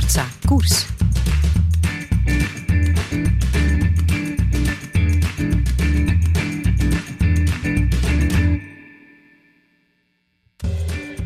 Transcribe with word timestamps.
Sportza 0.00 0.26
Koers. 0.46 0.86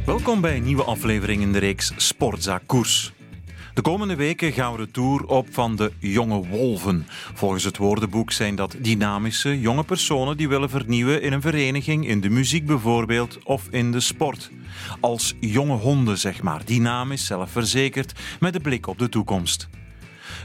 Welkom 0.06 0.40
bij 0.40 0.56
een 0.56 0.62
nieuwe 0.62 0.82
aflevering 0.82 1.42
in 1.42 1.52
de 1.52 1.58
reeks 1.58 1.92
Sportza 1.96 2.60
Koers. 2.66 3.12
De 3.74 3.82
komende 3.82 4.14
weken 4.14 4.52
gaan 4.52 4.72
we 4.72 4.78
de 4.78 4.90
tour 4.90 5.26
op 5.26 5.46
van 5.50 5.76
de 5.76 5.92
jonge 5.98 6.46
wolven. 6.46 7.06
Volgens 7.34 7.64
het 7.64 7.76
woordenboek 7.76 8.32
zijn 8.32 8.54
dat 8.54 8.76
dynamische, 8.78 9.60
jonge 9.60 9.84
personen 9.84 10.36
die 10.36 10.48
willen 10.48 10.70
vernieuwen 10.70 11.22
in 11.22 11.32
een 11.32 11.40
vereniging, 11.40 12.06
in 12.06 12.20
de 12.20 12.30
muziek 12.30 12.66
bijvoorbeeld, 12.66 13.38
of 13.44 13.66
in 13.70 13.92
de 13.92 14.00
sport. 14.00 14.50
Als 15.00 15.34
jonge 15.40 15.76
honden, 15.76 16.18
zeg 16.18 16.42
maar, 16.42 16.64
dynamisch, 16.64 17.26
zelfverzekerd, 17.26 18.12
met 18.40 18.54
een 18.54 18.62
blik 18.62 18.86
op 18.86 18.98
de 18.98 19.08
toekomst. 19.08 19.68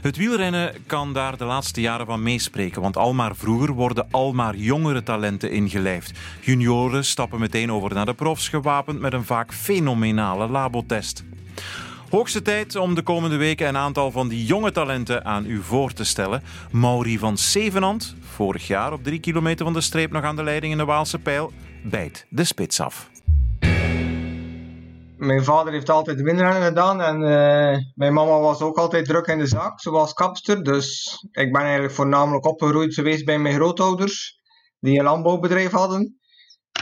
Het 0.02 0.16
wielrennen 0.16 0.74
kan 0.86 1.12
daar 1.12 1.36
de 1.36 1.44
laatste 1.44 1.80
jaren 1.80 2.06
van 2.06 2.22
meespreken, 2.22 2.82
want 2.82 2.96
al 2.96 3.14
maar 3.14 3.36
vroeger 3.36 3.72
worden 3.72 4.06
al 4.10 4.32
maar 4.32 4.56
jongere 4.56 5.02
talenten 5.02 5.50
ingelijfd. 5.50 6.18
Junioren 6.40 7.04
stappen 7.04 7.40
meteen 7.40 7.72
over 7.72 7.94
naar 7.94 8.06
de 8.06 8.14
profs, 8.14 8.48
gewapend 8.48 9.00
met 9.00 9.12
een 9.12 9.24
vaak 9.24 9.54
fenomenale 9.54 10.48
labotest. 10.48 11.24
Hoogste 12.10 12.42
tijd 12.42 12.76
om 12.76 12.94
de 12.94 13.02
komende 13.02 13.36
weken 13.36 13.68
een 13.68 13.76
aantal 13.76 14.10
van 14.10 14.28
die 14.28 14.44
jonge 14.44 14.72
talenten 14.72 15.24
aan 15.24 15.46
u 15.46 15.62
voor 15.62 15.92
te 15.92 16.04
stellen. 16.04 16.42
Mauri 16.70 17.18
van 17.18 17.38
Zevenand, 17.38 18.14
vorig 18.20 18.66
jaar 18.66 18.92
op 18.92 19.02
drie 19.02 19.20
kilometer 19.20 19.64
van 19.64 19.74
de 19.74 19.80
streep 19.80 20.10
nog 20.10 20.22
aan 20.22 20.36
de 20.36 20.42
leiding 20.42 20.72
in 20.72 20.78
de 20.78 20.84
Waalse 20.84 21.18
pijl, 21.18 21.52
bijt 21.84 22.26
de 22.28 22.44
spits 22.44 22.80
af. 22.80 23.10
Mijn 25.16 25.44
vader 25.44 25.72
heeft 25.72 25.90
altijd 25.90 26.20
wielrennen 26.20 26.62
gedaan 26.62 27.00
en 27.00 27.20
uh, 27.20 27.78
mijn 27.94 28.12
mama 28.12 28.38
was 28.38 28.60
ook 28.60 28.76
altijd 28.76 29.04
druk 29.04 29.26
in 29.26 29.38
de 29.38 29.46
zaak, 29.46 29.80
zoals 29.80 30.12
kapster. 30.12 30.62
Dus 30.62 31.18
ik 31.32 31.52
ben 31.52 31.62
eigenlijk 31.62 31.92
voornamelijk 31.92 32.46
opgegroeid 32.46 32.94
geweest 32.94 33.24
bij 33.24 33.38
mijn 33.38 33.54
grootouders, 33.54 34.40
die 34.78 34.98
een 34.98 35.04
landbouwbedrijf 35.04 35.70
hadden. 35.70 36.19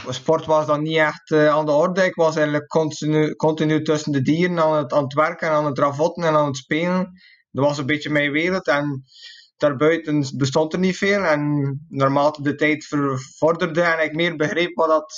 Sport 0.07 0.45
was 0.45 0.65
dan 0.65 0.81
niet 0.81 0.97
echt 0.97 1.29
uh, 1.29 1.49
aan 1.49 1.65
de 1.65 1.71
orde. 1.71 2.05
Ik 2.05 2.15
was 2.15 2.35
eigenlijk 2.35 2.67
continu, 2.67 3.35
continu 3.35 3.83
tussen 3.83 4.11
de 4.11 4.21
dieren 4.21 4.59
aan 4.59 4.77
het, 4.77 4.93
aan 4.93 5.03
het 5.03 5.13
werken, 5.13 5.49
aan 5.49 5.65
het 5.65 5.77
ravotten 5.77 6.23
en 6.23 6.35
aan 6.35 6.45
het 6.45 6.57
spelen. 6.57 7.11
Dat 7.51 7.65
was 7.65 7.77
een 7.77 7.85
beetje 7.85 8.09
mijn 8.09 8.31
wereld 8.31 8.67
en 8.67 9.03
daarbuiten 9.57 10.25
bestond 10.37 10.73
er 10.73 10.79
niet 10.79 10.97
veel. 10.97 11.23
En 11.23 11.85
naarmate 11.87 12.41
de 12.41 12.55
tijd 12.55 12.85
vorderde 13.37 13.81
en 13.81 14.03
ik 14.03 14.15
meer 14.15 14.35
begreep 14.35 14.75
wat, 14.75 14.87
dat, 14.87 15.13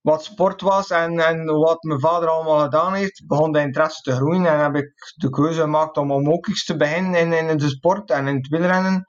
wat 0.00 0.24
sport 0.24 0.60
was 0.60 0.90
en, 0.90 1.18
en 1.18 1.44
wat 1.44 1.82
mijn 1.82 2.00
vader 2.00 2.28
allemaal 2.28 2.60
gedaan 2.60 2.94
heeft, 2.94 3.26
begon 3.26 3.52
de 3.52 3.60
interesse 3.60 4.02
te 4.02 4.12
groeien 4.12 4.46
en 4.46 4.58
heb 4.58 4.74
ik 4.74 4.92
de 5.14 5.30
keuze 5.30 5.60
gemaakt 5.60 5.96
om, 5.96 6.10
om 6.10 6.32
ook 6.32 6.46
iets 6.46 6.64
te 6.64 6.76
beginnen 6.76 7.20
in, 7.20 7.48
in 7.48 7.56
de 7.56 7.68
sport 7.68 8.10
en 8.10 8.26
in 8.26 8.36
het 8.36 8.48
wielrennen. 8.48 9.06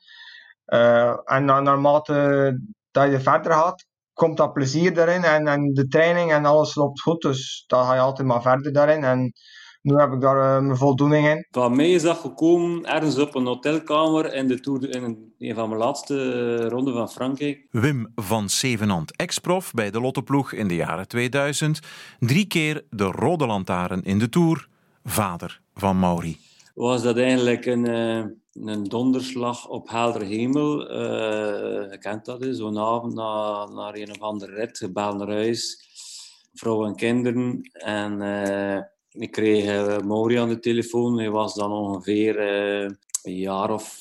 Uh, 0.65 1.17
en 1.23 1.45
naarmate 1.45 2.59
dat 2.91 3.11
je 3.11 3.19
verder 3.19 3.51
gaat, 3.51 3.85
komt 4.13 4.37
dat 4.37 4.53
plezier 4.53 4.93
daarin 4.93 5.23
en, 5.23 5.47
en 5.47 5.73
de 5.73 5.87
training 5.87 6.31
en 6.31 6.45
alles 6.45 6.75
loopt 6.75 7.01
goed. 7.01 7.21
Dus 7.21 7.63
dan 7.67 7.85
ga 7.85 7.93
je 7.93 7.99
altijd 7.99 8.27
maar 8.27 8.41
verder 8.41 8.73
daarin. 8.73 9.03
En 9.03 9.33
nu 9.81 9.95
heb 9.95 10.11
ik 10.11 10.21
daar 10.21 10.57
uh, 10.57 10.65
mijn 10.65 10.77
voldoening 10.77 11.27
in. 11.27 11.47
Van 11.51 11.75
mij 11.75 11.91
is 11.91 12.01
dat 12.01 12.17
gekomen 12.17 12.85
ergens 12.85 13.17
op 13.17 13.35
een 13.35 13.45
hotelkamer 13.45 14.33
in, 14.33 14.47
de 14.47 14.59
tour, 14.59 14.95
in 14.95 15.31
een 15.37 15.55
van 15.55 15.69
mijn 15.69 15.81
laatste 15.81 16.69
ronde 16.69 16.91
van 16.93 17.09
Frankrijk. 17.09 17.67
Wim 17.71 18.11
van 18.15 18.49
Zevenand, 18.49 19.15
ex-prof 19.15 19.71
bij 19.71 19.91
de 19.91 20.01
Lotteploeg 20.01 20.51
in 20.51 20.67
de 20.67 20.75
jaren 20.75 21.07
2000. 21.07 21.79
Drie 22.19 22.47
keer 22.47 22.85
de 22.89 23.03
rode 23.03 23.45
lantaarn 23.45 24.03
in 24.03 24.19
de 24.19 24.29
Tour. 24.29 24.67
Vader 25.03 25.61
van 25.73 25.99
Mauri. 25.99 26.37
Was 26.73 27.03
dat 27.03 27.17
eigenlijk 27.17 27.65
een... 27.65 27.89
Uh 27.89 28.25
een 28.53 28.83
donderslag 28.83 29.69
op 29.69 29.89
helder 29.89 30.21
hemel. 30.21 30.91
Je 31.91 31.97
kent 31.99 32.25
dat, 32.25 32.47
zo'n 32.49 32.77
avond 32.77 33.13
na, 33.13 33.65
naar 33.65 33.95
een 33.95 34.11
of 34.11 34.19
andere 34.19 34.53
rit, 34.53 34.77
gebeld 34.77 35.17
naar 35.17 35.31
huis, 35.31 35.79
vrouw 36.53 36.85
en 36.85 36.95
kinderen. 36.95 37.69
En 37.73 38.21
uh, 38.21 38.77
ik 39.23 39.31
kreeg 39.31 39.65
uh, 39.65 40.39
aan 40.41 40.49
de 40.49 40.59
telefoon. 40.59 41.17
Hij 41.17 41.29
was 41.29 41.53
dan 41.53 41.71
ongeveer 41.71 42.39
een 43.23 43.37
jaar 43.37 43.71
of 43.71 43.99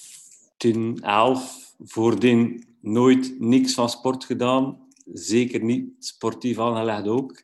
tien, 0.57 0.99
elf. 1.03 1.75
Voordien 1.85 2.65
nooit 2.81 3.41
niks 3.41 3.75
van 3.75 3.89
sport 3.89 4.25
gedaan. 4.25 4.79
Zeker 5.13 5.65
niet 5.65 5.91
sportief 5.99 6.59
aangelegd 6.59 7.09
ook. 7.09 7.41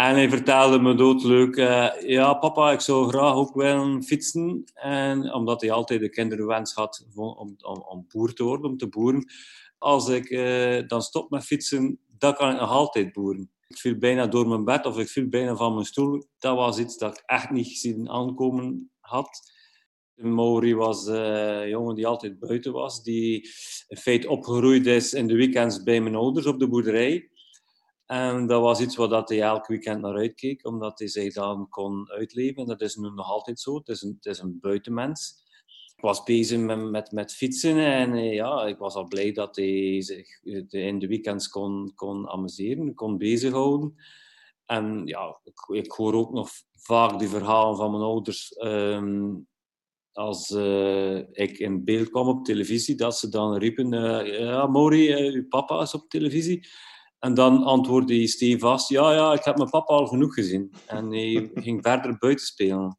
En 0.00 0.14
hij 0.14 0.28
vertelde 0.28 0.78
me 0.78 0.94
doodleuk, 0.94 1.56
uh, 1.56 1.88
ja 2.06 2.34
papa, 2.34 2.72
ik 2.72 2.80
zou 2.80 3.08
graag 3.08 3.34
ook 3.34 3.54
willen 3.54 4.02
fietsen. 4.02 4.64
En 4.74 5.32
omdat 5.32 5.60
hij 5.60 5.70
altijd 5.70 6.00
de 6.00 6.08
kinderwens 6.08 6.74
had 6.74 7.06
om, 7.14 7.56
om, 7.60 7.82
om 7.88 8.06
boer 8.08 8.32
te 8.32 8.44
worden, 8.44 8.70
om 8.70 8.76
te 8.76 8.88
boeren. 8.88 9.24
Als 9.78 10.08
ik 10.08 10.30
uh, 10.30 10.88
dan 10.88 11.02
stop 11.02 11.30
met 11.30 11.44
fietsen, 11.44 11.98
dan 12.18 12.34
kan 12.34 12.52
ik 12.52 12.60
nog 12.60 12.70
altijd 12.70 13.12
boeren. 13.12 13.50
Ik 13.68 13.78
viel 13.78 13.98
bijna 13.98 14.26
door 14.26 14.48
mijn 14.48 14.64
bed 14.64 14.86
of 14.86 14.98
ik 14.98 15.08
viel 15.08 15.28
bijna 15.28 15.56
van 15.56 15.74
mijn 15.74 15.86
stoel. 15.86 16.24
Dat 16.38 16.56
was 16.56 16.78
iets 16.78 16.98
dat 16.98 17.18
ik 17.18 17.22
echt 17.26 17.50
niet 17.50 17.68
gezien 17.68 18.10
aankomen 18.10 18.90
had. 19.00 19.52
Mauri 20.14 20.74
was 20.74 21.06
een 21.06 21.68
jongen 21.68 21.94
die 21.94 22.06
altijd 22.06 22.38
buiten 22.38 22.72
was. 22.72 23.02
Die 23.02 23.48
in 23.88 23.96
feite 23.96 24.28
opgegroeid 24.28 24.86
is 24.86 25.12
in 25.12 25.26
de 25.26 25.34
weekends 25.34 25.82
bij 25.82 26.00
mijn 26.00 26.14
ouders 26.14 26.46
op 26.46 26.58
de 26.58 26.68
boerderij. 26.68 27.30
En 28.10 28.46
dat 28.46 28.60
was 28.60 28.80
iets 28.80 28.96
waar 28.96 29.22
hij 29.24 29.40
elk 29.40 29.66
weekend 29.66 30.00
naar 30.00 30.16
uitkeek, 30.16 30.66
omdat 30.66 30.98
hij 30.98 31.08
zich 31.08 31.34
dan 31.34 31.68
kon 31.68 32.10
uitleven. 32.10 32.62
En 32.62 32.68
dat 32.68 32.80
is 32.80 32.96
nu 32.96 33.10
nog 33.10 33.30
altijd 33.30 33.60
zo. 33.60 33.76
Het 33.76 33.88
is 33.88 34.02
een, 34.02 34.14
het 34.14 34.26
is 34.26 34.38
een 34.38 34.58
buitenmens. 34.60 35.44
Ik 35.96 36.02
was 36.02 36.22
bezig 36.22 36.60
met, 36.60 37.12
met, 37.12 37.34
fietsen 37.34 37.78
en 37.78 38.14
eh, 38.14 38.34
ja, 38.34 38.66
ik 38.66 38.78
was 38.78 38.94
al 38.94 39.08
blij 39.08 39.32
dat 39.32 39.56
hij 39.56 40.02
zich 40.02 40.42
in 40.68 40.98
de 40.98 41.06
weekends 41.06 41.48
kon, 41.48 41.92
kon 41.94 42.28
amuseren, 42.28 42.94
kon 42.94 43.18
bezighouden. 43.18 43.94
En 44.66 45.02
ja, 45.06 45.40
ik, 45.72 45.90
hoor 45.90 46.14
ook 46.14 46.32
nog 46.32 46.50
vaak 46.72 47.18
die 47.18 47.28
verhalen 47.28 47.76
van 47.76 47.90
mijn 47.90 48.02
ouders. 48.02 48.56
Um, 48.64 49.48
als 50.12 50.50
uh, 50.50 51.16
ik 51.16 51.58
in 51.58 51.84
beeld 51.84 52.10
kwam 52.10 52.28
op 52.28 52.44
televisie, 52.44 52.94
dat 52.94 53.18
ze 53.18 53.28
dan 53.28 53.56
riepen: 53.56 53.90
Ja, 54.26 54.66
Mori, 54.66 55.26
uh, 55.26 55.34
uw 55.34 55.48
papa 55.48 55.80
is 55.80 55.94
op 55.94 56.08
televisie. 56.08 56.68
En 57.20 57.34
dan 57.34 57.62
antwoordde 57.62 58.16
hij 58.16 58.26
stevast, 58.26 58.88
ja, 58.88 59.12
ja, 59.12 59.32
ik 59.32 59.44
heb 59.44 59.56
mijn 59.56 59.70
papa 59.70 59.94
al 59.94 60.06
genoeg 60.06 60.34
gezien. 60.34 60.72
En 60.86 61.12
hij 61.12 61.50
ging 61.64 61.82
verder 61.82 62.18
buiten 62.18 62.46
spelen. 62.46 62.98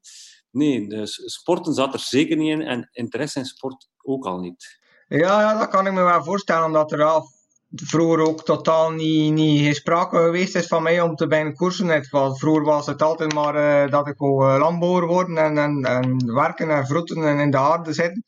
Nee, 0.52 0.88
dus 0.88 1.22
sporten 1.26 1.74
zat 1.74 1.94
er 1.94 2.00
zeker 2.00 2.38
niet 2.38 2.50
in 2.50 2.62
en 2.62 2.90
interesse 2.92 3.40
in 3.40 3.46
sport 3.46 3.88
ook 3.98 4.26
al 4.26 4.40
niet. 4.40 4.80
Ja, 5.08 5.42
ja 5.42 5.60
dat 5.60 5.68
kan 5.68 5.88
ik 5.88 5.94
me 5.94 6.04
wel 6.04 6.24
voorstellen, 6.24 6.66
omdat 6.66 6.92
er 6.92 7.04
al 7.04 7.30
vroeger 7.76 8.20
ook 8.20 8.44
totaal 8.44 8.92
niet, 8.92 9.34
niet 9.34 9.62
geen 9.62 9.76
sprake 9.76 10.18
geweest 10.18 10.56
is 10.56 10.68
van 10.68 10.84
mij 10.84 11.02
om 11.02 11.16
te 11.16 11.28
bij 11.28 11.42
een 11.42 11.56
koersen. 11.56 12.06
vroeger 12.06 12.64
was 12.64 12.86
het 12.86 13.02
altijd 13.02 13.34
maar 13.34 13.56
uh, 13.86 13.92
dat 13.92 14.08
ik 14.08 14.18
wou 14.18 14.46
uh, 14.46 14.60
landbouwer 14.60 15.08
worden 15.08 15.38
en, 15.38 15.58
en, 15.58 15.84
en 15.84 16.34
werken 16.34 16.70
en 16.70 16.88
vroeten 16.88 17.24
en 17.24 17.40
in 17.40 17.52
de 17.52 17.58
aarde 17.58 17.94
zitten. 17.94 18.24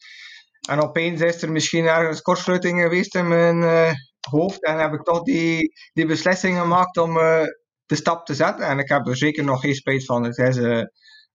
En 0.69 0.81
opeens 0.81 1.21
is 1.21 1.41
er 1.41 1.51
misschien 1.51 1.85
ergens 1.85 2.21
kortsluiting 2.21 2.81
geweest 2.81 3.15
in 3.15 3.27
mijn, 3.27 3.57
uh, 3.57 3.91
hoofd. 4.29 4.63
En 4.63 4.79
heb 4.79 4.93
ik 4.93 5.03
toch 5.03 5.21
die, 5.23 5.73
die 5.93 6.05
beslissing 6.05 6.59
gemaakt 6.59 6.97
om 6.97 7.17
uh, 7.17 7.41
de 7.85 7.95
stap 7.95 8.25
te 8.25 8.33
zetten. 8.33 8.65
En 8.65 8.79
ik 8.79 8.89
heb 8.89 9.07
er 9.07 9.17
zeker 9.17 9.43
nog 9.43 9.61
geen 9.61 9.75
spijt 9.75 10.05
van. 10.05 10.23
Het 10.23 10.37
is 10.37 10.57
uh, 10.57 10.81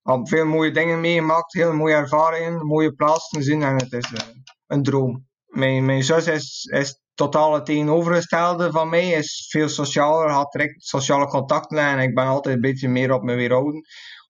al 0.01 0.27
veel 0.27 0.45
mooie 0.45 0.71
dingen 0.71 0.99
meegemaakt, 0.99 1.53
heel 1.53 1.73
mooie 1.73 1.93
ervaringen, 1.93 2.65
mooie 2.65 2.93
plaatsen 2.93 3.37
gezien. 3.37 3.63
En 3.63 3.75
het 3.75 3.93
is 3.93 4.11
uh, 4.11 4.19
een 4.67 4.83
droom. 4.83 5.27
Mijn, 5.45 5.85
mijn 5.85 6.03
zus 6.03 6.27
is, 6.27 6.65
is 6.71 7.01
totaal 7.13 7.53
het 7.53 7.65
tegenovergestelde 7.65 8.71
van 8.71 8.89
mij. 8.89 9.09
Is 9.09 9.47
veel 9.49 9.69
socialer, 9.69 10.29
had 10.29 10.51
direct 10.51 10.83
sociale 10.83 11.27
contacten. 11.27 11.77
En 11.77 11.99
ik 11.99 12.13
ben 12.13 12.25
altijd 12.25 12.55
een 12.55 12.61
beetje 12.61 12.89
meer 12.89 13.13
op 13.13 13.23
me 13.23 13.35
weerhouden. 13.35 13.81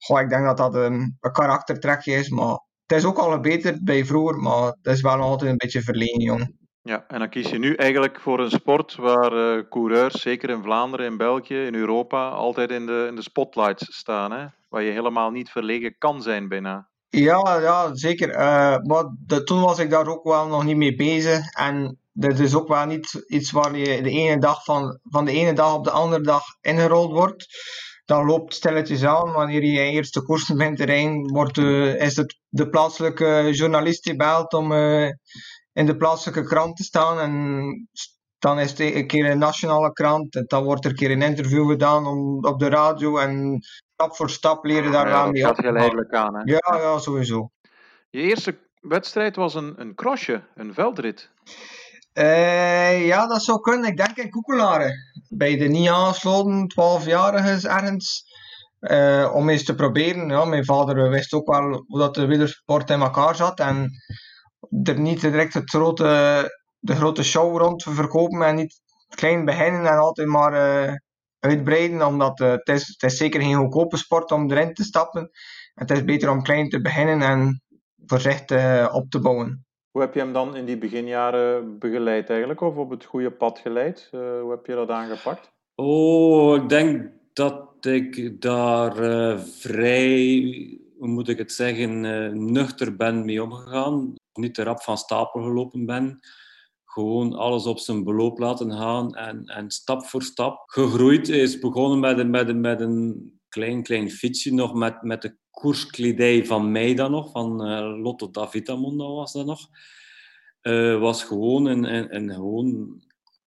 Goh, 0.06 0.20
ik 0.20 0.30
denk 0.30 0.46
dat 0.46 0.58
dat 0.58 0.76
een, 0.76 1.18
een 1.20 1.32
karaktertrekje 1.32 2.14
is. 2.14 2.30
Maar 2.30 2.60
het 2.86 2.98
is 2.98 3.06
ook 3.06 3.18
al 3.18 3.32
verbeterd 3.32 3.84
bij 3.84 4.06
vroeger. 4.06 4.38
Maar 4.38 4.66
het 4.66 4.94
is 4.96 5.02
wel 5.02 5.20
altijd 5.20 5.52
een 5.52 5.58
beetje 5.58 5.82
verlegen, 5.82 6.22
jong. 6.22 6.59
Ja, 6.90 7.06
en 7.08 7.20
dan 7.20 7.30
kies 7.30 7.50
je 7.50 7.58
nu 7.58 7.76
eigenlijk 7.76 8.20
voor 8.22 8.40
een 8.40 8.50
sport 8.50 8.96
waar 8.96 9.34
uh, 9.34 9.64
coureurs, 9.70 10.22
zeker 10.22 10.50
in 10.50 10.64
Vlaanderen, 10.64 11.06
in 11.06 11.18
België, 11.18 11.66
in 11.66 11.76
Europa, 11.76 12.30
altijd 12.30 12.72
in 12.72 12.86
de, 12.86 13.06
in 13.10 13.16
de 13.16 13.22
spotlights 13.22 13.98
staan. 13.98 14.32
Hè? 14.32 14.46
Waar 14.70 14.84
je 14.84 14.92
helemaal 14.92 15.32
niet 15.32 15.50
verlegen 15.50 15.96
kan 15.98 16.22
zijn 16.22 16.48
bijna. 16.48 16.88
Ja, 17.10 17.60
ja 17.60 17.96
zeker. 17.96 18.30
Uh, 18.30 18.78
maar 18.78 19.04
de, 19.26 19.44
toen 19.44 19.62
was 19.62 19.80
ik 19.80 19.90
daar 19.90 20.08
ook 20.08 20.24
wel 20.24 20.48
nog 20.48 20.64
niet 20.64 20.78
mee 20.78 20.96
bezig. 20.96 21.52
En 21.52 22.00
dat 22.12 22.40
is 22.40 22.56
ook 22.56 22.68
wel 22.68 22.86
niet 22.86 23.24
iets 23.28 23.52
waar 23.52 23.78
je 23.78 24.02
de 24.02 24.10
ene 24.10 24.40
dag 24.40 24.64
van, 24.64 25.00
van 25.04 25.26
de 25.26 25.32
ene 25.32 25.54
dag 25.54 25.74
op 25.74 25.84
de 25.84 25.92
andere 25.92 26.22
dag 26.22 26.44
ingerold 26.62 27.12
wordt. 27.12 27.48
Dan 28.06 28.26
loopt 28.26 28.54
stilletjes 28.54 29.04
aan. 29.04 29.32
Wanneer 29.32 29.64
je 29.64 29.72
je 29.72 29.92
eerste 29.92 30.22
koersen 30.22 30.58
bent 30.58 30.80
erin, 30.80 31.28
wordt, 31.28 31.58
uh, 31.58 32.02
is 32.02 32.16
het 32.16 32.40
de 32.48 32.70
plaatselijke 32.70 33.50
journalist 33.52 34.04
die 34.04 34.16
belt 34.16 34.54
om 34.54 34.72
in 35.80 35.86
de 35.86 35.98
plaatselijke 35.98 36.44
krant 36.44 36.76
te 36.78 36.84
staan. 36.84 37.20
En 37.20 37.34
dan 38.40 38.60
is 38.60 38.70
het 38.70 38.80
een 38.80 39.08
keer 39.08 39.30
een 39.30 39.38
nationale 39.38 39.94
krant. 39.94 40.44
Dan 40.50 40.64
wordt 40.64 40.86
er 40.86 40.92
een 40.92 40.98
keer 40.98 41.12
een 41.12 41.22
interview 41.22 41.70
gedaan 41.70 42.08
om, 42.08 42.46
op 42.46 42.60
de 42.60 42.70
radio. 42.70 43.18
En 43.18 43.60
stap 43.94 44.16
voor 44.16 44.30
stap 44.30 44.66
leren 44.66 44.92
daar 44.92 45.08
Ja, 45.08 45.24
dat 45.24 45.32
mee 45.32 45.42
gaat 45.42 45.58
op. 45.58 45.66
geleidelijk 45.66 46.14
aan. 46.14 46.36
Hè? 46.36 46.42
Ja, 46.46 46.78
ja, 46.82 46.98
sowieso. 46.98 47.50
Je 48.10 48.22
eerste 48.22 48.58
wedstrijd 48.80 49.36
was 49.36 49.54
een, 49.56 49.74
een 49.82 49.96
crossje, 49.96 50.42
een 50.56 50.74
veldrit. 50.74 51.30
Eh, 52.14 53.06
ja, 53.08 53.28
dat 53.28 53.44
zou 53.44 53.60
kunnen. 53.62 53.90
Ik 53.90 53.98
denk 53.98 54.18
in 54.18 54.30
Koekelaren. 54.30 54.94
Bij 55.30 55.58
de 55.58 55.66
niet 55.68 55.90
aangesloten 55.90 56.72
12-jarigen 56.74 57.70
ergens. 57.70 58.28
eh, 58.80 59.32
om 59.34 59.50
eens 59.50 59.64
te 59.64 59.76
proberen. 59.76 60.30
Ja, 60.30 60.46
mijn 60.46 60.66
vader 60.66 61.10
wist 61.10 61.34
ook 61.34 61.48
wel 61.48 61.84
hoe 61.88 62.00
dat 62.00 62.16
de 62.16 62.26
wielersport 62.26 62.90
in 62.90 63.02
elkaar 63.02 63.36
zat. 63.36 63.60
En 63.60 63.92
er 64.84 65.00
niet 65.00 65.22
direct 65.22 65.54
het 65.54 65.70
grote, 65.70 66.06
de 66.80 66.96
grote 66.96 67.24
show 67.24 67.58
rond 67.58 67.80
te 67.84 67.92
verkopen. 67.92 68.42
En 68.42 68.56
niet 68.56 68.82
klein 69.16 69.46
beginnen 69.46 69.86
en 69.86 69.98
altijd 69.98 70.28
maar 70.28 70.54
eh, 70.54 70.94
uitbreiden. 71.40 72.06
Omdat 72.06 72.40
eh, 72.40 72.52
het, 72.52 72.68
is, 72.68 72.88
het 72.88 73.12
is 73.12 73.18
zeker 73.18 73.42
geen 73.42 73.56
goedkope 73.56 73.98
sport 73.98 74.32
om 74.32 74.52
erin 74.52 74.74
te 74.74 74.84
stappen. 74.84 75.30
Het 75.74 75.92
is 75.92 76.04
beter 76.04 76.30
om 76.30 76.44
klein 76.44 76.70
te 76.70 76.82
beginnen 76.82 77.22
en 77.22 77.62
voorzichtig 78.06 78.58
eh, 78.58 78.90
op 78.94 79.10
te 79.10 79.20
bouwen. 79.20 79.66
Hoe 79.92 80.02
heb 80.02 80.14
je 80.14 80.20
hem 80.20 80.34
dan 80.34 80.56
in 80.56 80.66
die 80.66 80.78
beginjaren 80.78 81.80
begeleid 81.80 82.30
eigenlijk? 82.30 82.62
Of 82.62 82.76
op 82.76 82.90
het 82.90 83.06
goede 83.06 83.32
pad 83.32 83.60
geleid? 83.60 84.08
Eh, 84.12 84.20
hoe 84.20 84.52
heb 84.52 84.66
je 84.66 84.76
dat 84.76 84.90
aangepakt? 84.90 85.52
Oh, 85.76 86.56
ik 86.56 86.70
denk 86.70 87.12
dat 87.34 87.86
ik 87.86 88.42
daar 88.42 88.98
eh, 88.98 89.40
vrij, 89.40 90.80
hoe 91.00 91.08
moet 91.08 91.30
ik 91.30 91.38
het 91.38 91.52
zeggen, 91.52 92.06
eh, 92.06 92.32
nuchter 92.32 92.96
ben 92.96 93.26
mee 93.26 93.44
omgegaan. 93.44 94.14
Niet 94.34 94.54
te 94.54 94.64
rap 94.64 94.82
van 94.82 94.98
stapel 94.98 95.42
gelopen 95.42 95.86
ben. 95.86 96.20
Gewoon 96.86 97.34
alles 97.34 97.66
op 97.66 97.80
zijn 97.80 98.04
beloop 98.04 98.40
laten 98.40 98.72
gaan 98.72 99.16
en, 99.16 99.46
en 99.46 99.72
stap 99.72 100.06
voor 100.06 100.24
stap 100.24 100.64
gegroeid. 100.66 101.30
is 101.30 101.60
begonnen 101.60 102.00
met 102.00 102.20
een, 102.20 102.30
met 102.30 102.50
een, 102.50 102.62
met 102.62 102.82
een 102.82 103.32
klein, 103.50 103.84
klein 103.84 104.12
fietsje 104.12 104.54
nog 104.54 104.74
met, 104.74 105.02
met 105.02 105.22
de 105.22 105.38
koerskledij 105.50 106.46
van 106.46 106.72
mij 106.72 106.94
dan 106.94 107.12
nog, 107.12 107.32
van 107.32 107.66
eh, 107.66 108.00
Lotto 108.02 108.32
Davitamon 108.32 108.98
dat 108.98 109.08
was 109.08 109.34
dat 109.34 109.46
nog. 109.46 109.68
Eh, 110.62 111.00
was 111.00 111.24
gewoon 111.24 111.66
een, 111.66 111.96
een, 111.96 112.16
een 112.16 112.34
gewoon 112.34 113.02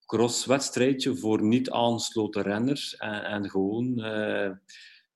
crosswedstrijdje 0.07 1.17
voor 1.17 1.43
niet 1.43 1.71
aangesloten 1.71 2.43
renners. 2.43 2.97
En, 2.97 3.25
en 3.25 3.51
gewoon 3.51 4.01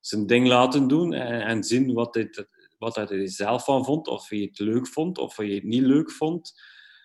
zijn 0.07 0.27
ding 0.27 0.47
laten 0.47 0.89
doen 0.89 1.13
en, 1.13 1.41
en 1.41 1.65
zien 1.65 1.93
wat 1.93 2.15
hij, 2.15 2.31
wat 2.79 2.95
hij 2.95 3.09
er 3.09 3.29
zelf 3.29 3.65
van 3.65 3.85
vond. 3.85 4.09
Of 4.09 4.29
hij 4.29 4.39
het 4.39 4.59
leuk 4.59 4.87
vond 4.87 5.19
of 5.19 5.37
hij 5.37 5.49
het 5.49 5.65
niet 5.65 5.83
leuk 5.83 6.11
vond. 6.11 6.53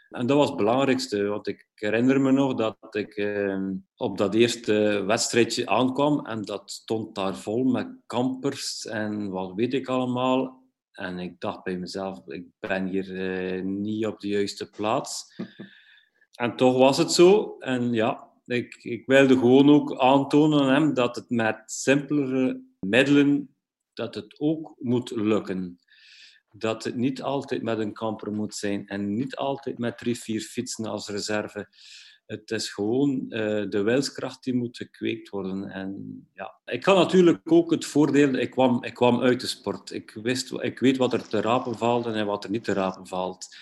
En 0.09 0.25
dat 0.25 0.37
was 0.37 0.47
het 0.47 0.57
belangrijkste. 0.57 1.23
Want 1.23 1.47
ik 1.47 1.67
herinner 1.73 2.21
me 2.21 2.31
nog 2.31 2.53
dat 2.53 2.95
ik 2.95 3.15
eh, 3.15 3.59
op 3.95 4.17
dat 4.17 4.35
eerste 4.35 5.03
wedstrijdje 5.05 5.67
aankwam. 5.67 6.25
En 6.25 6.41
dat 6.41 6.71
stond 6.71 7.15
daar 7.15 7.35
vol 7.35 7.63
met 7.63 7.87
kampers 8.05 8.85
en 8.85 9.29
wat 9.29 9.53
weet 9.55 9.73
ik 9.73 9.87
allemaal. 9.87 10.59
En 10.91 11.19
ik 11.19 11.39
dacht 11.39 11.63
bij 11.63 11.77
mezelf, 11.77 12.27
ik 12.27 12.45
ben 12.59 12.87
hier 12.87 13.15
eh, 13.15 13.63
niet 13.63 14.05
op 14.05 14.19
de 14.19 14.27
juiste 14.27 14.69
plaats. 14.69 15.25
En 16.31 16.55
toch 16.55 16.77
was 16.77 16.97
het 16.97 17.11
zo. 17.11 17.55
En 17.59 17.93
ja, 17.93 18.29
ik, 18.45 18.75
ik 18.75 19.05
wilde 19.05 19.33
gewoon 19.33 19.69
ook 19.69 19.99
aantonen 19.99 20.61
aan 20.61 20.69
hem 20.69 20.93
dat 20.93 21.15
het 21.15 21.29
met 21.29 21.63
simpelere 21.65 22.61
middelen 22.87 23.55
dat 23.93 24.15
het 24.15 24.39
ook 24.39 24.75
moet 24.77 25.11
lukken. 25.11 25.79
Dat 26.51 26.83
het 26.83 26.95
niet 26.95 27.21
altijd 27.21 27.61
met 27.61 27.79
een 27.79 27.93
kamper 27.93 28.31
moet 28.31 28.55
zijn 28.55 28.87
en 28.87 29.15
niet 29.15 29.35
altijd 29.35 29.77
met 29.77 29.97
drie, 29.97 30.19
vier 30.19 30.41
fietsen 30.41 30.85
als 30.85 31.07
reserve. 31.07 31.67
Het 32.25 32.51
is 32.51 32.69
gewoon 32.69 33.29
eh, 33.29 33.69
de 33.69 33.81
wilskracht 33.81 34.43
die 34.43 34.53
moet 34.53 34.77
gekweekt 34.77 35.29
worden. 35.29 35.69
En 35.69 36.21
ja, 36.33 36.59
ik 36.65 36.85
had 36.85 36.95
natuurlijk 36.95 37.51
ook 37.51 37.71
het 37.71 37.85
voordeel, 37.85 38.33
ik 38.33 38.51
kwam, 38.51 38.83
ik 38.83 38.93
kwam 38.93 39.21
uit 39.21 39.39
de 39.39 39.47
sport. 39.47 39.91
Ik, 39.91 40.11
wist, 40.23 40.51
ik 40.51 40.79
weet 40.79 40.97
wat 40.97 41.13
er 41.13 41.27
te 41.27 41.41
rapen 41.41 41.77
valt 41.77 42.05
en 42.05 42.25
wat 42.25 42.43
er 42.43 42.49
niet 42.49 42.63
te 42.63 42.73
rapen 42.73 43.07
valt. 43.07 43.55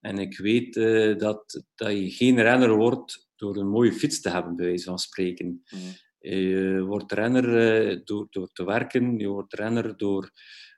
En 0.00 0.18
ik 0.18 0.38
weet 0.38 0.76
eh, 0.76 1.16
dat, 1.16 1.64
dat 1.74 1.90
je 1.90 2.10
geen 2.10 2.42
renner 2.42 2.76
wordt 2.76 3.28
door 3.36 3.56
een 3.56 3.68
mooie 3.68 3.92
fiets 3.92 4.20
te 4.20 4.30
hebben, 4.30 4.56
bij 4.56 4.66
wijze 4.66 4.84
van 4.84 4.98
spreken. 4.98 5.62
Je 6.18 6.82
wordt 6.86 7.12
renner 7.12 7.56
eh, 7.56 8.00
door, 8.04 8.26
door 8.30 8.48
te 8.52 8.64
werken, 8.64 9.18
je 9.18 9.28
wordt 9.28 9.54
renner 9.54 9.96
door, 9.96 10.30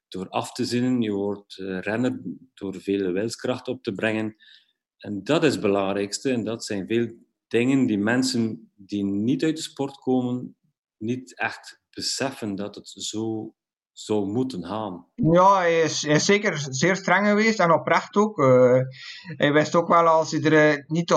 door 0.08 0.28
af 0.28 0.52
te 0.52 0.64
zinnen, 0.64 1.02
je 1.02 1.12
wordt 1.12 1.58
eh, 1.58 1.81
renner 1.81 2.20
door 2.54 2.75
veel 2.81 3.12
wilskracht 3.12 3.69
op 3.69 3.82
te 3.82 3.92
brengen. 3.92 4.37
En 4.96 5.25
dat 5.25 5.44
is 5.44 5.52
het 5.52 5.60
belangrijkste. 5.60 6.32
En 6.32 6.44
dat 6.44 6.64
zijn 6.64 6.87
veel 6.87 7.12
dingen 7.48 7.87
die 7.87 7.98
mensen 7.98 8.72
die 8.75 9.04
niet 9.04 9.44
uit 9.44 9.56
de 9.56 9.62
sport 9.62 9.98
komen, 9.98 10.56
niet 10.96 11.38
echt 11.38 11.82
beseffen 11.90 12.54
dat 12.54 12.75
het 12.75 12.88
zo 12.88 13.54
zou 14.05 14.26
moeten 14.26 14.64
gaan. 14.64 15.06
Ja, 15.14 15.58
hij 15.58 15.81
is, 15.81 16.02
hij 16.06 16.19
zeker 16.19 16.67
zeer 16.70 16.97
streng 16.97 17.26
geweest 17.26 17.61
en 17.61 17.73
oprecht 17.73 18.17
ook. 18.17 18.38
Eh, 18.38 18.81
hij 19.37 19.52
wist 19.52 19.75
ook 19.75 19.88
wel 19.88 20.06
als 20.06 20.31
je 20.31 20.41
er 20.41 20.70
eh, 20.70 20.85
niet 20.87 21.06
te 21.06 21.14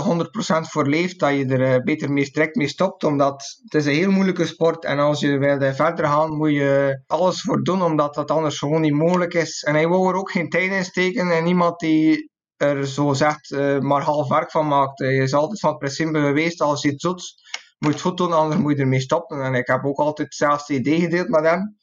100% 0.66 0.70
voor 0.70 0.88
leeft, 0.88 1.20
dat 1.20 1.34
je 1.34 1.46
er 1.46 1.74
eh, 1.74 1.84
beter 1.84 2.12
mee 2.12 2.26
strikt 2.26 2.56
mee 2.56 2.68
stopt. 2.68 3.04
Omdat 3.04 3.60
het 3.64 3.74
is 3.74 3.86
een 3.86 3.94
heel 3.94 4.12
moeilijke 4.12 4.46
sport 4.46 4.86
en 4.86 5.00
als 5.00 5.20
je 5.20 5.38
wil 5.38 5.74
verder 5.74 6.06
gaan, 6.06 6.38
moet 6.38 6.52
je 6.52 7.02
alles 7.08 7.42
voor 7.42 7.64
doen, 7.64 7.82
omdat 7.82 8.14
dat 8.14 8.32
anders 8.32 8.60
gewoon 8.60 8.82
niet 8.82 8.94
mogelijk 8.94 9.34
is. 9.34 9.64
En 9.64 9.74
hij 9.74 9.88
wou 9.88 10.10
er 10.10 10.16
ook 10.16 10.32
geen 10.32 10.50
tijd 10.50 10.72
in 10.72 10.86
steken 10.86 11.32
en 11.32 11.44
niemand 11.44 11.80
die 11.80 12.32
er 12.58 12.88
zo 12.88 13.14
zegt 13.14 13.52
maar 13.82 14.02
half 14.02 14.28
werk 14.28 14.52
van 14.52 14.68
maakt. 14.68 15.00
Hij 15.00 15.16
is 15.16 15.34
altijd 15.34 15.60
van 15.60 15.78
principe 15.78 16.20
geweest, 16.20 16.62
als 16.62 16.82
je 16.82 16.90
het 16.90 17.00
doet, 17.00 17.34
moet 17.80 17.92
je 17.92 17.98
het 17.98 18.02
goed 18.02 18.18
doen, 18.18 18.34
anders 18.34 18.62
moet 18.62 18.76
je 18.76 18.82
ermee 18.82 19.00
stoppen. 19.00 19.44
En 19.44 19.54
ik 19.54 19.68
heb 19.68 19.86
ook 19.86 19.98
altijd 19.98 20.28
hetzelfde 20.28 20.74
idee 20.74 21.00
gedeeld 21.00 21.30
met 21.30 21.44
hem. 21.46 21.78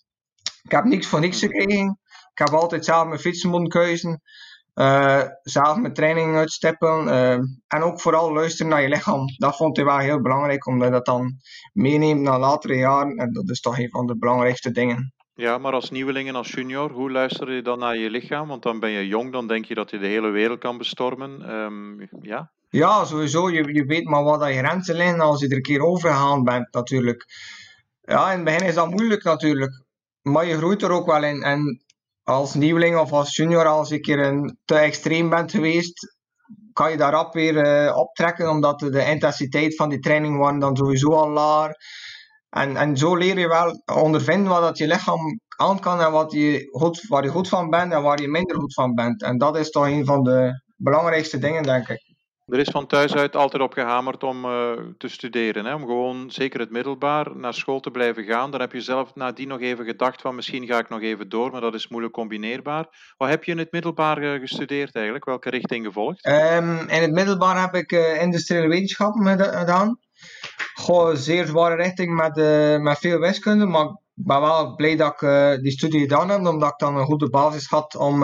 Ik 0.63 0.71
heb 0.71 0.85
niks 0.85 1.07
voor 1.07 1.21
niks 1.21 1.39
gekregen. 1.39 1.99
Ik 2.33 2.39
heb 2.39 2.49
altijd 2.49 2.85
zelf 2.85 3.07
mijn 3.07 3.21
fietsen 3.21 3.51
moeten 3.51 3.69
keuzen. 3.69 4.21
eh, 4.75 5.23
zelf 5.43 5.77
mijn 5.77 5.95
training 5.95 6.37
uitstippelen. 6.37 7.09
eh, 7.09 7.33
en 7.67 7.83
ook 7.83 8.01
vooral 8.01 8.33
luisteren 8.33 8.71
naar 8.73 8.83
je 8.83 8.89
lichaam. 8.89 9.25
Dat 9.37 9.57
vond 9.57 9.77
hij 9.77 9.85
wel 9.85 9.99
heel 9.99 10.21
belangrijk, 10.21 10.67
omdat 10.67 10.87
je 10.87 10.93
dat 10.95 11.07
dan 11.07 11.33
meeneemt 11.73 12.21
naar 12.21 12.39
latere 12.39 12.75
jaren. 12.77 13.17
En 13.17 13.33
dat 13.33 13.49
is 13.51 13.61
toch 13.61 13.79
een 13.79 13.91
van 13.91 14.07
de 14.07 14.17
belangrijkste 14.19 14.71
dingen. 14.71 15.13
Ja, 15.35 15.59
maar 15.59 15.73
als 15.73 15.91
nieuweling 15.91 16.29
en 16.29 16.35
als 16.35 16.51
junior, 16.51 16.91
hoe 16.91 17.11
luister 17.11 17.53
je 17.53 17.63
dan 17.63 17.79
naar 17.79 17.97
je 17.97 18.11
lichaam? 18.11 18.49
Want 18.49 18.63
dan 18.63 18.81
ben 18.81 18.91
je 18.91 19.07
jong, 19.07 19.33
dan 19.33 19.47
denk 19.47 19.65
je 19.65 19.75
dat 19.75 19.91
je 19.91 19.99
de 19.99 20.07
hele 20.07 20.31
wereld 20.31 20.59
kan 20.59 20.79
bestormen. 20.79 21.43
Ehm, 21.43 22.07
ja, 22.23 22.51
Ja, 22.69 23.05
sowieso. 23.05 23.51
Je, 23.51 23.75
je 23.75 23.85
weet 23.85 24.05
maar 24.05 24.23
wat 24.23 24.47
je 24.49 24.59
grenzen 24.59 24.95
liggen 24.97 25.21
als 25.21 25.41
je 25.41 25.49
er 25.49 25.57
een 25.57 25.63
keer 25.63 25.81
overgegaan 25.81 26.45
bent, 26.45 26.75
natuurlijk. 26.75 27.25
Ja, 28.03 28.31
in 28.31 28.35
het 28.37 28.45
begin 28.45 28.67
is 28.67 28.75
dat 28.75 28.91
moeilijk, 28.91 29.25
natuurlijk. 29.25 29.83
Maar 30.23 30.47
je 30.47 30.57
groeit 30.57 30.83
er 30.83 30.91
ook 30.91 31.07
wel 31.07 31.25
in. 31.25 31.43
En 31.43 31.83
als 32.23 32.55
nieuweling 32.55 32.97
of 32.99 33.13
als 33.13 33.37
junior, 33.37 33.67
als 33.67 33.89
je 33.89 33.95
een 33.95 34.01
keer 34.01 34.19
een, 34.19 34.59
te 34.65 34.75
extreem 34.75 35.29
bent 35.29 35.51
geweest, 35.51 36.19
kan 36.73 36.91
je 36.91 36.97
daar 36.97 37.13
rap 37.13 37.33
weer 37.33 37.57
eh, 37.57 37.97
optrekken, 37.97 38.51
omdat 38.51 38.79
de, 38.79 38.91
de 38.91 39.05
intensiteit 39.05 39.77
van 39.77 39.89
die 39.89 39.99
training 39.99 40.39
waren 40.39 40.59
dan 40.59 40.77
sowieso 40.77 41.13
al 41.13 41.31
laag. 41.31 41.71
En, 42.49 42.77
en 42.77 42.97
zo 42.97 43.17
leer 43.17 43.39
je 43.39 43.49
wel 43.49 43.83
ondervinden 44.03 44.53
wat 44.53 44.63
dat 44.63 44.79
je 44.79 44.87
lichaam 44.87 45.41
aan 45.57 45.81
kan 45.81 46.01
en 46.01 46.13
wat 46.13 46.33
je 46.33 46.69
goed, 46.71 47.07
waar 47.09 47.25
je 47.25 47.31
goed 47.31 47.49
van 47.49 47.71
bent 47.71 47.93
en 47.93 48.03
waar 48.03 48.21
je 48.21 48.29
minder 48.29 48.57
goed 48.57 48.75
van 48.75 48.95
bent. 48.95 49.23
En 49.23 49.39
dat 49.39 49.57
is 49.57 49.71
toch 49.71 49.87
een 49.87 50.05
van 50.05 50.23
de 50.23 50.63
belangrijkste 50.77 51.39
dingen, 51.39 51.63
denk 51.63 51.89
ik. 51.89 52.10
Er 52.51 52.59
is 52.59 52.69
van 52.69 52.87
thuis 52.87 53.15
uit 53.15 53.37
altijd 53.37 53.63
op 53.63 53.73
gehamerd 53.73 54.23
om 54.23 54.45
eh, 54.45 54.73
te 54.99 55.09
studeren. 55.09 55.65
Hè? 55.65 55.75
Om 55.75 55.81
gewoon, 55.81 56.31
zeker 56.31 56.61
het 56.61 56.71
middelbaar, 56.71 57.37
naar 57.37 57.55
school 57.55 57.81
te 57.81 57.91
blijven 57.91 58.25
gaan. 58.25 58.51
Dan 58.51 58.61
heb 58.61 58.73
je 58.73 58.81
zelf 58.81 59.15
nadien 59.15 59.49
nog 59.49 59.61
even 59.61 59.85
gedacht 59.85 60.21
van 60.21 60.35
misschien 60.35 60.67
ga 60.67 60.79
ik 60.79 60.89
nog 60.89 61.01
even 61.01 61.29
door, 61.29 61.51
maar 61.51 61.61
dat 61.61 61.75
is 61.75 61.89
moeilijk 61.89 62.15
combineerbaar. 62.15 63.15
Wat 63.17 63.29
heb 63.29 63.45
je 63.45 63.53
in 63.53 63.59
het 63.59 63.73
middelbaar 63.73 64.23
eh, 64.23 64.41
gestudeerd 64.41 64.95
eigenlijk? 64.95 65.25
Welke 65.25 65.51
richting 65.51 65.85
gevolgd? 65.87 66.25
Ehm, 66.25 66.79
in 66.89 67.03
het 67.03 67.11
middelbaar 67.11 67.61
heb 67.61 67.75
ik 67.75 67.93
eh, 67.93 68.23
industriële 68.23 68.69
wetenschappen 68.69 69.27
geda- 69.27 69.59
gedaan. 69.59 69.99
Goh, 70.75 71.15
zeer 71.15 71.47
zware 71.47 71.75
richting 71.75 72.15
met, 72.15 72.37
met 72.83 72.99
veel 72.99 73.19
wiskunde, 73.19 73.67
maar 73.67 73.85
ik 73.87 74.27
ben 74.27 74.41
wel 74.41 74.75
blij 74.75 74.97
dat 74.97 75.23
ik 75.23 75.63
die 75.63 75.73
studie 75.73 76.01
gedaan 76.01 76.29
heb, 76.29 76.47
omdat 76.47 76.71
ik 76.71 76.79
dan 76.79 76.97
een 76.97 77.05
goede 77.05 77.31
basis 77.31 77.67
had 77.67 77.97
om 77.97 78.23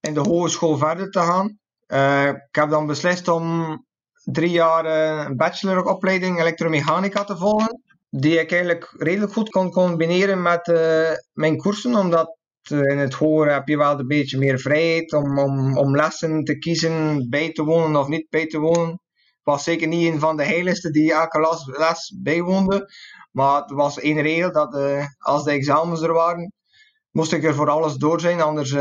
in 0.00 0.14
de 0.14 0.20
hogeschool 0.20 0.76
verder 0.76 1.10
te 1.10 1.20
gaan. 1.20 1.58
Eh, 1.88 2.28
ik 2.28 2.54
heb 2.54 2.70
dan 2.70 2.86
beslist 2.86 3.28
om 3.28 3.76
drie 4.24 4.50
jaar 4.50 4.84
eh, 4.84 5.26
een 5.26 5.36
bacheloropleiding 5.36 6.40
elektromechanica 6.40 7.24
te 7.24 7.36
volgen, 7.36 7.82
die 8.10 8.40
ik 8.40 8.50
eigenlijk 8.52 8.94
redelijk 8.96 9.32
goed 9.32 9.50
kon 9.50 9.70
combineren 9.70 10.42
met 10.42 10.68
eh, 10.68 11.10
mijn 11.32 11.56
koersen, 11.56 11.94
omdat 11.94 12.36
in 12.70 12.98
het 12.98 13.14
hoger 13.14 13.52
heb 13.52 13.68
je 13.68 13.76
wel 13.76 13.98
een 13.98 14.06
beetje 14.06 14.38
meer 14.38 14.58
vrijheid 14.58 15.12
om, 15.12 15.38
om, 15.38 15.78
om 15.78 15.96
lessen 15.96 16.44
te 16.44 16.58
kiezen, 16.58 17.26
bij 17.28 17.52
te 17.52 17.64
wonen 17.64 18.00
of 18.00 18.08
niet 18.08 18.26
bij 18.30 18.46
te 18.46 18.58
wonen. 18.58 18.92
Ik 19.14 19.54
was 19.54 19.64
zeker 19.64 19.88
niet 19.88 20.12
een 20.12 20.20
van 20.20 20.36
de 20.36 20.44
heiligste 20.44 20.90
die 20.90 21.12
elke 21.12 21.40
les, 21.40 21.66
les 21.78 22.14
bijwoonde. 22.22 22.92
Maar 23.32 23.60
het 23.60 23.70
was 23.70 23.98
één 23.98 24.20
regel 24.22 24.52
dat 24.52 24.74
als 25.18 25.44
de 25.44 25.50
examens 25.50 26.02
er 26.02 26.12
waren, 26.12 26.52
moest 27.10 27.32
ik 27.32 27.44
er 27.44 27.54
voor 27.54 27.70
alles 27.70 27.94
door 27.94 28.20
zijn, 28.20 28.40
anders 28.40 28.76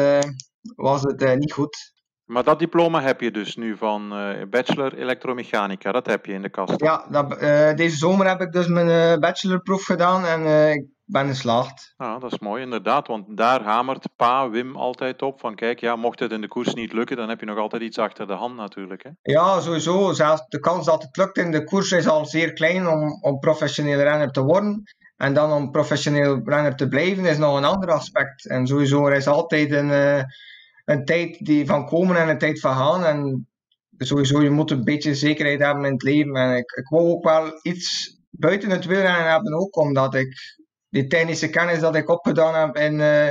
was 0.75 1.01
het 1.01 1.37
niet 1.39 1.53
goed. 1.53 1.95
Maar 2.27 2.43
dat 2.43 2.59
diploma 2.59 3.01
heb 3.01 3.21
je 3.21 3.31
dus 3.31 3.55
nu 3.55 3.77
van 3.77 4.19
uh, 4.19 4.43
bachelor 4.49 4.97
elektromechanica. 4.97 5.91
Dat 5.91 6.05
heb 6.05 6.25
je 6.25 6.33
in 6.33 6.41
de 6.41 6.49
kast. 6.49 6.81
Ja, 6.81 7.05
dat, 7.09 7.41
uh, 7.41 7.73
deze 7.73 7.97
zomer 7.97 8.27
heb 8.27 8.41
ik 8.41 8.51
dus 8.51 8.67
mijn 8.67 8.87
uh, 8.87 9.19
bachelorproef 9.19 9.85
gedaan 9.85 10.25
en 10.25 10.71
ik 10.73 10.85
ben 11.05 11.27
geslaagd. 11.27 11.93
Ah, 11.97 12.21
dat 12.21 12.31
is 12.31 12.39
mooi, 12.39 12.63
inderdaad. 12.63 13.07
Want 13.07 13.37
daar 13.37 13.63
hamert 13.63 14.09
pa 14.15 14.49
Wim 14.49 14.75
altijd 14.75 15.21
op. 15.21 15.39
Van 15.39 15.55
kijk, 15.55 15.79
ja, 15.79 15.95
mocht 15.95 16.19
het 16.19 16.31
in 16.31 16.41
de 16.41 16.47
koers 16.47 16.73
niet 16.73 16.93
lukken, 16.93 17.17
dan 17.17 17.29
heb 17.29 17.39
je 17.39 17.45
nog 17.45 17.57
altijd 17.57 17.81
iets 17.81 17.97
achter 17.97 18.27
de 18.27 18.33
hand 18.33 18.55
natuurlijk. 18.55 19.03
Hè? 19.03 19.09
Ja, 19.21 19.59
sowieso. 19.59 20.13
Zelfs 20.13 20.47
de 20.47 20.59
kans 20.59 20.85
dat 20.85 21.01
het 21.03 21.17
lukt 21.17 21.37
in 21.37 21.51
de 21.51 21.63
koers 21.63 21.91
is 21.91 22.07
al 22.07 22.25
zeer 22.25 22.53
klein 22.53 22.87
om, 22.87 23.21
om 23.21 23.39
professioneel 23.39 23.99
renner 23.99 24.31
te 24.31 24.43
worden. 24.43 24.83
En 25.17 25.33
dan 25.33 25.51
om 25.51 25.71
professioneel 25.71 26.41
renner 26.43 26.75
te 26.75 26.87
blijven 26.87 27.25
is 27.25 27.37
nog 27.37 27.57
een 27.57 27.65
ander 27.65 27.91
aspect. 27.91 28.47
En 28.47 28.67
sowieso, 28.67 29.07
er 29.07 29.15
is 29.15 29.27
altijd 29.27 29.71
een, 29.71 29.89
een 30.87 31.05
tijd 31.05 31.45
die 31.45 31.65
van 31.65 31.85
komen 31.85 32.15
en 32.15 32.29
een 32.29 32.37
tijd 32.37 32.59
van 32.59 32.75
gaan. 32.75 33.05
En 33.05 33.47
sowieso, 33.97 34.41
je 34.41 34.49
moet 34.49 34.71
een 34.71 34.83
beetje 34.83 35.15
zekerheid 35.15 35.59
hebben 35.59 35.85
in 35.85 35.91
het 35.91 36.03
leven. 36.03 36.35
En 36.35 36.55
ik, 36.55 36.71
ik 36.71 36.87
wou 36.89 37.07
ook 37.07 37.23
wel 37.23 37.59
iets 37.61 38.17
buiten 38.29 38.69
het 38.69 38.85
wielrennen 38.85 39.31
hebben 39.31 39.53
ook, 39.53 39.77
omdat 39.77 40.15
ik 40.15 40.57
die 40.89 41.07
technische 41.07 41.49
kennis 41.49 41.79
dat 41.79 41.95
ik 41.95 42.09
opgedaan 42.09 42.55
heb 42.55 42.75
in, 42.75 42.93
uh, 42.99 43.27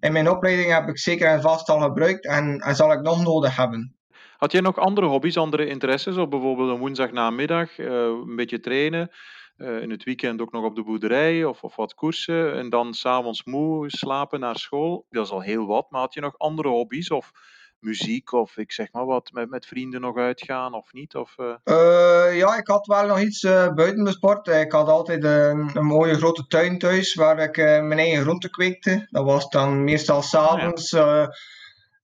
in 0.00 0.12
mijn 0.12 0.30
opleiding 0.30 0.72
heb 0.72 0.88
ik 0.88 0.98
zeker 0.98 1.28
en 1.28 1.40
vast 1.40 1.68
al 1.68 1.80
gebruikt 1.80 2.26
en, 2.26 2.58
en 2.58 2.76
zal 2.76 2.92
ik 2.92 3.00
nog 3.00 3.22
nodig 3.22 3.56
hebben. 3.56 3.96
Had 4.36 4.52
jij 4.52 4.60
nog 4.60 4.78
andere 4.78 5.06
hobby's, 5.06 5.36
andere 5.36 5.66
interesses? 5.66 6.16
Of 6.16 6.28
bijvoorbeeld 6.28 6.70
een 6.70 6.78
woensdagnamiddag, 6.78 7.78
uh, 7.78 7.86
een 8.02 8.36
beetje 8.36 8.60
trainen, 8.60 9.10
uh, 9.58 9.82
in 9.82 9.90
het 9.90 10.04
weekend 10.04 10.40
ook 10.40 10.52
nog 10.52 10.64
op 10.64 10.74
de 10.74 10.82
boerderij 10.82 11.44
of, 11.44 11.62
of 11.62 11.76
wat 11.76 11.94
koersen 11.94 12.54
en 12.54 12.70
dan 12.70 12.94
s'avonds 12.94 13.44
moe 13.44 13.90
slapen 13.90 14.40
naar 14.40 14.58
school? 14.58 15.06
Dat 15.10 15.24
is 15.24 15.32
al 15.32 15.40
heel 15.40 15.66
wat, 15.66 15.90
maar 15.90 16.00
had 16.00 16.14
je 16.14 16.20
nog 16.20 16.38
andere 16.38 16.68
hobby's 16.68 17.10
of 17.10 17.32
muziek 17.80 18.32
of 18.32 18.56
ik 18.56 18.72
zeg 18.72 18.92
maar 18.92 19.06
wat, 19.06 19.32
met, 19.32 19.50
met 19.50 19.66
vrienden 19.66 20.00
nog 20.00 20.16
uitgaan 20.16 20.74
of 20.74 20.92
niet? 20.92 21.14
Of, 21.14 21.34
uh... 21.38 21.46
Uh, 21.64 22.36
ja, 22.36 22.56
ik 22.56 22.66
had 22.66 22.86
wel 22.86 23.06
nog 23.06 23.20
iets 23.20 23.42
uh, 23.42 23.74
buiten 23.74 24.04
de 24.04 24.10
sport. 24.10 24.46
Ik 24.46 24.72
had 24.72 24.88
altijd 24.88 25.24
een, 25.24 25.70
een, 25.74 25.86
mooie 25.86 26.14
grote 26.14 26.46
tuin 26.46 26.78
thuis 26.78 27.14
waar 27.14 27.38
ik 27.38 27.56
mijn 27.56 27.98
eigen 27.98 28.22
groenten 28.22 28.50
kweekte. 28.50 29.06
Dat 29.10 29.24
was 29.24 29.48
dan 29.48 29.84
meestal 29.84 30.22
s'avonds 30.22 30.92
oh, 30.92 31.00
ja. 31.00 31.32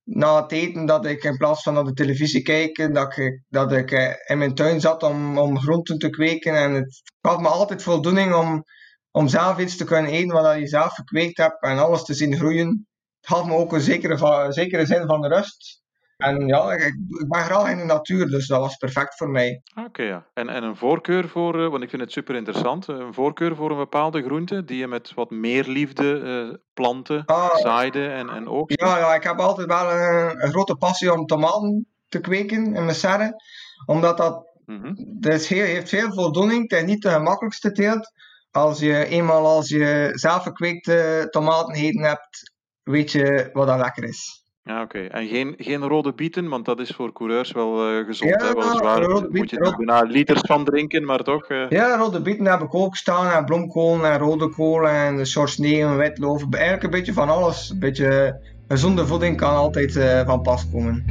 Na 0.05 0.43
het 0.43 0.53
eten 0.53 0.87
dat 0.87 1.07
ik 1.07 1.25
in 1.25 1.37
plaats 1.37 1.63
van 1.63 1.75
naar 1.75 1.85
de 1.85 1.93
televisie 1.93 2.43
kijken, 2.43 2.93
dat 2.93 3.17
ik, 3.17 3.43
dat 3.49 3.73
ik 3.73 3.91
in 4.27 4.39
mijn 4.39 4.55
tuin 4.55 4.81
zat 4.81 5.03
om, 5.03 5.39
om 5.39 5.59
groenten 5.59 5.99
te 5.99 6.11
kweken. 6.11 6.57
En 6.57 6.73
het 6.73 7.03
gaf 7.21 7.41
me 7.41 7.49
altijd 7.49 7.83
voldoening 7.83 8.35
om, 8.35 8.65
om 9.11 9.29
zelf 9.29 9.59
iets 9.59 9.77
te 9.77 9.85
kunnen 9.85 10.11
eten 10.11 10.33
wat 10.33 10.59
je 10.59 10.67
zelf 10.67 10.95
gekweekt 10.95 11.37
hebt 11.37 11.63
en 11.63 11.79
alles 11.79 12.05
te 12.05 12.15
zien 12.15 12.37
groeien 12.37 12.87
het 13.25 13.33
gaf 13.33 13.47
me 13.47 13.55
ook 13.55 13.73
een 13.73 13.81
zekere, 13.81 14.53
zekere 14.53 14.87
zin 14.87 15.07
van 15.07 15.27
rust. 15.27 15.83
En 16.17 16.47
ja, 16.47 16.73
ik, 16.73 16.83
ik, 16.83 17.29
ben 17.29 17.41
graag 17.41 17.71
in 17.71 17.77
de 17.77 17.85
natuur, 17.85 18.27
dus 18.27 18.47
dat 18.47 18.61
was 18.61 18.77
perfect 18.77 19.17
voor 19.17 19.31
mij. 19.31 19.63
Oké, 19.87 20.03
ja. 20.03 20.27
En, 20.35 20.49
en 20.49 20.63
een 20.63 20.77
voorkeur 20.77 21.29
voor, 21.29 21.61
uh, 21.61 21.69
want 21.69 21.83
ik 21.83 21.91
vind 21.91 22.03
het 22.03 22.13
super 22.13 22.35
interessant, 22.35 22.89
een 22.89 23.15
voorkeur 23.15 23.57
voor 23.57 23.71
een 23.71 23.77
bepaalde 23.77 24.23
groente 24.23 24.65
die 24.65 24.79
je 24.79 24.87
met 24.87 25.15
wat 25.15 25.31
meer 25.31 25.65
liefde 25.65 26.21
uh, 26.21 26.55
planten, 26.75 27.25
ah, 27.25 27.57
zaaide 27.57 28.09
en, 28.09 28.29
en 28.29 28.49
ook. 28.49 28.71
Ja, 28.71 28.99
ja, 28.99 29.15
ik 29.15 29.23
heb 29.23 29.39
altijd 29.39 29.67
wel 29.67 29.93
een, 29.93 30.45
een 30.45 30.51
grote 30.51 30.77
passie 30.77 31.13
om 31.13 31.27
tomaten 31.27 31.87
te 32.09 32.21
kweken 32.21 32.65
in 32.65 32.85
mijn 32.85 32.95
serre. 32.95 33.43
Omdat 33.87 34.17
dat, 34.17 34.53
mm 34.65 34.81
-hmm. 34.81 34.97
heel, 35.21 35.65
heeft 35.65 35.89
veel 35.89 36.13
voldoening. 36.13 36.71
Het 36.71 36.81
is 36.81 36.87
niet 36.87 37.03
de 37.03 37.11
gemakkelijkste 37.11 37.73
teelt. 37.73 38.13
Als 38.51 38.79
je 38.79 39.07
eenmaal 39.07 39.47
als 39.47 39.69
je 39.69 40.11
zelf 40.13 40.43
gekweekte 40.43 41.27
tomaten 41.31 41.75
eten 41.75 42.03
hebt, 42.03 42.53
weet 42.83 43.13
je 43.13 43.51
wat 43.53 43.67
dat 43.67 43.79
lekker 43.79 44.05
is. 44.05 44.44
Ja, 44.67 44.83
oké. 44.83 44.99
Okay. 44.99 45.23
En 45.23 45.29
geen, 45.29 45.55
geen 45.59 45.83
rode 45.83 46.13
bieten, 46.13 46.49
want 46.49 46.65
dat 46.65 46.81
is 46.81 46.91
voor 46.91 47.13
coureurs 47.13 47.53
wel 47.53 47.91
uh, 47.91 48.07
gezond. 48.07 48.31
Ja, 48.31 48.47
hè? 48.47 48.53
Weliswaar 48.53 49.03
rode 49.03 49.29
moet 49.31 49.51
je 49.51 49.59
er 49.59 49.77
bijna 49.77 50.03
liters 50.03 50.41
van 50.41 50.65
drinken, 50.65 51.05
maar 51.05 51.23
toch... 51.23 51.51
Uh... 51.51 51.69
Ja, 51.69 51.97
rode 51.97 52.21
bieten 52.21 52.47
heb 52.47 52.61
ik 52.61 52.75
ook 52.75 52.97
staan. 52.97 53.33
En 53.33 53.45
bloemkool 53.45 54.07
en 54.07 54.19
rode 54.19 54.49
kool 54.49 54.89
en 54.89 55.27
soort 55.27 55.59
en 55.59 55.97
witlof. 55.97 56.45
Eigenlijk 56.51 56.83
een 56.83 56.91
beetje 56.91 57.13
van 57.13 57.29
alles. 57.29 57.71
Een 57.71 57.79
beetje 57.79 58.41
gezonde 58.69 59.07
voeding 59.07 59.37
kan 59.37 59.55
altijd 59.55 59.97
uh, 59.97 60.27
van 60.27 60.43
pas 60.43 60.71
komen. 60.73 61.05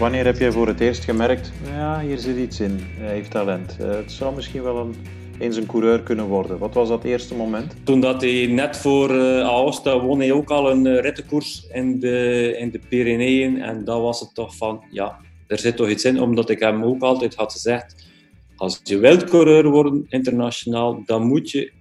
Wanneer 0.00 0.24
heb 0.24 0.38
jij 0.38 0.52
voor 0.52 0.66
het 0.66 0.80
eerst 0.80 1.04
gemerkt, 1.04 1.52
ja, 1.64 2.00
hier 2.00 2.18
zit 2.18 2.36
iets 2.36 2.60
in, 2.60 2.78
hij 2.80 3.14
heeft 3.14 3.30
talent. 3.30 3.76
Uh, 3.80 3.90
het 3.90 4.12
zou 4.12 4.34
misschien 4.34 4.62
wel 4.62 4.76
een, 4.78 4.94
eens 5.38 5.56
een 5.56 5.66
coureur 5.66 6.02
kunnen 6.02 6.24
worden. 6.24 6.58
Wat 6.58 6.74
was 6.74 6.88
dat 6.88 7.04
eerste 7.04 7.34
moment? 7.34 7.74
Toen 7.84 8.00
dat 8.00 8.20
hij 8.20 8.46
net 8.46 8.76
voor 8.76 9.14
uh, 9.14 9.40
Aosta 9.40 10.00
won 10.00 10.18
hij 10.18 10.32
ook 10.32 10.50
al 10.50 10.70
een 10.70 10.84
uh, 10.86 11.00
rittenkoers 11.00 11.66
in 11.72 11.98
de, 11.98 12.54
in 12.58 12.70
de 12.70 12.80
Pyreneeën. 12.88 13.62
En 13.62 13.84
dat 13.84 14.00
was 14.00 14.20
het 14.20 14.34
toch 14.34 14.56
van, 14.56 14.84
ja, 14.90 15.18
er 15.46 15.58
zit 15.58 15.76
toch 15.76 15.88
iets 15.88 16.04
in. 16.04 16.20
Omdat 16.20 16.50
ik 16.50 16.58
hem 16.58 16.84
ook 16.84 17.02
altijd 17.02 17.34
had 17.34 17.52
gezegd, 17.52 18.06
als 18.56 18.80
je 18.82 18.98
wilt 18.98 19.24
coureur 19.24 19.68
worden 19.68 20.06
internationaal, 20.08 21.02
dan 21.04 21.26
moet 21.26 21.50
je 21.50 21.72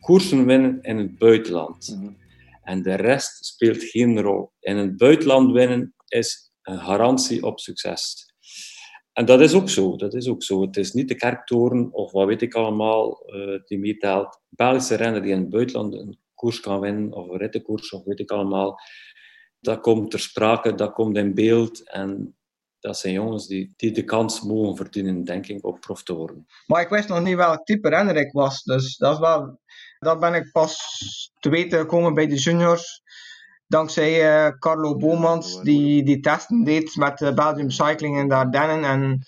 koersen 0.00 0.46
winnen 0.46 0.78
in 0.82 0.98
het 0.98 1.18
buitenland. 1.18 1.94
Mm 1.94 2.00
-hmm. 2.00 2.16
En 2.62 2.82
de 2.82 2.94
rest 2.94 3.44
speelt 3.44 3.82
geen 3.82 4.20
rol. 4.20 4.50
In 4.60 4.76
het 4.76 4.96
buitenland 4.96 5.52
winnen 5.52 5.94
is 6.08 6.51
een 6.62 6.78
garantie 6.78 7.42
op 7.42 7.60
succes. 7.60 8.30
En 9.12 9.24
dat 9.24 9.40
is 9.40 9.54
ook 9.54 9.68
zo. 9.68 9.96
Dat 9.96 10.14
is 10.14 10.28
ook 10.28 10.42
zo. 10.42 10.60
Het 10.60 10.76
is 10.76 10.92
niet 10.92 11.08
de 11.08 11.14
kerktoren 11.14 11.92
of 11.92 12.12
wat 12.12 12.26
weet 12.26 12.42
ik 12.42 12.54
allemaal 12.54 13.34
uh, 13.34 13.60
die 13.64 13.78
meetelt. 13.78 14.40
Belgische 14.48 14.94
renner 14.94 15.22
die 15.22 15.32
in 15.32 15.40
het 15.40 15.50
buitenland 15.50 15.94
een 15.94 16.18
koers 16.34 16.60
kan 16.60 16.80
winnen 16.80 17.12
of 17.12 17.28
een 17.28 17.38
rittenkoers 17.38 17.90
of 17.90 18.04
weet 18.04 18.20
ik 18.20 18.30
allemaal. 18.30 18.78
Dat 19.60 19.80
komt 19.80 20.10
ter 20.10 20.20
sprake, 20.20 20.74
dat 20.74 20.92
komt 20.92 21.16
in 21.16 21.34
beeld 21.34 21.90
en 21.90 22.36
dat 22.82 22.98
zijn 22.98 23.12
jongens 23.12 23.46
die, 23.46 23.72
die 23.76 23.92
de 23.92 24.04
kans 24.04 24.40
mogen 24.40 24.76
verdienen, 24.76 25.24
denk 25.24 25.46
ik, 25.46 25.66
op 25.66 25.80
prof 25.80 26.02
te 26.02 26.14
worden. 26.14 26.46
Maar 26.66 26.82
ik 26.82 26.88
wist 26.88 27.08
nog 27.08 27.22
niet 27.22 27.36
welk 27.36 27.64
type 27.64 27.88
renner 27.88 28.16
ik 28.16 28.32
was, 28.32 28.62
dus 28.62 28.96
dat, 28.96 29.12
is 29.12 29.28
dat 29.98 30.20
ben 30.20 30.34
ik 30.34 30.52
pas 30.52 30.76
te 31.40 31.48
weten 31.48 31.78
gekomen 31.78 32.14
bij 32.14 32.26
de 32.26 32.34
juniors 32.34 33.01
dankzij 33.72 34.46
uh, 34.46 34.58
Carlo 34.58 34.96
Bomans, 34.96 35.60
die, 35.62 36.04
die 36.04 36.20
testen 36.20 36.64
deed 36.64 36.96
met 36.96 37.20
uh, 37.20 37.34
Belgium 37.34 37.70
Cycling 37.70 38.18
in 38.18 38.28
de 38.28 38.34
Ardennen. 38.34 38.84
En 38.84 39.18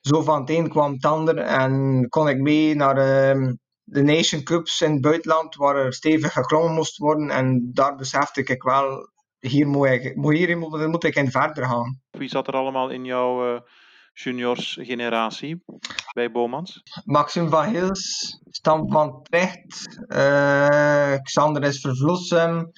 zo 0.00 0.22
van 0.22 0.40
het 0.40 0.50
een 0.50 0.68
kwam 0.68 0.92
het 0.92 1.04
ander. 1.04 1.38
En 1.38 2.06
kon 2.08 2.28
ik 2.28 2.38
mee 2.38 2.74
naar 2.74 2.96
uh, 2.96 3.52
de 3.82 4.02
Nation 4.02 4.42
Cups 4.42 4.80
in 4.80 4.92
het 4.92 5.00
buitenland, 5.00 5.54
waar 5.54 5.76
er 5.76 5.92
stevig 5.92 6.32
geklommen 6.32 6.74
moest 6.74 6.98
worden. 6.98 7.30
En 7.30 7.70
daar 7.72 7.94
besefte 7.94 8.40
ik 8.44 8.62
wel, 8.62 9.08
hier 9.38 9.66
moet 9.66 9.88
ik, 9.88 10.14
hier 10.22 10.58
moet, 10.58 10.86
moet 10.86 11.04
ik 11.04 11.14
in 11.14 11.30
verder 11.30 11.64
gaan. 11.64 12.00
Wie 12.10 12.28
zat 12.28 12.48
er 12.48 12.54
allemaal 12.54 12.90
in 12.90 13.04
jouw 13.04 13.54
uh, 13.54 13.60
juniors 14.12 14.78
generatie 14.80 15.62
bij 16.14 16.30
Bomans? 16.30 16.82
Maxim 17.04 17.48
van 17.50 17.64
Hils, 17.64 18.38
Stam 18.50 18.90
van 18.90 19.22
Trecht, 19.22 19.98
Xander 21.22 21.62
is 21.62 21.80
Vervlossem. 21.80 22.72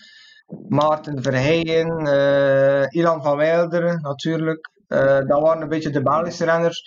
Maarten 0.69 1.23
Verheijen, 1.23 2.07
uh, 2.07 2.87
Ilan 2.89 3.23
van 3.23 3.37
Wilder 3.37 4.01
natuurlijk. 4.01 4.71
Uh, 4.89 4.99
dat 5.01 5.41
waren 5.41 5.63
een 5.63 5.69
beetje 5.69 5.91
de 5.91 6.03
Belgische 6.03 6.45
renners. 6.45 6.83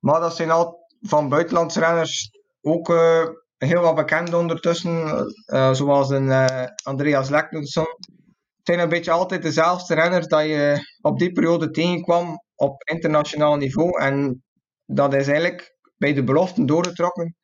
Maar 0.00 0.20
dat 0.20 0.36
zijn 0.36 0.50
al 0.50 0.86
van 1.00 1.28
buitenlandse 1.28 1.80
renners 1.80 2.30
ook 2.60 2.88
uh, 2.88 3.26
heel 3.58 3.80
wat 3.80 3.94
bekend 3.94 4.34
ondertussen. 4.34 5.26
zoals 5.72 6.10
een 6.10 6.48
Andreas 6.82 7.28
Leknudson. 7.28 7.86
Het 8.56 8.70
zijn 8.70 8.78
een 8.78 8.88
beetje 8.88 9.10
altijd 9.10 9.42
dezelfde 9.42 9.94
renners 9.94 10.26
dat 10.26 10.44
je 10.44 10.78
op 11.00 11.18
die 11.18 11.32
periode 11.32 11.70
tegenkwam 11.70 12.42
op 12.54 12.82
internationaal 12.82 13.56
niveau. 13.56 14.00
En 14.00 14.42
dat 14.86 15.14
is 15.14 15.26
eigenlijk 15.26 15.76
bij 15.96 16.12
de 16.12 16.24
beloften 16.24 16.66
doorgetrokken. 16.66 17.36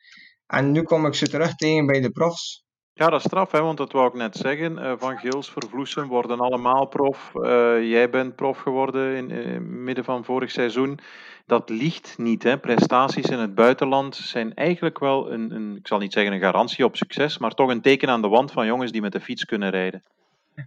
En 0.46 0.72
nu 0.72 0.82
kom 0.82 1.06
ik 1.06 1.14
ze 1.14 1.28
terug 1.28 1.54
tegen 1.54 1.86
bij 1.86 2.00
de 2.00 2.10
profs. 2.10 2.66
Ja, 2.98 3.10
dat 3.10 3.18
is 3.18 3.24
straf, 3.26 3.50
hè, 3.50 3.60
want 3.62 3.76
dat 3.76 3.92
wou 3.92 4.06
ik 4.06 4.14
net 4.14 4.36
zeggen. 4.36 4.78
Uh, 4.78 4.92
van 4.98 5.18
Gils, 5.18 5.50
Vervloesen 5.50 6.06
worden 6.06 6.40
allemaal 6.40 6.86
prof. 6.86 7.30
Uh, 7.34 7.42
jij 7.90 8.10
bent 8.10 8.36
prof 8.36 8.58
geworden 8.58 9.16
in 9.16 9.30
uh, 9.30 9.58
midden 9.60 10.04
van 10.04 10.24
vorig 10.24 10.50
seizoen. 10.50 10.98
Dat 11.46 11.68
ligt 11.68 12.14
niet. 12.16 12.42
Hè. 12.42 12.58
Prestaties 12.58 13.26
in 13.26 13.38
het 13.38 13.54
buitenland 13.54 14.16
zijn 14.16 14.54
eigenlijk 14.54 14.98
wel 14.98 15.32
een, 15.32 15.54
een, 15.54 15.76
ik 15.76 15.86
zal 15.86 15.98
niet 15.98 16.12
zeggen 16.12 16.32
een 16.32 16.40
garantie 16.40 16.84
op 16.84 16.96
succes, 16.96 17.38
maar 17.38 17.50
toch 17.50 17.70
een 17.70 17.80
teken 17.80 18.08
aan 18.08 18.22
de 18.22 18.28
wand 18.28 18.52
van 18.52 18.66
jongens 18.66 18.92
die 18.92 19.00
met 19.00 19.12
de 19.12 19.20
fiets 19.20 19.44
kunnen 19.44 19.70
rijden. 19.70 20.02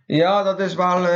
Ja, 0.05 0.43
dat 0.43 0.59
is 0.59 0.73
wel 0.73 1.07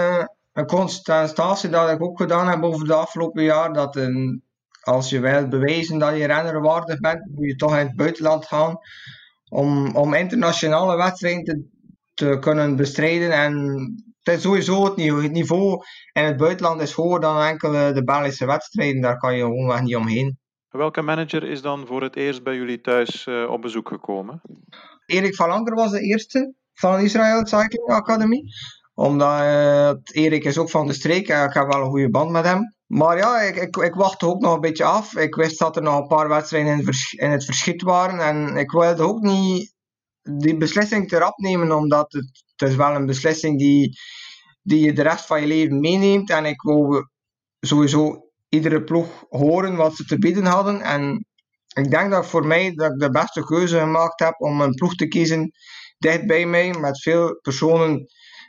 een 0.54 0.66
constatatie 0.66 1.70
dat 1.70 1.90
ik 1.90 2.04
ook 2.04 2.18
gedaan 2.18 2.48
heb 2.48 2.64
over 2.64 2.88
de 2.88 2.94
afgelopen 2.94 3.44
jaar. 3.44 3.74
Dat 3.74 3.96
een, 3.96 4.42
als 4.82 5.10
je 5.10 5.20
wilt 5.20 5.50
bewijzen 5.50 6.00
dat 6.00 6.18
je 6.18 6.26
renner 6.26 6.62
waardig 6.62 7.00
bent, 7.00 7.26
moet 7.36 7.46
je 7.46 7.56
toch 7.56 7.78
in 7.78 7.86
het 7.86 7.96
buitenland 7.96 8.46
gaan 8.46 8.80
om, 9.50 9.96
om 9.96 10.14
internationale 10.14 10.98
wedstrijden 10.98 11.44
te, 11.44 11.64
te 12.14 12.38
kunnen 12.40 12.76
bestrijden. 12.76 13.32
En 13.32 13.54
het 14.22 14.36
is 14.36 14.42
sowieso 14.42 14.84
het 14.84 14.96
niveau, 14.96 15.24
het 15.24 15.32
niveau 15.32 15.84
in 16.14 16.24
het 16.24 16.38
buitenland 16.38 16.82
is 16.82 16.92
hoger 16.92 17.20
dan 17.20 17.42
enkele 17.42 17.92
de 17.92 18.04
Belgische 18.04 18.46
wedstrijden. 18.46 19.02
Daar 19.02 19.18
kan 19.18 19.36
je 19.36 19.42
gewoon 19.42 19.84
niet 19.84 19.96
omheen. 19.96 20.38
Welke 20.70 21.02
manager 21.02 21.44
is 21.44 21.62
dan 21.62 21.86
voor 21.88 22.02
het 22.02 22.16
eerst 22.16 22.44
bij 22.44 22.56
jullie 22.56 22.82
thuis 22.82 23.26
uh, 23.26 23.50
op 23.50 23.62
bezoek 23.62 23.88
gekomen? 23.88 24.42
Erik 25.06 25.36
van 25.36 25.52
Anker 25.52 25.76
was 25.76 25.92
de 25.92 26.02
eerste 26.02 26.54
van 26.74 27.00
Israël 27.00 27.46
Cycling 27.46 27.88
Academy. 27.88 28.44
Omdat 28.94 29.40
uh, 29.40 29.92
Erik 30.04 30.44
is 30.44 30.58
ook 30.58 30.70
van 30.70 30.88
de 30.88 30.94
streek 30.94 31.28
en 31.28 31.44
ik 31.48 31.54
heb 31.54 31.68
wel 31.68 31.82
een 31.82 31.90
goede 31.90 32.10
band 32.10 32.32
met 32.32 32.46
hem. 32.46 32.75
Maar 32.88 33.18
ja, 33.18 33.42
ik, 33.42 33.76
ik, 33.76 33.94
wachtte 33.94 34.26
ook 34.26 34.42
nog 34.42 34.54
een 34.54 34.62
beetje 34.62 34.84
af. 34.84 35.16
Ik 35.16 35.36
wist 35.36 35.60
dat 35.60 35.76
er 35.76 35.82
nog 35.82 36.00
een 36.00 36.08
paar 36.08 36.28
wedstrijden 36.28 36.80
in 36.80 36.94
in 37.12 37.30
het 37.30 37.46
verschiet 37.46 37.82
waren. 37.82 38.20
En 38.20 38.58
ik 38.58 38.72
wilde 38.72 39.04
ook 39.04 39.22
niet 39.22 39.74
die 40.22 40.58
beslissing 40.58 41.08
te 41.08 41.18
rap 41.18 41.38
nemen, 41.38 41.72
omdat 41.72 42.12
het, 42.12 42.44
het 42.56 42.70
is 42.70 42.76
wel 42.76 42.96
een 42.96 43.06
beslissing 43.06 43.58
die, 43.60 43.98
die 44.62 44.86
je 44.86 44.94
de 44.94 45.02
rest 45.02 45.26
van 45.26 45.42
je 45.42 45.48
leven 45.48 45.80
meeneemt. 45.80 46.30
En 46.30 46.46
ik 46.46 46.62
wou 46.62 47.08
sowieso 47.60 48.30
iedere 48.50 48.84
ploeg 48.84 49.26
horen 49.30 49.76
wat 49.76 49.96
ze 49.96 50.06
te 50.06 50.18
bieden 50.18 50.46
hadden. 50.46 50.82
En 50.82 51.26
ik 51.74 51.92
denk 51.92 52.12
dat 52.12 52.28
voor 52.28 52.48
mij 52.48 52.74
dat 52.74 52.92
ik 52.92 53.00
de 53.00 53.10
beste 53.10 53.44
keuze 53.44 53.80
gemaakt 53.80 54.20
heb 54.20 54.42
om 54.42 54.62
een 54.62 54.74
ploeg 54.74 54.96
te 54.96 55.08
kiezen 55.08 55.52
dicht 55.98 56.26
bij 56.26 56.46
mij, 56.46 56.74
met 56.80 57.02
veel 57.02 57.40
personen 57.42 58.08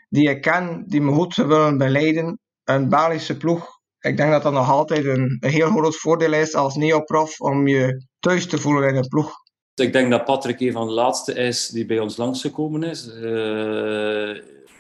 die 0.09 0.31
ik 0.31 0.40
ken, 0.40 0.85
die 0.87 1.00
me 1.00 1.12
goed 1.12 1.35
willen 1.35 1.78
beleiden. 1.78 2.40
Een 2.64 2.88
Belgische 2.88 3.37
ploeg. 3.37 3.75
Ik 4.07 4.17
denk 4.17 4.31
dat 4.31 4.43
dat 4.43 4.53
nog 4.53 4.71
altijd 4.71 5.05
een, 5.05 5.37
een 5.41 5.51
heel 5.51 5.71
groot 5.71 5.97
voordeel 5.97 6.33
is 6.33 6.55
als 6.55 6.77
neoprof 6.77 7.41
om 7.41 7.69
je 7.69 8.07
thuis 8.19 8.47
te 8.47 8.59
voelen 8.59 8.89
in 8.89 8.97
een 8.97 9.09
ploeg. 9.09 9.33
Ik 9.75 9.93
denk 9.93 10.11
dat 10.11 10.25
Patrick 10.25 10.61
een 10.61 10.73
van 10.73 10.87
de 10.87 10.93
laatste 10.93 11.35
is 11.35 11.69
die 11.69 11.87
bij 11.87 11.99
ons 11.99 12.17
langsgekomen 12.17 12.83
is. 12.83 13.07
Uh, 13.07 14.37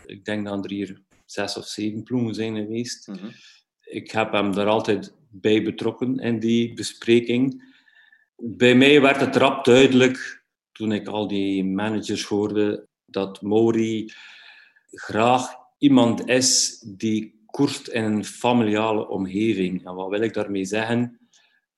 ik 0.06 0.24
denk 0.24 0.46
dat 0.46 0.64
er 0.64 0.70
hier 0.70 1.02
zes 1.24 1.56
of 1.56 1.66
zeven 1.66 2.02
ploegen 2.02 2.34
zijn 2.34 2.56
geweest. 2.56 3.08
Mm 3.08 3.14
-hmm. 3.14 3.30
Ik 3.80 4.10
heb 4.10 4.32
hem 4.32 4.52
daar 4.52 4.66
altijd 4.66 5.14
bij 5.30 5.62
betrokken 5.62 6.18
in 6.18 6.38
die 6.38 6.74
bespreking. 6.74 7.74
Bij 8.36 8.74
mij 8.74 9.00
werd 9.00 9.20
het 9.20 9.36
rap 9.36 9.64
duidelijk 9.64 10.44
toen 10.72 10.92
ik 10.92 11.08
al 11.08 11.28
die 11.28 11.64
managers 11.64 12.24
hoorde 12.24 12.86
dat 13.06 13.42
Mori 13.42 14.12
graag 14.90 15.54
iemand 15.78 16.28
is 16.28 16.78
die 16.86 17.35
koerst 17.56 17.88
in 17.88 18.04
een 18.04 18.24
familiale 18.24 19.08
omgeving. 19.08 19.86
En 19.86 19.94
wat 19.94 20.08
wil 20.08 20.20
ik 20.20 20.34
daarmee 20.34 20.64
zeggen? 20.64 21.28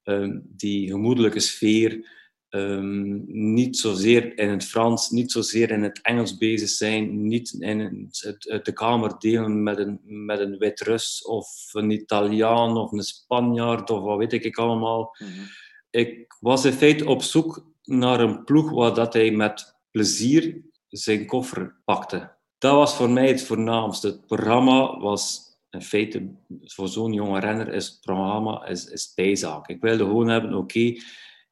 Um, 0.05 0.43
die 0.57 0.89
gemoedelijke 0.89 1.41
sfeer, 1.41 2.09
um, 2.51 3.25
niet 3.27 3.77
zozeer 3.77 4.39
in 4.39 4.49
het 4.49 4.65
Frans, 4.65 5.11
niet 5.11 5.33
zozeer 5.33 5.71
in 5.71 5.83
het 5.83 6.01
Engels 6.03 6.37
bezig 6.37 6.69
zijn, 6.69 7.27
niet 7.27 7.53
in 7.53 8.09
het, 8.21 8.61
de 8.65 8.73
kamer 8.73 9.19
delen 9.19 9.63
met 9.63 9.79
een, 9.79 10.01
met 10.05 10.41
een 10.41 10.59
Wit-Rus 10.59 11.25
of 11.25 11.49
een 11.73 11.91
Italiaan 11.91 12.77
of 12.77 12.93
een 12.93 13.03
Spanjaard 13.03 13.91
of 13.91 14.03
wat 14.03 14.19
weet 14.19 14.45
ik 14.45 14.57
allemaal. 14.57 15.17
Mm 15.19 15.27
-hmm. 15.27 15.47
Ik 15.91 16.37
was 16.41 16.65
in 16.65 16.73
feite 16.73 17.07
op 17.07 17.23
zoek 17.23 17.67
naar 17.83 18.21
een 18.21 18.45
ploeg 18.45 18.71
waar 18.71 18.95
dat 18.95 19.13
hij 19.13 19.31
met 19.31 19.77
plezier 19.91 20.63
zijn 20.89 21.27
koffer 21.27 21.77
pakte. 21.85 22.37
Dat 22.59 22.75
was 22.75 22.95
voor 22.95 23.11
mij 23.11 23.29
het 23.29 23.43
voornaamste. 23.43 24.07
Het 24.07 24.27
programma 24.27 24.99
was 24.99 25.48
in 25.71 25.83
feite, 25.83 26.31
voor 26.61 26.89
zo'n 26.89 27.13
jonge 27.13 27.41
renner 27.41 27.73
is 27.73 27.87
het 27.87 28.01
programma 28.01 28.67
is, 28.67 28.85
is 28.85 29.13
bijzaak. 29.15 29.69
Ik 29.69 29.81
wilde 29.81 30.05
gewoon 30.05 30.29
hebben, 30.29 30.51
oké, 30.55 30.61
okay, 30.61 31.01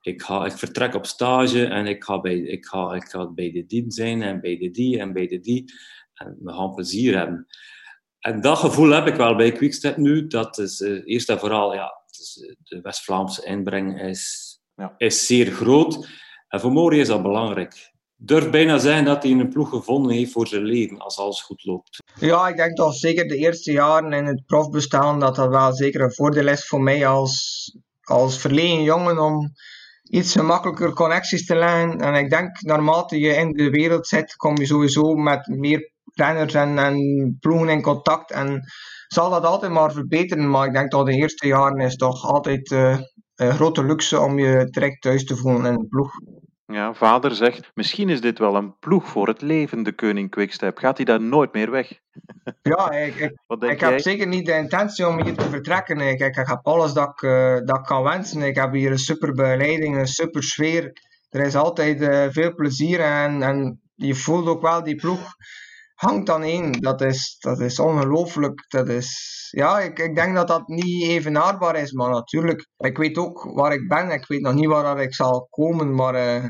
ik, 0.00 0.22
ga, 0.22 0.44
ik 0.44 0.52
vertrek 0.52 0.94
op 0.94 1.06
stage 1.06 1.66
en 1.66 1.86
ik 1.86 2.04
ga, 2.04 2.20
bij, 2.20 2.38
ik, 2.38 2.66
ga, 2.66 2.94
ik 2.94 3.04
ga 3.04 3.26
bij 3.26 3.50
de 3.50 3.66
die 3.66 3.84
zijn 3.88 4.22
en 4.22 4.40
bij 4.40 4.56
de 4.56 4.70
die 4.70 4.98
en 4.98 5.12
bij 5.12 5.26
de 5.26 5.40
die. 5.40 5.72
En 6.14 6.36
we 6.40 6.52
gaan 6.52 6.74
plezier 6.74 7.16
hebben. 7.16 7.46
En 8.18 8.40
dat 8.40 8.58
gevoel 8.58 8.90
heb 8.90 9.06
ik 9.06 9.14
wel 9.14 9.36
bij 9.36 9.52
Quickstep 9.52 9.96
nu. 9.96 10.26
Dat 10.26 10.58
is 10.58 10.80
uh, 10.80 11.02
eerst 11.04 11.28
en 11.28 11.38
vooral, 11.38 11.74
ja, 11.74 11.92
is, 12.10 12.54
de 12.62 12.80
West-Vlaamse 12.80 13.46
inbreng 13.46 14.00
is, 14.00 14.54
ja. 14.74 14.94
is 14.96 15.26
zeer 15.26 15.46
groot. 15.46 16.08
En 16.48 16.60
voor 16.60 16.72
Mori 16.72 17.00
is 17.00 17.08
dat 17.08 17.22
belangrijk. 17.22 17.94
Durf 18.18 18.50
bijna 18.50 18.78
zijn 18.78 19.04
dat 19.04 19.22
hij 19.22 19.32
een 19.32 19.48
ploeg 19.48 19.68
gevonden 19.68 20.12
heeft 20.12 20.32
voor 20.32 20.46
zijn 20.46 20.62
leven, 20.62 20.98
als 20.98 21.18
alles 21.18 21.42
goed 21.42 21.64
loopt. 21.64 22.02
Ja, 22.20 22.48
ik 22.48 22.56
denk 22.56 22.76
dat 22.76 22.96
zeker 22.96 23.28
de 23.28 23.36
eerste 23.36 23.72
jaren 23.72 24.12
in 24.12 24.26
het 24.26 24.46
profbestaan, 24.46 25.20
dat 25.20 25.36
dat 25.36 25.48
wel 25.48 25.74
zeker 25.74 26.00
een 26.00 26.14
voordeel 26.14 26.48
is 26.48 26.66
voor 26.66 26.80
mij 26.80 27.06
als, 27.06 27.76
als 28.02 28.38
verlegen 28.38 28.82
jongen 28.82 29.18
om 29.18 29.50
iets 30.10 30.32
gemakkelijker 30.32 30.92
connecties 30.92 31.46
te 31.46 31.54
leggen. 31.54 32.00
En 32.00 32.14
ik 32.14 32.30
denk, 32.30 32.62
naarmate 32.62 33.18
je 33.18 33.34
in 33.34 33.52
de 33.52 33.70
wereld 33.70 34.06
zit, 34.06 34.36
kom 34.36 34.58
je 34.58 34.66
sowieso 34.66 35.14
met 35.14 35.46
meer 35.46 35.90
renners 36.14 36.54
en, 36.54 36.78
en 36.78 37.36
ploegen 37.40 37.68
in 37.68 37.82
contact. 37.82 38.30
En 38.30 38.62
zal 39.08 39.30
dat 39.30 39.44
altijd 39.44 39.72
maar 39.72 39.92
verbeteren, 39.92 40.50
maar 40.50 40.66
ik 40.66 40.72
denk 40.72 40.90
dat 40.90 41.06
de 41.06 41.12
eerste 41.12 41.46
jaren 41.46 41.80
is 41.80 41.96
toch 41.96 42.24
altijd 42.24 42.70
uh, 42.70 42.98
een 43.34 43.54
grote 43.54 43.84
luxe 43.84 44.20
om 44.20 44.38
je 44.38 44.66
direct 44.70 45.02
thuis 45.02 45.24
te 45.24 45.36
voelen 45.36 45.64
in 45.64 45.78
een 45.78 45.88
ploeg. 45.88 46.12
Ja, 46.66 46.94
vader 46.94 47.34
zegt, 47.34 47.70
misschien 47.74 48.08
is 48.08 48.20
dit 48.20 48.38
wel 48.38 48.56
een 48.56 48.78
ploeg 48.78 49.08
voor 49.08 49.28
het 49.28 49.40
leven, 49.40 49.82
de 49.82 49.92
Koning 49.92 50.30
Quickstep. 50.30 50.78
Gaat 50.78 50.96
hij 50.96 51.06
daar 51.06 51.20
nooit 51.20 51.52
meer 51.52 51.70
weg? 51.70 51.92
Ja, 52.62 52.90
ik, 52.90 53.14
ik, 53.14 53.62
ik 53.62 53.80
heb 53.80 54.00
zeker 54.00 54.26
niet 54.26 54.46
de 54.46 54.52
intentie 54.52 55.06
om 55.08 55.22
hier 55.22 55.34
te 55.34 55.48
vertrekken. 55.50 56.00
Ik, 56.00 56.20
ik, 56.20 56.36
ik 56.36 56.46
heb 56.46 56.60
alles 56.62 56.92
dat 56.92 57.08
ik, 57.08 57.22
uh, 57.22 57.56
dat 57.64 57.78
ik 57.78 57.84
kan 57.84 58.02
wensen. 58.02 58.42
Ik 58.42 58.56
heb 58.56 58.72
hier 58.72 58.90
een 58.90 58.98
super 58.98 59.32
begeleiding, 59.32 59.96
een 59.96 60.06
super 60.06 60.42
sfeer. 60.42 60.92
Er 61.30 61.40
is 61.40 61.56
altijd 61.56 62.00
uh, 62.00 62.26
veel 62.30 62.54
plezier 62.54 63.00
en, 63.00 63.42
en 63.42 63.80
je 63.94 64.14
voelt 64.14 64.46
ook 64.46 64.62
wel 64.62 64.82
die 64.82 64.96
ploeg 64.96 65.34
hangt 65.96 66.26
dan 66.26 66.42
één. 66.42 66.72
Dat 66.72 67.00
is, 67.00 67.36
dat 67.38 67.60
is 67.60 67.78
ongelooflijk. 67.78 68.64
Dat 68.68 68.88
is, 68.88 69.48
ja, 69.50 69.80
ik, 69.80 69.98
ik 69.98 70.14
denk 70.14 70.34
dat 70.34 70.48
dat 70.48 70.68
niet 70.68 71.08
evenaarbaar 71.08 71.76
is, 71.76 71.92
maar 71.92 72.10
natuurlijk, 72.10 72.68
ik 72.76 72.96
weet 72.96 73.18
ook 73.18 73.50
waar 73.54 73.72
ik 73.72 73.88
ben. 73.88 74.10
Ik 74.10 74.26
weet 74.26 74.40
nog 74.40 74.54
niet 74.54 74.66
waar 74.66 75.00
ik 75.00 75.14
zal 75.14 75.46
komen, 75.50 75.94
maar 75.94 76.14
uh, 76.14 76.44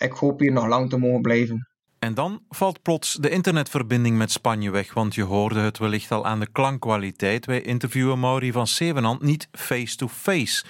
ik 0.00 0.12
hoop 0.12 0.40
hier 0.40 0.52
nog 0.52 0.66
lang 0.66 0.90
te 0.90 0.98
mogen 0.98 1.22
blijven. 1.22 1.68
En 1.98 2.14
dan 2.14 2.42
valt 2.48 2.82
plots 2.82 3.14
de 3.14 3.30
internetverbinding 3.30 4.16
met 4.16 4.30
Spanje 4.30 4.70
weg, 4.70 4.94
want 4.94 5.14
je 5.14 5.22
hoorde 5.22 5.60
het 5.60 5.78
wellicht 5.78 6.10
al 6.10 6.26
aan 6.26 6.40
de 6.40 6.48
klankkwaliteit. 6.52 7.46
Wij 7.46 7.60
interviewen 7.60 8.20
Mauri 8.20 8.52
van 8.52 8.66
Zevenand 8.66 9.22
niet 9.22 9.48
face-to-face 9.52 10.64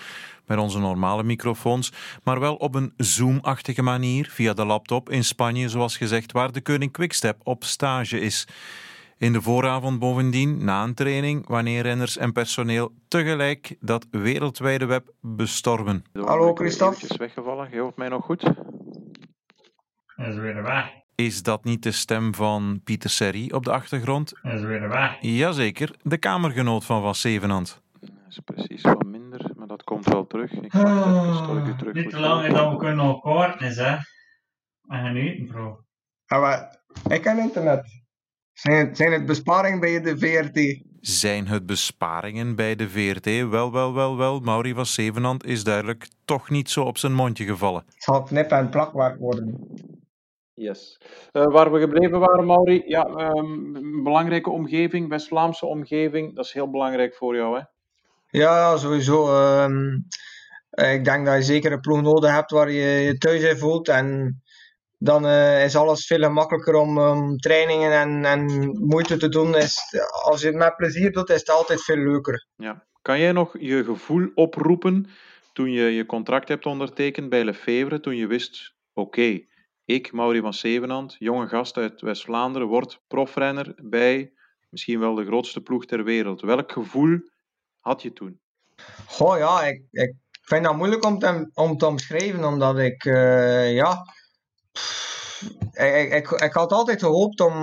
met 0.47 0.59
onze 0.59 0.79
normale 0.79 1.23
microfoons, 1.23 1.93
maar 2.25 2.41
wel 2.41 2.55
op 2.55 2.75
een 2.75 2.93
Zoom-achtige 2.97 3.83
manier 3.83 4.29
via 4.31 4.53
de 4.53 4.65
laptop 4.65 5.11
in 5.11 5.25
Spanje, 5.25 5.69
zoals 5.69 5.97
gezegd, 5.97 6.33
waar 6.33 6.53
de 6.53 6.61
Koning 6.61 6.93
Quickstep 6.93 7.41
op 7.43 7.65
stage 7.65 8.21
is. 8.21 8.47
In 9.19 9.33
de 9.33 9.43
vooravond 9.43 9.99
bovendien, 9.99 10.65
na 10.65 10.85
een 10.85 10.95
training, 10.95 11.49
wanneer 11.49 11.83
renners 11.83 12.17
en 12.17 12.33
personeel 12.33 12.93
tegelijk 13.09 13.77
dat 13.81 14.07
wereldwijde 14.11 14.87
web 14.87 15.13
bestormen. 15.21 16.05
Hallo 16.13 16.55
Christophe. 16.55 17.07
is 17.09 17.17
weggevallen, 17.17 17.69
je 17.73 17.81
hoort 17.81 17.97
mij 17.97 18.09
nog 18.09 18.25
goed? 18.25 18.53
Dat 20.21 20.29
is 20.29 20.37
weer 20.37 20.63
weg. 20.63 20.91
Is 21.15 21.43
dat 21.43 21.65
niet 21.65 21.83
de 21.83 21.93
stem 21.93 22.35
van 22.35 22.81
Pieter 22.85 23.11
Serri 23.11 23.53
op 23.53 23.65
de 23.65 23.73
achtergrond? 23.73 24.33
Dat 24.43 24.53
is 24.53 24.61
weer 24.61 24.89
weg. 24.89 25.17
Jazeker, 25.21 25.95
de 26.03 26.19
kamergenoot 26.19 26.85
van 26.85 27.03
Van 27.03 27.15
Zevenhand. 27.15 27.83
Dat 28.01 28.11
is 28.29 28.41
precies 28.45 28.83
wat 28.83 29.05
minder, 29.05 29.51
maar 29.57 29.67
dat 29.67 29.85
komt 29.85 30.05
wel 30.05 30.27
terug. 30.27 30.53
Ik 30.53 30.75
oh, 30.75 31.61
even 31.63 31.77
terug 31.77 31.95
niet 31.95 32.11
te 32.11 32.19
lang 32.19 32.53
dat 32.53 32.71
we 32.71 32.77
kunnen 32.77 33.05
elkaar 33.05 33.63
is, 33.63 33.77
hè. 33.77 33.97
En 34.89 35.07
genieten, 35.07 35.47
bro. 35.47 35.85
Ah, 36.27 36.41
maar, 36.41 36.83
ik 37.09 37.23
kan 37.23 37.39
internet. 37.39 37.85
Zijn 38.53 38.87
het, 38.87 38.97
zijn 38.97 39.13
het 39.13 39.27
besparingen 39.27 39.81
bij 39.81 40.01
de 40.01 40.19
VRT? 40.19 40.85
Zijn 41.01 41.47
het 41.47 41.67
besparingen 41.67 42.57
bij 42.57 42.77
de 42.77 42.89
VRT? 42.89 43.49
Wel, 43.51 43.73
wel, 43.73 43.95
wel, 43.95 44.17
wel. 44.17 44.41
Mauri 44.41 44.75
van 44.75 44.87
Zevenand 44.87 45.45
is 45.45 45.65
duidelijk 45.65 46.09
toch 46.25 46.51
niet 46.51 46.71
zo 46.71 46.83
op 46.83 46.99
zijn 46.99 47.15
mondje 47.15 47.45
gevallen. 47.45 47.83
Het 47.87 48.03
zal 48.03 48.23
knip- 48.23 48.51
en 48.51 48.69
plakwerk 48.69 49.19
worden. 49.19 49.69
Yes. 50.61 51.01
Uh, 51.33 51.45
waar 51.45 51.73
we 51.73 51.81
gebleven 51.81 52.19
waren, 52.19 52.47
Mauri, 52.47 52.83
ja, 52.87 53.07
um, 53.07 53.77
een 53.77 54.03
belangrijke 54.03 54.51
omgeving, 54.51 55.09
West-Vlaamse 55.09 55.67
omgeving, 55.67 56.35
dat 56.35 56.45
is 56.45 56.53
heel 56.53 56.71
belangrijk 56.71 57.15
voor 57.15 57.37
jou, 57.37 57.59
hè? 57.59 57.63
Ja, 58.39 58.77
sowieso. 58.77 59.43
Um, 59.63 60.07
ik 60.71 61.05
denk 61.05 61.27
dat 61.27 61.37
je 61.37 61.43
zeker 61.43 61.73
een 61.73 61.81
ploeg 61.81 62.03
nodig 62.03 62.31
hebt 62.31 62.51
waar 62.51 62.71
je 62.71 62.89
je 62.89 63.19
thuis 63.19 63.43
in 63.43 63.57
voelt. 63.57 63.89
En 63.89 64.41
dan 64.99 65.25
uh, 65.25 65.65
is 65.65 65.77
alles 65.77 66.07
veel 66.07 66.23
gemakkelijker 66.23 66.75
om 66.75 66.99
um, 66.99 67.37
trainingen 67.37 67.93
en, 67.93 68.25
en 68.25 68.45
moeite 68.87 69.17
te 69.17 69.29
doen. 69.29 69.57
Is, 69.57 69.79
als 70.23 70.41
je 70.41 70.47
het 70.47 70.57
met 70.57 70.77
plezier 70.77 71.13
doet, 71.13 71.31
is 71.31 71.41
het 71.41 71.51
altijd 71.51 71.83
veel 71.83 71.97
leuker. 71.97 72.47
Ja. 72.57 72.85
Kan 73.03 73.19
jij 73.21 73.33
nog 73.33 73.57
je 73.59 73.85
gevoel 73.85 74.31
oproepen 74.35 75.07
toen 75.53 75.71
je 75.71 75.85
je 75.85 76.07
contract 76.07 76.49
hebt 76.49 76.67
ondertekend 76.67 77.29
bij 77.29 77.45
Lefevre, 77.45 78.01
toen 78.01 78.17
je 78.17 78.27
wist, 78.27 78.75
oké, 78.93 79.09
okay, 79.09 79.49
ik, 79.95 80.13
Mauri 80.13 80.41
van 80.41 80.55
Zevenand, 80.55 81.17
jonge 81.19 81.49
gast 81.49 81.77
uit 81.77 82.01
West-Vlaanderen, 82.01 82.69
word 82.69 83.01
profrenner 83.09 83.75
bij 83.77 84.33
misschien 84.69 85.01
wel 85.01 85.15
de 85.15 85.25
grootste 85.25 85.61
ploeg 85.61 85.87
ter 85.87 86.05
wereld. 86.05 86.41
Welk 86.41 86.73
gevoel 86.73 87.19
had 87.81 88.03
je 88.03 88.13
toen? 88.13 88.41
Goh 89.07 89.39
ja, 89.39 89.65
ik, 89.65 89.83
ik 89.91 90.15
vind 90.43 90.65
dat 90.65 90.77
moeilijk 90.77 91.05
om 91.05 91.19
te, 91.19 91.51
om 91.55 91.77
te 91.77 91.87
omschrijven, 91.87 92.45
omdat 92.45 92.79
ik, 92.79 93.05
uh, 93.05 93.75
ja, 93.75 94.05
ik, 95.73 96.13
ik, 96.13 96.31
ik 96.31 96.53
had 96.53 96.73
altijd 96.73 97.01
gehoopt 97.01 97.41
om 97.41 97.55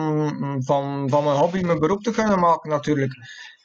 van, 0.64 1.10
van 1.10 1.24
mijn 1.24 1.38
hobby 1.38 1.62
mijn 1.62 1.80
beroep 1.80 2.04
te 2.04 2.12
kunnen 2.12 2.40
maken 2.40 2.70
natuurlijk. 2.70 3.14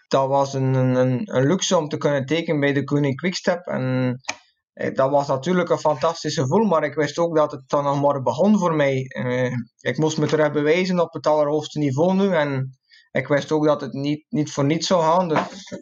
Dat 0.09 0.29
was 0.29 0.55
een, 0.55 0.75
een, 0.75 1.35
een 1.37 1.47
luxe 1.47 1.77
om 1.77 1.89
te 1.89 1.97
kunnen 1.97 2.27
tekenen 2.27 2.61
bij 2.61 2.73
de 2.73 2.85
Koning 2.85 3.17
Quickstep. 3.17 3.67
En 3.67 3.83
eh, 4.25 4.37
dat 4.73 5.11
was 5.11 5.27
natuurlijk 5.27 5.69
een 5.69 5.79
fantastisch 5.79 6.35
gevoel, 6.35 6.65
maar 6.65 6.85
ik 6.85 6.95
wist 6.95 7.19
ook 7.19 7.37
dat 7.37 7.53
het 7.53 7.63
dan 7.67 7.85
nog 7.85 8.01
maar 8.01 8.23
begon 8.23 8.59
voor 8.59 8.75
mij. 8.75 9.05
Uh, 9.25 9.53
ik 9.81 9.99
moest 9.99 10.19
me 10.19 10.27
terug 10.27 10.53
bewijzen 10.53 11.01
op 11.01 11.13
het 11.13 11.27
allerhoogste 11.27 11.79
niveau 11.79 12.15
nu. 12.15 12.35
En 12.35 12.79
ik 13.11 13.29
wist 13.29 13.53
ook 13.53 13.65
dat 13.65 13.81
het 13.81 13.93
niet, 13.93 14.25
niet 14.29 14.53
voor 14.53 14.65
niets 14.65 14.87
zou 14.87 15.03
gaan. 15.03 15.29
Dus 15.29 15.73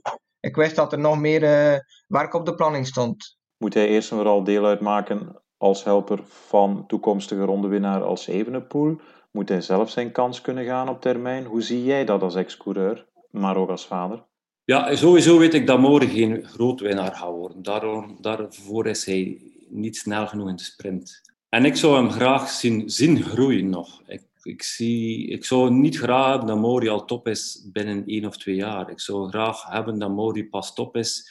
ik 0.40 0.56
wist 0.56 0.76
dat 0.76 0.92
er 0.92 0.98
nog 0.98 1.18
meer 1.18 1.42
uh, 1.42 1.78
werk 2.06 2.34
op 2.34 2.46
de 2.46 2.54
planning 2.54 2.86
stond. 2.86 3.38
Moet 3.56 3.74
hij 3.74 3.88
eerst 3.88 4.10
en 4.10 4.16
vooral 4.16 4.44
deel 4.44 4.66
uitmaken 4.66 5.42
als 5.56 5.84
helper 5.84 6.20
van 6.24 6.86
toekomstige 6.86 7.44
rondewinnaar 7.44 8.02
als 8.02 8.26
Evenepoel? 8.26 9.00
Moet 9.30 9.48
hij 9.48 9.60
zelf 9.60 9.90
zijn 9.90 10.12
kans 10.12 10.40
kunnen 10.40 10.64
gaan 10.64 10.88
op 10.88 11.00
termijn? 11.00 11.44
Hoe 11.44 11.62
zie 11.62 11.84
jij 11.84 12.04
dat 12.04 12.22
als 12.22 12.34
ex-coureur, 12.34 13.06
maar 13.30 13.56
ook 13.56 13.70
als 13.70 13.86
vader? 13.86 14.28
Ja, 14.70 14.96
sowieso 14.96 15.38
weet 15.38 15.54
ik 15.54 15.66
dat 15.66 15.78
Mori 15.78 16.08
geen 16.08 16.44
groot 16.44 16.80
winnaar 16.80 17.14
gaat 17.14 17.30
worden. 17.30 17.62
Daardoor, 17.62 18.16
daarvoor 18.20 18.86
is 18.86 19.04
hij 19.04 19.40
niet 19.68 19.96
snel 19.96 20.26
genoeg 20.26 20.48
in 20.48 20.56
de 20.56 20.62
sprint. 20.62 21.20
En 21.48 21.64
ik 21.64 21.76
zou 21.76 21.96
hem 21.96 22.10
graag 22.10 22.48
zien, 22.86 23.22
groeien 23.22 23.68
nog. 23.68 24.02
Ik, 24.06 24.22
ik, 24.42 24.62
zie, 24.62 25.28
ik 25.28 25.44
zou 25.44 25.70
niet 25.70 25.98
graag 25.98 26.28
hebben 26.28 26.46
dat 26.46 26.58
Mori 26.58 26.88
al 26.88 27.04
top 27.04 27.28
is 27.28 27.68
binnen 27.72 28.06
één 28.06 28.24
of 28.24 28.36
twee 28.36 28.54
jaar. 28.54 28.90
Ik 28.90 29.00
zou 29.00 29.28
graag 29.28 29.62
hebben 29.62 29.98
dat 29.98 30.10
Mori 30.10 30.48
pas 30.48 30.74
top 30.74 30.96
is 30.96 31.30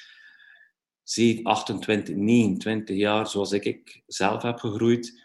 7, 1.04 1.44
28, 1.44 2.16
29 2.16 2.98
jaar, 2.98 3.28
zoals 3.28 3.52
ik, 3.52 3.66
ik 3.66 4.04
zelf 4.08 4.42
heb 4.42 4.60
gegroeid. 4.60 5.22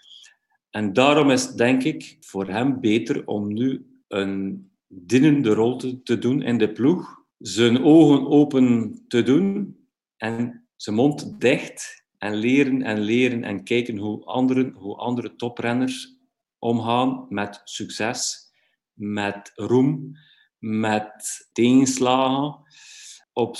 En 0.70 0.92
daarom 0.92 1.30
is 1.30 1.48
denk 1.48 1.82
ik 1.82 2.16
voor 2.20 2.48
hem 2.48 2.80
beter 2.80 3.26
om 3.26 3.52
nu 3.52 3.86
een 4.08 4.70
dienende 4.86 5.54
rol 5.54 5.76
te 6.04 6.18
doen 6.18 6.42
in 6.42 6.58
de 6.58 6.72
ploeg. 6.72 7.23
Zijn 7.38 7.84
ogen 7.84 8.26
open 8.26 8.98
te 9.08 9.22
doen 9.22 9.76
en 10.16 10.68
zijn 10.76 10.96
mond 10.96 11.40
dicht 11.40 12.04
en 12.18 12.34
leren 12.34 12.82
en 12.82 13.00
leren 13.00 13.44
en 13.44 13.64
kijken 13.64 13.96
hoe, 13.96 14.24
anderen, 14.24 14.72
hoe 14.72 14.96
andere 14.96 15.36
toprenners 15.36 16.18
omgaan 16.58 17.26
met 17.28 17.60
succes, 17.64 18.50
met 18.92 19.52
roem, 19.54 20.16
met 20.58 21.48
tegenslagen. 21.52 22.62
Op 23.32 23.56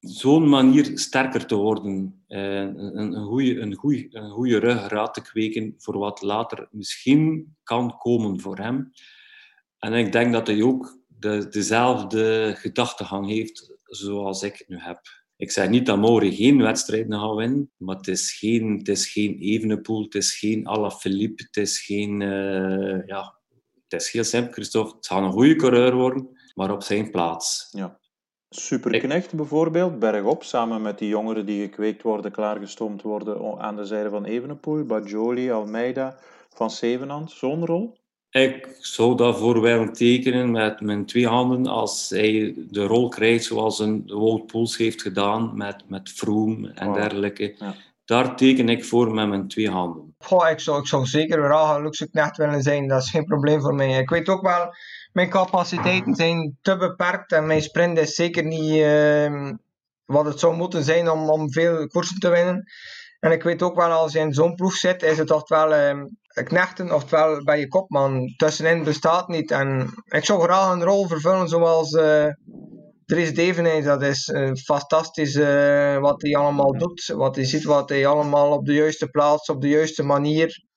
zo'n 0.00 0.48
manier 0.48 0.98
sterker 0.98 1.46
te 1.46 1.54
worden. 1.54 2.24
Uh, 2.28 2.60
een, 2.60 3.14
goede, 3.14 3.60
een, 3.60 3.74
goede, 3.74 4.08
een 4.10 4.30
goede 4.30 5.08
te 5.12 5.22
kweken 5.22 5.74
voor 5.78 5.98
wat 5.98 6.22
later 6.22 6.68
misschien 6.70 7.56
kan 7.62 7.98
komen 7.98 8.40
voor 8.40 8.58
hem. 8.58 8.92
En 9.78 9.92
ik 9.92 10.12
denk 10.12 10.32
dat 10.32 10.46
hij 10.46 10.62
ook 10.62 10.99
de, 11.20 11.48
dezelfde 11.48 12.54
gedachtegang 12.56 13.28
heeft 13.28 13.72
zoals 13.84 14.42
ik 14.42 14.64
nu 14.66 14.78
heb. 14.78 15.00
Ik 15.36 15.50
zeg 15.50 15.68
niet 15.68 15.86
dat 15.86 15.98
Mauri 15.98 16.34
geen 16.34 16.62
wedstrijden 16.62 17.18
gaat 17.18 17.34
winnen, 17.34 17.70
maar 17.76 17.96
het 17.96 18.08
is 18.08 18.32
geen, 18.32 18.78
het 18.78 18.88
is 18.88 19.12
geen 19.12 19.38
Evenepoel, 19.38 20.02
het 20.02 20.14
is 20.14 20.38
geen 20.38 20.66
Alaphilippe, 20.66 21.42
het 21.42 21.56
is 21.56 21.80
geen... 21.80 22.20
Uh, 22.20 23.06
ja, 23.06 23.38
het 23.88 24.00
is 24.00 24.10
heel 24.10 24.24
simpel, 24.24 24.52
Christophe. 24.52 24.96
Het 24.96 25.06
gaat 25.06 25.22
een 25.22 25.32
goede 25.32 25.56
coureur 25.56 25.94
worden, 25.94 26.28
maar 26.54 26.72
op 26.72 26.82
zijn 26.82 27.10
plaats. 27.10 27.68
Ja. 27.70 27.98
Superknecht 28.48 29.34
bijvoorbeeld, 29.34 29.98
bergop, 29.98 30.42
samen 30.42 30.82
met 30.82 30.98
die 30.98 31.08
jongeren 31.08 31.46
die 31.46 31.62
gekweekt 31.62 32.02
worden, 32.02 32.32
klaargestoomd 32.32 33.02
worden 33.02 33.58
aan 33.58 33.76
de 33.76 33.84
zijde 33.84 34.10
van 34.10 34.24
Evenepoel, 34.24 34.84
Bajoli, 34.84 35.50
Almeida, 35.50 36.18
Van 36.48 36.70
Zevenand, 36.70 37.30
zo'n 37.30 37.66
rol? 37.66 37.99
Ik 38.30 38.76
zou 38.78 39.16
daarvoor 39.16 39.60
willen 39.60 39.92
tekenen 39.92 40.50
met 40.50 40.80
mijn 40.80 41.06
twee 41.06 41.26
handen 41.26 41.66
als 41.66 42.10
hij 42.10 42.54
de 42.56 42.84
rol 42.84 43.08
krijgt 43.08 43.44
zoals 43.44 43.78
een 43.78 44.02
Wout 44.06 44.46
Poels 44.46 44.76
heeft 44.76 45.02
gedaan 45.02 45.56
met, 45.56 45.88
met 45.88 46.08
Froome 46.08 46.70
en 46.74 46.92
dergelijke. 46.92 47.56
Daar 48.04 48.36
teken 48.36 48.68
ik 48.68 48.84
voor 48.84 49.14
met 49.14 49.28
mijn 49.28 49.48
twee 49.48 49.70
handen. 49.70 50.14
Goh, 50.18 50.50
ik, 50.50 50.60
zou, 50.60 50.80
ik 50.80 50.86
zou 50.86 51.06
zeker 51.06 51.44
graag 51.44 51.76
een 51.76 51.82
luxe 51.82 52.10
knecht 52.10 52.36
willen 52.36 52.62
zijn, 52.62 52.88
dat 52.88 53.02
is 53.02 53.10
geen 53.10 53.24
probleem 53.24 53.60
voor 53.60 53.74
mij. 53.74 53.98
Ik 53.98 54.10
weet 54.10 54.28
ook 54.28 54.42
wel 54.42 54.74
mijn 55.12 55.30
capaciteiten 55.30 56.14
zijn 56.14 56.58
te 56.62 56.76
beperkt 56.76 57.32
en 57.32 57.46
mijn 57.46 57.62
sprint 57.62 57.98
is 57.98 58.14
zeker 58.14 58.44
niet 58.44 58.76
uh, 58.76 59.50
wat 60.04 60.24
het 60.24 60.40
zou 60.40 60.56
moeten 60.56 60.84
zijn 60.84 61.10
om, 61.10 61.30
om 61.30 61.52
veel 61.52 61.86
koersen 61.86 62.18
te 62.18 62.28
winnen. 62.28 62.64
En 63.20 63.32
ik 63.32 63.42
weet 63.42 63.62
ook 63.62 63.76
wel, 63.76 63.90
als 63.90 64.12
je 64.12 64.18
in 64.18 64.32
zo'n 64.32 64.54
ploeg 64.54 64.72
zit, 64.72 65.02
is 65.02 65.18
het 65.18 65.30
oftewel 65.30 65.72
uh, 65.72 66.04
knechten, 66.32 66.92
oftewel 66.92 67.44
bij 67.44 67.58
je 67.58 67.68
kopman. 67.68 68.34
Tussenin 68.36 68.84
bestaat 68.84 69.28
niet. 69.28 69.50
En 69.50 69.90
ik 70.04 70.24
zou 70.24 70.42
graag 70.42 70.72
een 70.72 70.84
rol 70.84 71.06
vervullen 71.06 71.48
zoals 71.48 71.92
uh, 71.92 72.26
Dries 73.04 73.34
Devenijs. 73.34 73.84
Dat 73.84 74.02
is 74.02 74.28
uh, 74.28 74.52
fantastisch 74.52 75.34
uh, 75.34 75.98
wat 75.98 76.22
hij 76.22 76.36
allemaal 76.36 76.78
doet. 76.78 77.12
Wat 77.16 77.36
hij 77.36 77.44
ziet, 77.44 77.64
wat 77.64 77.88
hij 77.88 78.06
allemaal 78.06 78.52
op 78.52 78.66
de 78.66 78.74
juiste 78.74 79.08
plaats, 79.08 79.48
op 79.48 79.60
de 79.60 79.68
juiste 79.68 80.02
manier 80.02 80.68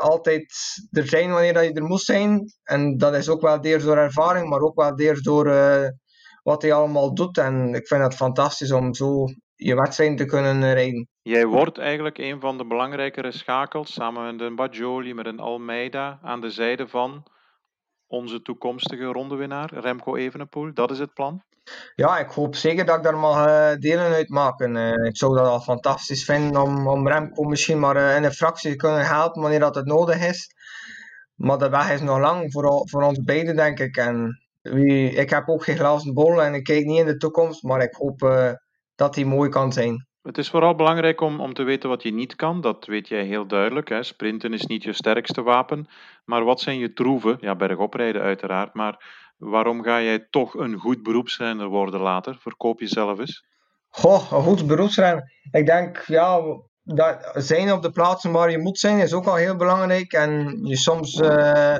altijd 0.00 0.54
er 0.90 1.08
zijn 1.08 1.30
wanneer 1.30 1.52
dat 1.52 1.64
je 1.64 1.72
er 1.72 1.84
moet 1.84 2.02
zijn. 2.02 2.52
En 2.62 2.96
dat 2.96 3.14
is 3.14 3.28
ook 3.28 3.40
wel 3.40 3.60
deels 3.60 3.82
door 3.82 3.96
ervaring, 3.96 4.48
maar 4.48 4.60
ook 4.60 4.74
wel 4.74 4.96
deels 4.96 5.20
door 5.20 5.44
wat 6.42 6.62
hij 6.62 6.72
allemaal 6.72 7.14
doet. 7.14 7.38
En 7.38 7.74
ik 7.74 7.86
vind 7.86 8.02
het 8.02 8.14
fantastisch 8.14 8.72
om 8.72 8.94
zo 8.94 9.24
je 9.54 9.74
wedstrijd 9.74 10.16
te 10.16 10.24
kunnen 10.24 10.74
rijden. 10.74 11.08
Jij 11.22 11.46
wordt 11.46 11.78
eigenlijk 11.78 12.18
een 12.18 12.40
van 12.40 12.58
de 12.58 12.66
belangrijkere 12.66 13.32
schakels, 13.32 13.92
samen 13.92 14.36
met 14.36 14.46
een 14.46 14.56
Bajoli, 14.56 15.14
met 15.14 15.26
een 15.26 15.40
Almeida, 15.40 16.18
aan 16.22 16.40
de 16.40 16.50
zijde 16.50 16.88
van 16.88 17.26
onze 18.06 18.42
toekomstige 18.42 19.04
rondewinnaar, 19.04 19.74
Remco 19.74 20.16
Evenepoel. 20.16 20.74
Dat 20.74 20.90
is 20.90 20.98
het 20.98 21.14
plan? 21.14 21.42
ja, 21.94 22.18
ik 22.18 22.30
hoop 22.30 22.54
zeker 22.54 22.84
dat 22.84 22.96
ik 22.96 23.02
daar 23.02 23.18
mag 23.18 23.46
uh, 23.46 23.74
delen 23.78 24.12
uitmaken. 24.12 24.76
Uh, 24.76 25.06
ik 25.06 25.16
zou 25.16 25.36
dat 25.36 25.46
al 25.46 25.60
fantastisch 25.60 26.24
vinden 26.24 26.62
om, 26.62 26.88
om 26.88 27.08
Remco 27.08 27.42
misschien 27.42 27.78
maar 27.78 27.96
uh, 27.96 28.16
in 28.16 28.24
een 28.24 28.32
fractie 28.32 28.70
te 28.70 28.76
kunnen 28.76 29.06
helpen 29.06 29.42
wanneer 29.42 29.60
dat 29.60 29.74
het 29.74 29.86
nodig 29.86 30.28
is. 30.28 30.54
Maar 31.34 31.58
de 31.58 31.68
weg 31.68 31.90
is 31.90 32.00
nog 32.00 32.18
lang 32.18 32.52
voor, 32.52 32.88
voor 32.88 33.02
ons 33.02 33.20
beiden, 33.20 33.56
denk 33.56 33.78
ik. 33.78 33.96
En 33.96 34.42
wie, 34.62 35.10
ik 35.10 35.30
heb 35.30 35.48
ook 35.48 35.64
geen 35.64 35.76
glazen 35.76 36.14
bol 36.14 36.42
en 36.42 36.54
ik 36.54 36.64
kijk 36.64 36.84
niet 36.84 36.98
in 36.98 37.06
de 37.06 37.16
toekomst, 37.16 37.62
maar 37.62 37.82
ik 37.82 37.94
hoop 37.94 38.18
dat 38.94 39.14
die 39.14 39.26
mooi 39.26 39.48
kan 39.48 39.72
zijn. 39.72 40.06
Het 40.22 40.38
is 40.38 40.50
vooral 40.50 40.74
belangrijk 40.74 41.20
om, 41.20 41.40
om 41.40 41.54
te 41.54 41.62
weten 41.62 41.88
wat 41.88 42.02
je 42.02 42.12
niet 42.12 42.36
kan. 42.36 42.60
Dat 42.60 42.86
weet 42.86 43.08
jij 43.08 43.24
heel 43.24 43.46
duidelijk. 43.46 43.88
Hè. 43.88 44.02
Sprinten 44.02 44.52
is 44.52 44.66
niet 44.66 44.82
je 44.82 44.92
sterkste 44.92 45.42
wapen. 45.42 45.86
Maar 46.24 46.44
wat 46.44 46.60
zijn 46.60 46.78
je 46.78 46.92
troeven? 46.92 47.36
Ja, 47.40 47.56
bergoprijden 47.56 48.22
uiteraard. 48.22 48.74
Maar 48.74 49.22
Waarom 49.50 49.82
ga 49.82 50.00
jij 50.00 50.26
toch 50.30 50.54
een 50.54 50.78
goed 50.78 51.02
beroepsrenner 51.02 51.68
worden 51.68 52.00
later? 52.00 52.36
Verkoop 52.40 52.80
jezelf 52.80 53.18
eens. 53.18 53.44
Goh, 53.88 54.32
een 54.32 54.42
goed 54.42 54.66
beroepsrenner. 54.66 55.32
Ik 55.50 55.66
denk, 55.66 56.04
ja, 56.06 56.40
dat 56.82 57.32
zijn 57.34 57.72
op 57.72 57.82
de 57.82 57.90
plaatsen 57.90 58.32
waar 58.32 58.50
je 58.50 58.58
moet 58.58 58.78
zijn 58.78 58.98
is 58.98 59.12
ook 59.12 59.26
al 59.26 59.34
heel 59.34 59.56
belangrijk. 59.56 60.12
En 60.12 60.58
je 60.62 60.76
soms 60.76 61.14
uh, 61.14 61.76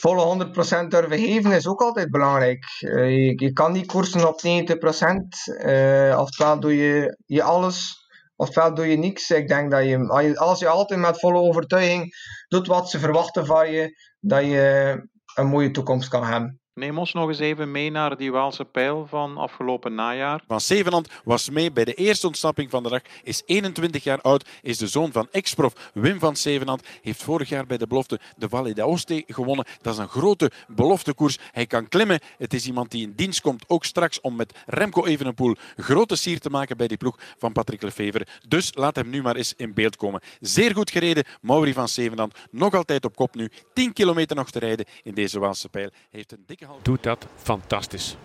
volle 0.00 0.46
100% 0.84 0.88
durven 0.88 1.18
geven 1.18 1.52
is 1.52 1.66
ook 1.66 1.80
altijd 1.80 2.10
belangrijk. 2.10 2.64
Uh, 2.80 3.34
je, 3.34 3.52
kan 3.52 3.72
niet 3.72 3.86
koersen 3.86 4.28
op 4.28 4.40
90%. 4.40 4.44
Uh, 4.46 6.10
eh, 6.10 6.20
oftewel 6.20 6.60
doe 6.60 6.76
je, 6.76 7.18
je 7.26 7.42
alles, 7.42 8.06
oftewel 8.36 8.74
doe 8.74 8.86
je 8.86 8.96
niks. 8.96 9.30
Ik 9.30 9.48
denk 9.48 9.70
dat 9.70 9.84
je, 9.84 10.36
als 10.38 10.58
je 10.58 10.68
altijd 10.68 11.00
met 11.00 11.18
volle 11.18 11.38
overtuiging 11.38 12.14
doet 12.48 12.66
wat 12.66 12.90
ze 12.90 12.98
verwachten 12.98 13.46
van 13.46 13.70
je, 13.70 13.96
dat 14.20 14.44
je 14.44 14.96
een 15.34 15.46
mooie 15.46 15.70
toekomst 15.70 16.08
kan 16.08 16.24
hebben. 16.24 16.57
Neem 16.78 16.98
ons 16.98 17.12
nog 17.12 17.28
eens 17.28 17.38
even 17.38 17.70
mee 17.70 17.90
naar 17.90 18.16
die 18.16 18.32
Waalse 18.32 18.64
pijl 18.64 19.06
van 19.06 19.36
afgelopen 19.36 19.94
najaar. 19.94 20.42
Van 20.46 20.60
Zevenand 20.60 21.08
was 21.24 21.50
mee 21.50 21.72
bij 21.72 21.84
de 21.84 21.94
eerste 21.94 22.26
ontsnapping 22.26 22.70
van 22.70 22.82
de 22.82 22.88
dag, 22.88 23.00
is 23.22 23.42
21 23.46 24.04
jaar 24.04 24.20
oud, 24.20 24.48
is 24.62 24.78
de 24.78 24.86
zoon 24.86 25.12
van 25.12 25.28
ex-prof 25.30 25.90
Wim 25.94 26.18
van 26.18 26.36
Zevenand, 26.36 26.82
heeft 27.02 27.22
vorig 27.22 27.48
jaar 27.48 27.66
bij 27.66 27.76
de 27.76 27.86
belofte 27.86 28.20
de 28.36 28.48
Valle 28.48 28.72
d'Aoste 28.72 29.24
gewonnen. 29.26 29.64
Dat 29.80 29.92
is 29.92 29.98
een 29.98 30.08
grote 30.08 30.50
beloftekoers. 30.68 31.38
Hij 31.52 31.66
kan 31.66 31.88
klimmen. 31.88 32.20
Het 32.36 32.54
is 32.54 32.66
iemand 32.66 32.90
die 32.90 33.02
in 33.02 33.12
dienst 33.16 33.40
komt, 33.40 33.64
ook 33.68 33.84
straks 33.84 34.20
om 34.20 34.36
met 34.36 34.58
Remco 34.66 35.04
Evenepoel 35.04 35.56
grote 35.76 36.16
sier 36.16 36.40
te 36.40 36.50
maken 36.50 36.76
bij 36.76 36.88
die 36.88 36.96
ploeg 36.96 37.18
van 37.38 37.52
Patrick 37.52 37.82
Lefevre. 37.82 38.26
Dus 38.48 38.70
laat 38.74 38.96
hem 38.96 39.10
nu 39.10 39.22
maar 39.22 39.36
eens 39.36 39.54
in 39.56 39.74
beeld 39.74 39.96
komen. 39.96 40.20
Zeer 40.40 40.74
goed 40.74 40.90
gereden, 40.90 41.24
Mauri 41.40 41.72
van 41.72 41.88
Zevenand, 41.88 42.34
nog 42.50 42.74
altijd 42.74 43.04
op 43.04 43.16
kop 43.16 43.34
nu. 43.34 43.50
10 43.72 43.92
kilometer 43.92 44.36
nog 44.36 44.50
te 44.50 44.58
rijden 44.58 44.86
in 45.02 45.14
deze 45.14 45.38
Waalse 45.38 45.68
pijl. 45.68 45.90
Heeft 46.10 46.32
een 46.32 46.42
dikke 46.46 46.66
doet 46.82 47.02
dat 47.02 47.26
fantastisch. 47.36 48.16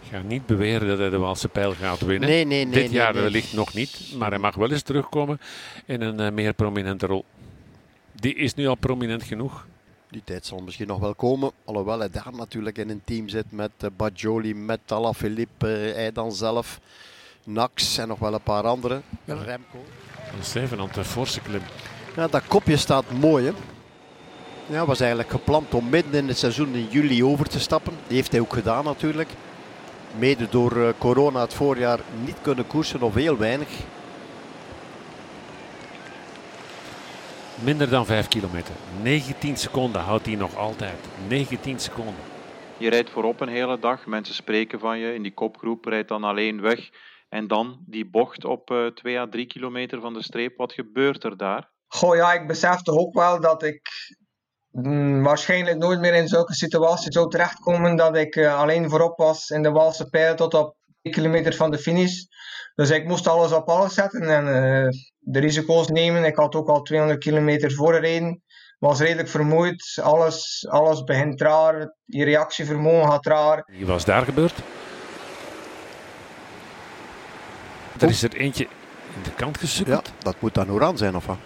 Ik 0.00 0.14
ga 0.14 0.20
niet 0.22 0.46
beweren 0.46 0.88
dat 0.88 0.98
hij 0.98 1.10
de 1.10 1.18
Waalse 1.18 1.48
pijl 1.48 1.72
gaat 1.72 2.00
winnen. 2.00 2.28
Nee, 2.28 2.44
nee, 2.44 2.64
nee, 2.64 2.82
Dit 2.82 2.90
jaar 2.90 3.14
wellicht 3.14 3.52
nog 3.52 3.74
niet, 3.74 4.14
maar 4.16 4.30
hij 4.30 4.38
mag 4.38 4.54
wel 4.54 4.70
eens 4.70 4.82
terugkomen 4.82 5.40
in 5.86 6.00
een 6.00 6.20
uh, 6.20 6.30
meer 6.30 6.52
prominente 6.52 7.06
rol. 7.06 7.24
Die 8.12 8.34
is 8.34 8.54
nu 8.54 8.66
al 8.66 8.74
prominent 8.74 9.22
genoeg. 9.22 9.66
Die 10.10 10.22
tijd 10.24 10.46
zal 10.46 10.58
misschien 10.58 10.86
nog 10.86 10.98
wel 10.98 11.14
komen. 11.14 11.50
Alhoewel 11.64 11.98
hij 11.98 12.10
daar 12.10 12.32
natuurlijk 12.32 12.78
in 12.78 12.88
een 12.88 13.00
team 13.04 13.28
zit 13.28 13.52
met 13.52 13.70
uh, 13.80 13.90
Bajoli, 13.96 14.54
met 14.54 14.80
Alaphilippe, 14.86 15.88
uh, 15.88 15.94
hij 15.94 16.12
dan 16.12 16.32
zelf, 16.32 16.80
Nax 17.44 17.98
en 17.98 18.08
nog 18.08 18.18
wel 18.18 18.34
een 18.34 18.42
paar 18.42 18.64
anderen. 18.64 19.02
Ja. 19.24 19.34
Remco. 19.34 19.84
Een 20.36 20.44
Zevenand, 20.44 20.96
een 20.96 21.04
forse 21.04 21.40
klim. 21.40 21.62
Ja, 22.16 22.28
dat 22.28 22.46
kopje 22.46 22.76
staat 22.76 23.10
mooi 23.10 23.44
hè. 23.44 23.52
Ja, 24.70 24.86
was 24.86 25.00
eigenlijk 25.00 25.30
gepland 25.30 25.74
om 25.74 25.88
midden 25.88 26.14
in 26.14 26.28
het 26.28 26.38
seizoen 26.38 26.74
in 26.74 26.88
juli 26.90 27.24
over 27.24 27.48
te 27.48 27.60
stappen. 27.60 27.92
Die 28.06 28.16
heeft 28.16 28.32
hij 28.32 28.40
ook 28.40 28.52
gedaan 28.52 28.84
natuurlijk. 28.84 29.28
mede 30.18 30.48
door 30.48 30.94
corona 30.98 31.40
het 31.40 31.54
voorjaar 31.54 32.00
niet 32.24 32.36
kunnen 32.42 32.66
koersen 32.66 33.02
of 33.02 33.14
heel 33.14 33.36
weinig. 33.36 33.68
Minder 37.54 37.88
dan 37.88 38.06
5 38.06 38.28
kilometer. 38.28 38.74
19 39.02 39.56
seconden 39.56 40.00
houdt 40.00 40.26
hij 40.26 40.34
nog 40.34 40.56
altijd. 40.56 40.98
19 41.28 41.78
seconden. 41.78 42.24
Je 42.76 42.90
rijdt 42.90 43.10
voorop 43.10 43.40
een 43.40 43.48
hele 43.48 43.78
dag, 43.78 44.06
mensen 44.06 44.34
spreken 44.34 44.80
van 44.80 44.98
je. 44.98 45.14
In 45.14 45.22
die 45.22 45.34
kopgroep 45.34 45.84
rijdt 45.84 46.08
dan 46.08 46.24
alleen 46.24 46.60
weg. 46.60 46.90
En 47.28 47.46
dan 47.46 47.78
die 47.86 48.10
bocht 48.10 48.44
op 48.44 48.70
uh, 48.70 48.86
2 48.86 49.18
à 49.18 49.28
3 49.28 49.46
kilometer 49.46 50.00
van 50.00 50.14
de 50.14 50.22
streep. 50.22 50.56
Wat 50.56 50.72
gebeurt 50.72 51.24
er 51.24 51.36
daar? 51.36 51.70
Goh 51.86 52.16
ja, 52.16 52.32
ik 52.32 52.46
besef 52.46 52.82
toch 52.82 52.96
ook 52.96 53.14
wel 53.14 53.40
dat 53.40 53.62
ik 53.62 53.90
waarschijnlijk 55.22 55.78
nooit 55.78 56.00
meer 56.00 56.14
in 56.14 56.28
zulke 56.28 56.54
situaties 56.54 57.14
zou 57.14 57.30
terechtkomen 57.30 57.96
dat 57.96 58.16
ik 58.16 58.36
uh, 58.36 58.58
alleen 58.58 58.90
voorop 58.90 59.18
was 59.18 59.48
in 59.48 59.62
de 59.62 59.70
Walse 59.70 60.08
pijl 60.08 60.34
tot 60.34 60.54
op 60.54 60.76
1 61.02 61.14
kilometer 61.14 61.54
van 61.54 61.70
de 61.70 61.78
finish. 61.78 62.24
Dus 62.74 62.90
ik 62.90 63.06
moest 63.06 63.26
alles 63.26 63.52
op 63.52 63.68
alles 63.68 63.94
zetten 63.94 64.22
en 64.22 64.44
uh, 64.46 64.88
de 65.18 65.38
risico's 65.38 65.88
nemen. 65.88 66.24
Ik 66.24 66.36
had 66.36 66.54
ook 66.54 66.68
al 66.68 66.82
200 66.82 67.20
kilometer 67.20 67.72
voorgereden. 67.72 68.42
Was 68.78 69.00
redelijk 69.00 69.28
vermoeid. 69.28 69.98
Alles, 70.02 70.66
alles 70.68 71.04
begint 71.04 71.40
raar. 71.40 71.94
Je 72.04 72.24
reactievermogen 72.24 73.10
gaat 73.10 73.26
raar. 73.26 73.62
Wie 73.66 73.86
was 73.86 74.04
daar 74.04 74.24
gebeurd? 74.24 74.54
Er 77.98 78.08
is 78.08 78.22
er 78.22 78.36
eentje 78.36 78.64
in 79.16 79.22
de 79.22 79.34
kant 79.34 79.58
gesukkeld. 79.58 80.06
Ja, 80.06 80.12
dat 80.18 80.40
moet 80.40 80.54
dan 80.54 80.70
Oran 80.70 80.98
zijn 80.98 81.16
of 81.16 81.26
wat? 81.26 81.38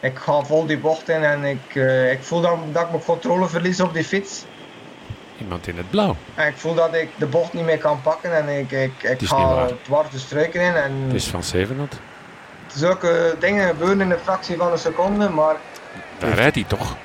Ik 0.00 0.18
ga 0.18 0.42
vol 0.42 0.66
die 0.66 0.78
bocht 0.78 1.08
in 1.08 1.24
en 1.24 1.44
ik, 1.44 1.74
uh, 1.74 2.12
ik 2.12 2.22
voel 2.22 2.40
dat, 2.40 2.56
dat 2.72 2.82
ik 2.82 2.90
mijn 2.90 3.04
controle 3.04 3.48
verlies 3.48 3.80
op 3.80 3.94
die 3.94 4.04
fiets. 4.04 4.44
Iemand 5.40 5.66
in 5.66 5.76
het 5.76 5.90
blauw. 5.90 6.16
En 6.34 6.46
ik 6.46 6.56
voel 6.56 6.74
dat 6.74 6.94
ik 6.94 7.08
de 7.16 7.26
bocht 7.26 7.52
niet 7.52 7.64
meer 7.64 7.78
kan 7.78 8.02
pakken 8.02 8.36
en 8.36 8.58
ik, 8.58 8.70
ik, 8.70 9.02
ik 9.02 9.28
ga 9.28 9.68
dwars 9.82 10.10
de 10.10 10.18
struiken 10.18 10.60
in. 10.60 10.74
En 10.74 10.92
het 10.92 11.14
is 11.14 11.26
van 11.26 11.42
Zevenhond. 11.42 12.00
Zulke 12.66 13.36
dingen 13.38 13.68
gebeuren 13.68 14.00
in 14.00 14.10
een 14.10 14.18
fractie 14.18 14.56
van 14.56 14.72
een 14.72 14.78
seconde, 14.78 15.28
maar... 15.28 15.56
Daar 16.18 16.34
rijdt 16.34 16.54
hij 16.54 16.64
toch? 16.64 16.96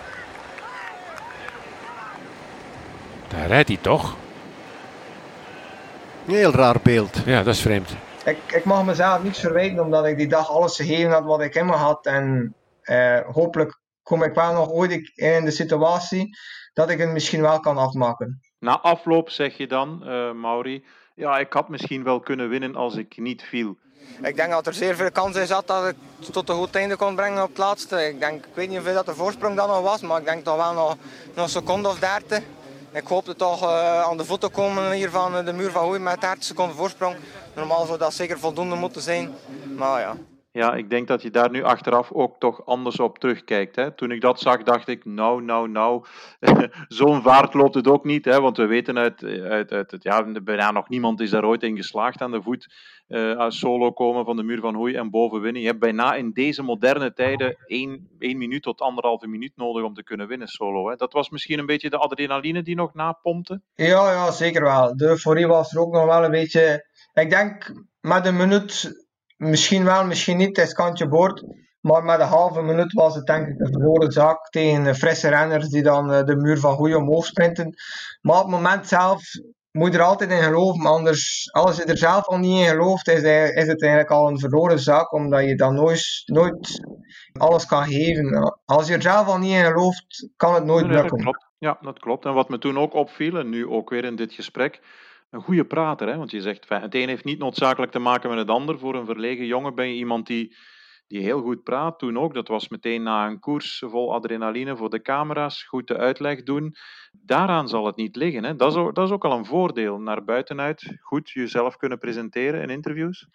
Daar 3.27 3.47
rijdt 3.47 3.67
hij 3.67 3.77
toch? 3.81 4.15
Heel 6.25 6.51
raar 6.51 6.75
beeld. 6.83 7.21
Ja, 7.25 7.43
dat 7.43 7.53
is 7.53 7.61
vreemd. 7.61 7.95
Ik, 8.25 8.37
ik 8.47 8.63
mag 8.63 8.85
mezelf 8.85 9.23
niets 9.23 9.39
verwijten 9.39 9.83
omdat 9.83 10.05
ik 10.05 10.17
die 10.17 10.27
dag 10.27 10.49
alles 10.49 10.75
gegeven 10.75 11.11
had 11.11 11.23
wat 11.23 11.41
ik 11.41 11.55
in 11.55 11.65
me 11.65 11.71
had. 11.71 12.05
En 12.05 12.55
eh, 12.55 12.64
hopelijk 13.31 13.79
kom 14.03 14.23
ik 14.23 14.33
wel 14.33 14.53
nog 14.53 14.69
ooit 14.69 15.11
in 15.15 15.45
de 15.45 15.51
situatie 15.51 16.37
dat 16.73 16.89
ik 16.89 16.99
het 16.99 17.09
misschien 17.09 17.41
wel 17.41 17.59
kan 17.59 17.77
afmaken. 17.77 18.39
Na 18.59 18.79
afloop 18.79 19.29
zeg 19.29 19.57
je 19.57 19.67
dan, 19.67 20.01
uh, 20.03 20.31
Mauri, 20.31 20.85
ja, 21.15 21.37
ik 21.37 21.53
had 21.53 21.69
misschien 21.69 22.03
wel 22.03 22.19
kunnen 22.19 22.49
winnen 22.49 22.75
als 22.75 22.95
ik 22.95 23.17
niet 23.17 23.43
viel. 23.43 23.77
Ik 24.21 24.35
denk 24.35 24.51
dat 24.51 24.67
er 24.67 24.73
zeer 24.73 24.95
veel 24.95 25.11
kans 25.11 25.35
in 25.35 25.47
zat 25.47 25.67
dat 25.67 25.87
ik 25.87 25.95
tot 26.31 26.49
een 26.49 26.55
goed 26.55 26.75
einde 26.75 26.95
kon 26.95 27.15
brengen 27.15 27.43
op 27.43 27.49
het 27.49 27.57
laatste. 27.57 28.07
Ik, 28.07 28.19
denk, 28.19 28.45
ik 28.45 28.55
weet 28.55 28.67
niet 28.67 28.77
hoeveel 28.77 28.95
dat 28.95 29.05
de 29.05 29.15
voorsprong 29.15 29.55
dan 29.55 29.67
nog 29.67 29.81
was, 29.81 30.01
maar 30.01 30.19
ik 30.19 30.25
denk 30.25 30.43
toch 30.43 30.55
wel 30.55 30.73
nog, 30.73 30.97
nog 31.33 31.45
een 31.45 31.49
seconde 31.49 31.89
of 31.89 31.99
dertig. 31.99 32.43
Ik 32.91 33.07
hoopte 33.07 33.35
toch 33.35 33.63
uh, 33.63 34.01
aan 34.01 34.17
de 34.17 34.25
voeten 34.25 34.51
komen 34.51 34.91
hier 34.91 35.09
van 35.09 35.45
de 35.45 35.53
muur 35.53 35.71
van 35.71 35.83
Hoei 35.83 35.99
met 35.99 36.21
30 36.21 36.43
seconden 36.43 36.75
voorsprong. 36.75 37.15
Normaal 37.55 37.85
zou 37.85 37.97
dat 37.97 38.13
zeker 38.13 38.39
voldoende 38.39 38.75
moeten 38.75 39.01
zijn, 39.01 39.33
maar 39.75 39.99
ja. 39.99 40.15
Ja, 40.55 40.73
ik 40.73 40.89
denk 40.89 41.07
dat 41.07 41.21
je 41.21 41.31
daar 41.31 41.49
nu 41.49 41.63
achteraf 41.63 42.11
ook 42.11 42.39
toch 42.39 42.65
anders 42.65 42.99
op 42.99 43.19
terugkijkt. 43.19 43.75
Hè? 43.75 43.91
Toen 43.91 44.11
ik 44.11 44.21
dat 44.21 44.39
zag, 44.39 44.63
dacht 44.63 44.87
ik, 44.87 45.05
nou, 45.05 45.43
nou, 45.43 45.69
nou, 45.69 46.05
zo'n 46.87 47.21
vaart 47.21 47.53
loopt 47.53 47.75
het 47.75 47.87
ook 47.87 48.03
niet. 48.03 48.25
Hè? 48.25 48.41
Want 48.41 48.57
we 48.57 48.65
weten 48.65 48.97
uit, 48.97 49.23
uit, 49.23 49.71
uit 49.71 49.91
het, 49.91 50.03
ja, 50.03 50.41
bijna 50.41 50.71
nog 50.71 50.89
niemand 50.89 51.21
is 51.21 51.29
daar 51.29 51.45
ooit 51.45 51.63
in 51.63 51.75
geslaagd 51.75 52.21
aan 52.21 52.31
de 52.31 52.41
voet. 52.41 52.73
Uh, 53.07 53.49
solo 53.49 53.91
komen 53.91 54.25
van 54.25 54.35
de 54.35 54.43
muur 54.43 54.59
van 54.59 54.75
Hoei 54.75 54.95
en 54.95 55.09
boven 55.09 55.41
winnen. 55.41 55.61
Je 55.61 55.67
hebt 55.67 55.79
bijna 55.79 56.15
in 56.15 56.31
deze 56.31 56.63
moderne 56.63 57.13
tijden 57.13 57.57
één, 57.65 58.09
één 58.19 58.37
minuut 58.37 58.63
tot 58.63 58.81
anderhalve 58.81 59.27
minuut 59.27 59.51
nodig 59.55 59.83
om 59.83 59.93
te 59.93 60.03
kunnen 60.03 60.27
winnen 60.27 60.47
solo. 60.47 60.89
Hè? 60.89 60.95
Dat 60.95 61.13
was 61.13 61.29
misschien 61.29 61.59
een 61.59 61.65
beetje 61.65 61.89
de 61.89 61.97
adrenaline 61.97 62.63
die 62.63 62.75
nog 62.75 62.93
napompte? 62.93 63.61
Ja, 63.73 64.11
ja, 64.11 64.31
zeker 64.31 64.63
wel. 64.63 64.97
De 64.97 65.05
euforie 65.05 65.47
was 65.47 65.73
er 65.73 65.81
ook 65.81 65.93
nog 65.93 66.05
wel 66.05 66.23
een 66.23 66.31
beetje... 66.31 66.87
Ik 67.13 67.29
denk, 67.29 67.73
met 68.01 68.25
een 68.25 68.37
minuut 68.37 69.04
Misschien 69.37 69.83
wel, 69.83 70.05
misschien 70.05 70.37
niet, 70.37 70.57
het 70.57 70.67
is 70.67 70.73
kantje 70.73 71.07
boord. 71.07 71.43
Maar 71.79 72.03
met 72.03 72.19
een 72.19 72.27
halve 72.27 72.61
minuut 72.61 72.93
was 72.93 73.15
het 73.15 73.25
denk 73.25 73.47
ik 73.47 73.59
een 73.59 73.71
verloren 73.71 74.11
zaak 74.11 74.49
tegen 74.49 74.95
frisse 74.95 75.29
renners 75.29 75.69
die 75.69 75.83
dan 75.83 76.11
eh, 76.11 76.23
de 76.23 76.35
muur 76.35 76.59
van 76.59 76.75
goede 76.75 76.97
omhoog 76.97 77.25
sprinten. 77.25 77.73
Maar 78.21 78.35
op 78.35 78.41
het 78.41 78.51
moment 78.51 78.87
zelf 78.87 79.21
moet 79.71 79.91
je 79.91 79.97
er 79.97 80.03
altijd 80.03 80.31
in 80.31 80.43
geloven. 80.43 80.85
Anders, 80.85 81.49
als 81.51 81.77
je 81.77 81.83
er 81.83 81.97
zelf 81.97 82.25
al 82.25 82.37
niet 82.37 82.59
in 82.59 82.67
gelooft, 82.67 83.07
is, 83.07 83.21
is 83.53 83.67
het 83.67 83.81
eigenlijk 83.81 84.11
al 84.11 84.27
een 84.27 84.39
verloren 84.39 84.79
zaak. 84.79 85.13
Omdat 85.13 85.43
je 85.43 85.55
dan 85.55 85.75
nooit, 85.75 86.23
nooit 86.25 86.81
alles 87.33 87.65
kan 87.65 87.85
geven. 87.85 88.55
Als 88.65 88.87
je 88.87 88.93
er 88.93 89.01
zelf 89.01 89.27
al 89.27 89.37
niet 89.37 89.53
in 89.53 89.65
gelooft, 89.65 90.29
kan 90.35 90.53
het 90.53 90.65
nooit 90.65 90.85
lukken. 90.85 91.23
Ja, 91.23 91.39
ja, 91.57 91.77
dat 91.81 91.99
klopt. 91.99 92.25
En 92.25 92.33
wat 92.33 92.49
me 92.49 92.57
toen 92.57 92.79
ook 92.79 92.93
opviel, 92.93 93.37
en 93.37 93.49
nu 93.49 93.67
ook 93.67 93.89
weer 93.89 94.05
in 94.05 94.15
dit 94.15 94.33
gesprek, 94.33 94.81
een 95.29 95.41
goede 95.41 95.65
prater. 95.65 96.07
Hè? 96.07 96.17
Want 96.17 96.31
je 96.31 96.41
zegt, 96.41 96.69
het 96.69 96.95
een 96.95 97.07
heeft 97.07 97.23
niet 97.23 97.39
noodzakelijk 97.39 97.91
te 97.91 97.99
maken 97.99 98.29
met 98.29 98.37
het 98.37 98.49
ander. 98.49 98.79
Voor 98.79 98.95
een 98.95 99.05
verlegen 99.05 99.45
jongen 99.45 99.75
ben 99.75 99.87
je 99.87 99.95
iemand 99.95 100.27
die, 100.27 100.55
die 101.07 101.21
heel 101.21 101.41
goed 101.41 101.63
praat. 101.63 101.99
Toen 101.99 102.19
ook, 102.19 102.33
dat 102.33 102.47
was 102.47 102.67
meteen 102.67 103.03
na 103.03 103.27
een 103.27 103.39
koers 103.39 103.83
vol 103.85 104.13
adrenaline 104.13 104.77
voor 104.77 104.89
de 104.89 105.01
camera's. 105.01 105.63
Goed 105.63 105.87
de 105.87 105.97
uitleg 105.97 106.43
doen. 106.43 106.75
Daaraan 107.11 107.67
zal 107.67 107.85
het 107.85 107.95
niet 107.95 108.15
liggen. 108.15 108.43
Hè? 108.43 108.55
Dat, 108.55 108.71
is 108.71 108.77
ook, 108.77 108.95
dat 108.95 109.07
is 109.07 109.13
ook 109.13 109.25
al 109.25 109.37
een 109.37 109.45
voordeel. 109.45 109.99
Naar 109.99 110.23
buitenuit 110.23 110.97
goed 111.01 111.29
jezelf 111.29 111.77
kunnen 111.77 111.99
presenteren 111.99 112.61
in 112.61 112.69
interviews. 112.69 113.27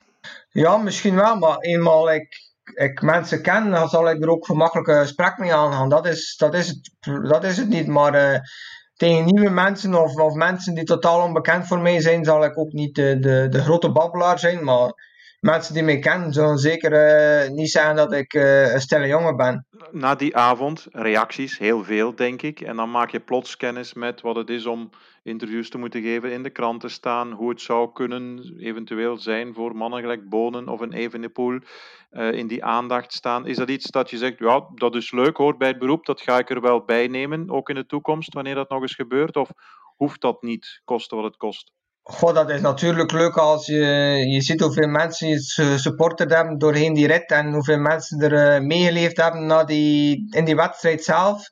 Ja, 0.48 0.76
misschien 0.76 1.14
wel. 1.14 1.36
Maar 1.36 1.58
eenmaal 1.58 2.12
ik, 2.12 2.52
ik 2.74 3.02
mensen 3.02 3.42
ken, 3.42 3.70
dan 3.70 3.88
zal 3.88 4.10
ik 4.10 4.22
er 4.22 4.30
ook 4.30 4.46
gemakkelijk 4.46 4.88
een 4.88 5.00
gesprek 5.00 5.38
mee 5.38 5.54
aangaan. 5.54 5.88
Dat 5.88 6.06
is, 6.06 6.36
dat 6.36 6.54
is, 6.54 6.68
het, 6.68 6.94
dat 7.28 7.44
is 7.44 7.56
het 7.56 7.68
niet. 7.68 7.86
Maar... 7.86 8.14
Uh, 8.14 8.38
tegen 9.00 9.24
nieuwe 9.24 9.50
mensen 9.50 9.94
of, 9.94 10.14
of 10.14 10.34
mensen 10.34 10.74
die 10.74 10.84
totaal 10.84 11.22
onbekend 11.22 11.66
voor 11.66 11.80
mij 11.80 12.00
zijn, 12.00 12.24
zal 12.24 12.44
ik 12.44 12.58
ook 12.58 12.72
niet 12.72 12.94
de, 12.94 13.18
de, 13.18 13.46
de 13.50 13.62
grote 13.62 13.92
babbelaar 13.92 14.38
zijn. 14.38 14.64
Maar 14.64 15.09
mensen 15.40 15.74
die 15.74 15.82
mij 15.82 15.98
kennen 15.98 16.32
zullen 16.32 16.58
zeker 16.58 16.92
uh, 16.92 17.50
niet 17.50 17.70
zeggen 17.70 17.96
dat 17.96 18.12
ik 18.12 18.34
uh, 18.34 18.72
een 18.72 18.80
stille 18.80 19.06
jongen 19.06 19.36
ben. 19.36 19.66
Na 19.90 20.14
die 20.14 20.36
avond, 20.36 20.86
reacties, 20.90 21.58
heel 21.58 21.84
veel 21.84 22.14
denk 22.14 22.42
ik. 22.42 22.60
En 22.60 22.76
dan 22.76 22.90
maak 22.90 23.10
je 23.10 23.20
plots 23.20 23.56
kennis 23.56 23.94
met 23.94 24.20
wat 24.20 24.36
het 24.36 24.50
is 24.50 24.66
om 24.66 24.90
interviews 25.22 25.70
te 25.70 25.78
moeten 25.78 26.02
geven, 26.02 26.32
in 26.32 26.42
de 26.42 26.50
krant 26.50 26.80
te 26.80 26.88
staan, 26.88 27.32
hoe 27.32 27.48
het 27.48 27.60
zou 27.60 27.92
kunnen 27.92 28.54
eventueel 28.58 29.18
zijn 29.18 29.54
voor 29.54 29.76
mannen 29.76 30.00
gelijk 30.00 30.28
Bonen 30.28 30.68
of 30.68 30.80
een 30.80 30.92
Evenepoel 30.92 31.58
uh, 32.10 32.32
in 32.32 32.46
die 32.46 32.64
aandacht 32.64 33.12
staan. 33.12 33.46
Is 33.46 33.56
dat 33.56 33.70
iets 33.70 33.90
dat 33.90 34.10
je 34.10 34.16
zegt, 34.16 34.38
ja, 34.38 34.66
dat 34.74 34.94
is 34.94 35.12
leuk, 35.12 35.36
hoort 35.36 35.58
bij 35.58 35.68
het 35.68 35.78
beroep, 35.78 36.06
dat 36.06 36.20
ga 36.20 36.38
ik 36.38 36.50
er 36.50 36.60
wel 36.60 36.84
bij 36.84 37.06
nemen, 37.06 37.50
ook 37.50 37.68
in 37.68 37.74
de 37.74 37.86
toekomst, 37.86 38.34
wanneer 38.34 38.54
dat 38.54 38.70
nog 38.70 38.80
eens 38.82 38.94
gebeurt? 38.94 39.36
Of 39.36 39.50
hoeft 39.96 40.20
dat 40.20 40.42
niet, 40.42 40.80
kosten 40.84 41.16
wat 41.16 41.26
het 41.26 41.36
kost? 41.36 41.72
Goh, 42.02 42.34
dat 42.34 42.50
is 42.50 42.60
natuurlijk 42.60 43.12
leuk 43.12 43.36
als 43.36 43.66
je, 43.66 43.84
je 44.28 44.40
ziet 44.40 44.60
hoeveel 44.60 44.88
mensen 44.88 45.28
je 45.28 45.38
supporterd 45.78 46.34
hebben 46.34 46.58
doorheen 46.58 46.94
die 46.94 47.06
rit 47.06 47.30
en 47.30 47.52
hoeveel 47.52 47.78
mensen 47.78 48.18
er 48.18 48.60
uh, 48.60 48.66
meegeleefd 48.66 49.16
hebben 49.16 49.46
na 49.46 49.64
die, 49.64 50.26
in 50.36 50.44
die 50.44 50.56
wedstrijd 50.56 51.04
zelf. 51.04 51.50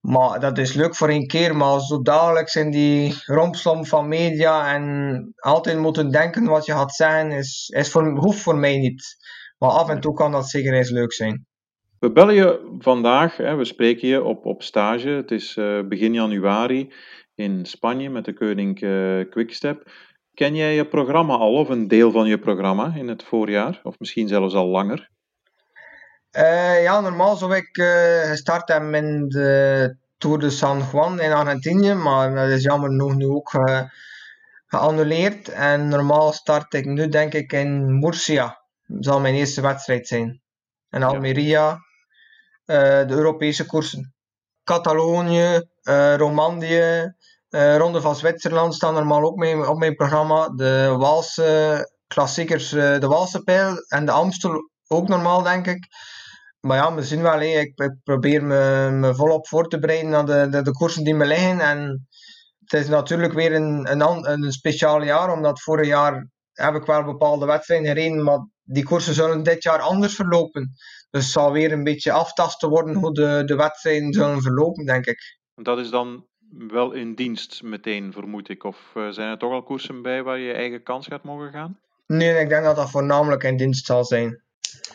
Maar 0.00 0.40
dat 0.40 0.58
is 0.58 0.74
leuk 0.74 0.96
voor 0.96 1.08
één 1.08 1.26
keer, 1.26 1.56
maar 1.56 1.80
zo 1.80 2.02
dagelijks 2.02 2.56
in 2.56 2.70
die 2.70 3.14
rompslomp 3.24 3.86
van 3.86 4.08
media 4.08 4.74
en 4.74 5.32
altijd 5.36 5.78
moeten 5.78 6.10
denken 6.10 6.44
wat 6.44 6.66
je 6.66 6.72
gaat 6.72 6.94
zeggen, 6.94 7.30
is, 7.30 7.68
is 7.74 7.90
voor, 7.90 8.16
hoeft 8.16 8.40
voor 8.40 8.56
mij 8.56 8.78
niet. 8.78 9.16
Maar 9.58 9.70
af 9.70 9.88
en 9.88 10.00
toe 10.00 10.14
kan 10.14 10.32
dat 10.32 10.48
zeker 10.48 10.72
eens 10.72 10.90
leuk 10.90 11.12
zijn. 11.12 11.46
We 11.98 12.12
bellen 12.12 12.34
je 12.34 12.76
vandaag, 12.78 13.36
hè, 13.36 13.54
we 13.54 13.64
spreken 13.64 14.08
je 14.08 14.22
op, 14.22 14.46
op 14.46 14.62
stage. 14.62 15.08
Het 15.08 15.30
is 15.30 15.56
uh, 15.56 15.80
begin 15.88 16.12
januari 16.12 16.92
in 17.42 17.66
Spanje 17.66 18.10
met 18.10 18.24
de 18.24 18.32
koning 18.32 18.80
uh, 18.80 19.30
Quickstep. 19.30 19.90
Ken 20.34 20.54
jij 20.54 20.74
je 20.74 20.86
programma 20.86 21.34
al 21.34 21.54
of 21.54 21.68
een 21.68 21.88
deel 21.88 22.10
van 22.10 22.26
je 22.26 22.38
programma 22.38 22.92
in 22.96 23.08
het 23.08 23.22
voorjaar? 23.22 23.80
Of 23.82 23.98
misschien 23.98 24.28
zelfs 24.28 24.54
al 24.54 24.66
langer? 24.66 25.10
Uh, 26.36 26.82
ja, 26.82 27.00
normaal 27.00 27.36
zou 27.36 27.56
ik 27.56 27.76
uh, 27.76 28.20
gestart 28.20 28.68
hebben 28.68 28.94
in 28.94 29.28
de 29.28 29.96
Tour 30.18 30.38
de 30.38 30.50
San 30.50 30.82
Juan 30.92 31.20
in 31.20 31.32
Argentinië, 31.32 31.94
maar 31.94 32.34
dat 32.34 32.48
is 32.48 32.62
jammer 32.62 32.90
genoeg 32.90 33.14
nu 33.14 33.26
ook 33.26 33.52
uh, 33.52 33.82
geannuleerd. 34.66 35.48
En 35.48 35.88
normaal 35.88 36.32
start 36.32 36.74
ik 36.74 36.84
nu 36.84 37.08
denk 37.08 37.32
ik 37.32 37.52
in 37.52 37.98
Murcia. 37.98 38.60
Dat 38.86 39.04
zal 39.04 39.20
mijn 39.20 39.34
eerste 39.34 39.60
wedstrijd 39.60 40.06
zijn. 40.06 40.40
En 40.88 41.02
Almeria, 41.02 41.78
de 42.64 43.06
Europese 43.08 43.66
koersen. 43.66 44.14
Catalonië, 44.64 45.62
Romandie, 46.16 47.14
Ronde 47.50 48.00
van 48.00 48.16
Zwitserland 48.16 48.74
staan 48.74 48.94
normaal 48.94 49.22
ook 49.22 49.36
mee, 49.36 49.68
op 49.68 49.78
mijn 49.78 49.94
programma. 49.94 50.48
De 50.48 50.94
Waalse 50.98 51.90
klassiekers, 52.06 52.68
de 52.68 53.06
Waalse 53.06 53.42
Pijl 53.42 53.76
en 53.88 54.04
de 54.04 54.12
Amstel 54.12 54.70
ook 54.86 55.08
normaal 55.08 55.42
denk 55.42 55.66
ik. 55.66 55.86
Maar 56.60 56.76
ja, 56.76 56.94
we 56.94 57.02
zien 57.02 57.22
wel, 57.22 57.40
ik, 57.40 57.80
ik, 57.80 57.94
probeer 58.04 58.44
me, 58.44 58.90
me 58.90 59.14
volop 59.14 59.48
voor 59.48 59.68
te 59.68 59.78
bereiden 59.78 60.10
naar 60.10 60.26
de, 60.26 60.48
de, 60.50 60.62
de 60.62 60.72
koersen 60.72 61.04
die 61.04 61.14
me 61.14 61.24
liggen. 61.24 61.60
En 61.60 62.08
het 62.64 62.80
is 62.80 62.88
natuurlijk 62.88 63.32
weer 63.32 63.54
een, 63.54 63.90
een, 63.90 64.30
een 64.30 64.52
speciaal 64.52 65.02
jaar, 65.02 65.32
omdat 65.32 65.62
vorig 65.62 65.86
jaar 65.86 66.26
heb 66.52 66.74
ik 66.74 66.84
wel 66.84 67.04
bepaalde 67.04 67.46
wedstrijden 67.46 67.86
gereden, 67.86 68.22
maar 68.22 68.46
die 68.64 68.84
koersen 68.84 69.14
zullen 69.14 69.42
dit 69.42 69.62
jaar 69.62 69.80
anders 69.80 70.14
verlopen. 70.14 70.72
Dus 71.10 71.22
het 71.22 71.32
zal 71.32 71.52
weer 71.52 71.72
een 71.72 71.84
beetje 71.84 72.12
aftasten 72.12 72.68
worden 72.68 72.94
hoe 72.94 73.14
de, 73.14 73.42
de 73.44 73.56
wedstrijden 73.56 74.12
zullen 74.12 74.42
verlopen, 74.42 74.84
denk 74.86 75.06
ik. 75.06 75.38
Dat 75.54 75.78
is 75.78 75.90
dan 75.90 76.26
wel 76.68 76.92
in 76.92 77.14
dienst 77.14 77.62
meteen, 77.62 78.12
vermoed 78.12 78.48
ik. 78.48 78.64
Of 78.64 78.76
eh, 78.94 79.08
zijn 79.08 79.30
er 79.30 79.38
toch 79.38 79.52
al 79.52 79.62
koersen 79.62 80.02
bij 80.02 80.22
waar 80.22 80.38
je 80.38 80.52
eigen 80.52 80.82
kans 80.82 81.06
gaat 81.06 81.22
mogen 81.22 81.50
gaan? 81.50 81.78
Nee, 82.06 82.40
ik 82.40 82.48
denk 82.48 82.64
dat 82.64 82.76
dat 82.76 82.90
voornamelijk 82.90 83.42
in 83.42 83.56
dienst 83.56 83.86
zal 83.86 84.04
zijn. 84.04 84.42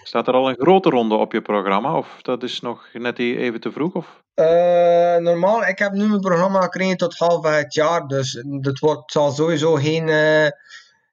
Staat 0.04 0.28
er 0.28 0.34
al 0.34 0.50
een 0.50 0.56
grote 0.60 0.90
ronde 0.90 1.16
op 1.16 1.32
je 1.32 1.42
programma? 1.42 1.98
Of 1.98 2.22
dat 2.22 2.44
is 2.44 2.60
nog 2.60 2.88
net 2.94 3.20
e- 3.20 3.38
even 3.38 3.60
te 3.60 3.72
vroeg? 3.72 3.94
Of? 3.94 4.24
Uh, 4.36 5.18
normaal, 5.18 5.66
ik 5.66 5.80
heb 5.80 5.92
nu 5.92 6.08
mijn 6.08 6.20
programma 6.20 6.62
gekregen 6.62 6.98
tot 6.98 7.18
half 7.18 7.46
het 7.46 7.74
jaar. 7.74 8.08
Dus 8.08 8.44
het 8.62 8.80
wordt, 8.80 9.12
zal 9.12 9.32
sowieso 9.32 9.74
geen 9.74 10.08
uh, 10.08 10.48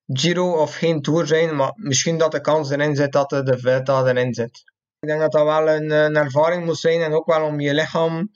Giro 0.07 0.53
of 0.53 0.75
geen 0.77 1.03
Tour 1.03 1.27
zijn. 1.27 1.57
Maar 1.57 1.73
misschien 1.75 2.19
dat 2.19 2.33
de 2.33 2.41
kans 2.41 2.71
erin 2.71 2.97
zit 2.97 3.13
dat 3.13 3.31
de, 3.31 3.59
Vuelta 3.59 4.07
erin 4.07 4.35
zit. 4.35 4.63
Ik 5.01 5.09
denk 5.09 5.21
dat 5.21 5.33
dat 5.33 5.45
wel 5.45 5.69
een, 5.69 5.91
een 5.91 6.17
ervaring 6.17 6.65
moet 6.65 6.79
zijn. 6.79 7.01
En 7.01 7.13
ook 7.13 7.27
wel 7.27 7.45
om 7.45 7.61
je 7.61 7.75
lichaam 7.75 8.31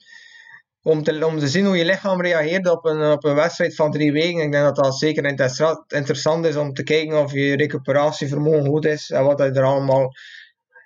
om 0.81 1.03
te, 1.03 1.47
zien 1.47 1.65
hoe 1.65 1.77
je 1.77 1.85
lichaam 1.85 2.21
reageert 2.21 2.69
op 2.69 2.85
een, 2.85 3.11
op 3.11 3.23
een 3.23 3.35
wedstrijd 3.35 3.75
van 3.75 3.91
drie 3.91 4.11
weken. 4.11 4.43
Ik 4.43 4.51
denk 4.51 4.63
dat 4.63 4.75
dat 4.75 4.97
zeker 4.97 5.25
interessant 5.87 6.45
is 6.45 6.55
om 6.55 6.73
te 6.73 6.83
kijken 6.83 7.19
of 7.21 7.31
je 7.31 7.55
recuperatievermogen 7.55 8.65
goed 8.65 8.85
is 8.85 9.09
en 9.09 9.23
wat 9.23 9.39
er 9.39 9.63
allemaal. 9.63 10.11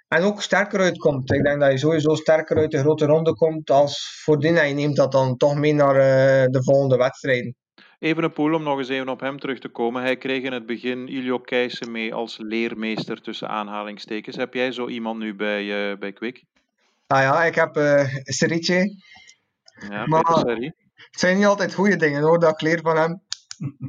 En 0.07 0.23
ook 0.23 0.41
sterker 0.41 0.79
uitkomt. 0.79 1.31
Ik 1.31 1.43
denk 1.43 1.59
dat 1.59 1.71
je 1.71 1.77
sowieso 1.77 2.15
sterker 2.15 2.57
uit 2.57 2.71
de 2.71 2.79
grote 2.79 3.05
ronde 3.05 3.33
komt 3.33 3.69
als 3.69 4.21
voordien. 4.23 4.57
En 4.57 4.67
je 4.67 4.73
neemt 4.73 4.95
dat 4.95 5.11
dan 5.11 5.37
toch 5.37 5.55
mee 5.55 5.73
naar 5.73 5.95
uh, 5.95 6.51
de 6.51 6.63
volgende 6.63 6.97
wedstrijden. 6.97 7.55
Even 8.03 8.23
een 8.23 8.33
poel 8.33 8.53
om 8.53 8.63
nog 8.63 8.77
eens 8.77 8.89
even 8.89 9.09
op 9.09 9.19
hem 9.19 9.39
terug 9.39 9.59
te 9.59 9.67
komen. 9.67 10.01
Hij 10.01 10.17
kreeg 10.17 10.43
in 10.43 10.51
het 10.53 10.65
begin 10.65 11.07
Ilio 11.07 11.39
Keijsen 11.39 11.91
mee 11.91 12.13
als 12.13 12.37
leermeester 12.37 13.21
tussen 13.21 13.49
aanhalingstekens. 13.49 14.35
Heb 14.35 14.53
jij 14.53 14.71
zo 14.71 14.87
iemand 14.87 15.19
nu 15.19 15.35
bij, 15.35 15.91
uh, 15.91 15.97
bij 15.97 16.13
Quick? 16.13 16.43
Ah 17.07 17.21
ja, 17.21 17.43
ik 17.43 17.55
heb 17.55 17.77
uh, 17.77 18.05
Serice. 18.23 18.95
Ja, 19.89 20.05
maar 20.05 20.23
het 20.25 21.19
zijn 21.19 21.37
niet 21.37 21.45
altijd 21.45 21.73
goede 21.73 21.95
dingen 21.95 22.21
hoor, 22.21 22.39
dat 22.39 22.51
ik 22.51 22.61
leer 22.61 22.79
van 22.81 22.97
hem. 22.97 23.21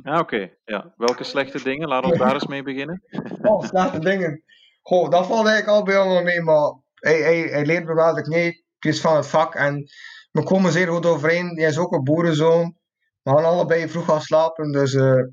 Ja, 0.02 0.18
oké. 0.24 0.50
Ja. 0.64 0.94
Welke 0.96 1.24
slechte 1.24 1.62
dingen? 1.62 1.88
Laat 1.88 2.04
ons 2.04 2.18
daar 2.18 2.34
eens 2.34 2.46
mee 2.46 2.62
beginnen. 2.62 3.02
Oh, 3.42 3.64
slechte 3.64 3.98
dingen. 3.98 4.42
Goh, 4.82 5.10
dat 5.10 5.26
valt 5.26 5.46
eigenlijk 5.46 5.78
al 5.78 5.84
bij 5.84 5.96
allemaal 5.96 6.22
mee, 6.22 6.40
maar 6.40 6.72
hij, 6.94 7.20
hij, 7.20 7.40
hij 7.40 7.66
leert 7.66 7.84
me 7.84 7.94
wel 7.94 8.14
de 8.14 8.22
kneepjes 8.22 9.00
van 9.00 9.16
het 9.16 9.26
vak 9.26 9.54
en 9.54 9.84
we 10.30 10.42
komen 10.42 10.72
zeer 10.72 10.88
goed 10.88 11.06
overeen. 11.06 11.56
Hij 11.56 11.68
is 11.68 11.78
ook 11.78 11.92
een 11.92 12.04
boerenzoon. 12.04 12.82
We 13.24 13.30
gaan 13.30 13.44
allebei 13.44 13.88
vroeg 13.88 14.04
gaan 14.04 14.20
slapen, 14.20 14.72
dus 14.72 14.94
uh, 14.94 15.24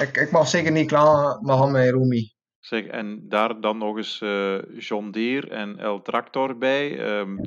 ik, 0.00 0.16
ik 0.16 0.30
mag 0.30 0.48
zeker 0.48 0.72
niet 0.72 0.86
klagen 0.86 1.46
met 1.46 1.58
hem 1.58 1.76
en 1.76 1.90
Rumi. 1.90 2.32
Zeg, 2.60 2.86
en 2.86 3.28
daar 3.28 3.60
dan 3.60 3.78
nog 3.78 3.96
eens 3.96 4.20
uh, 4.20 4.58
John 4.78 5.10
Deere 5.10 5.48
en 5.48 5.78
El 5.78 6.02
Tractor 6.02 6.58
bij. 6.58 7.18
Um, 7.18 7.40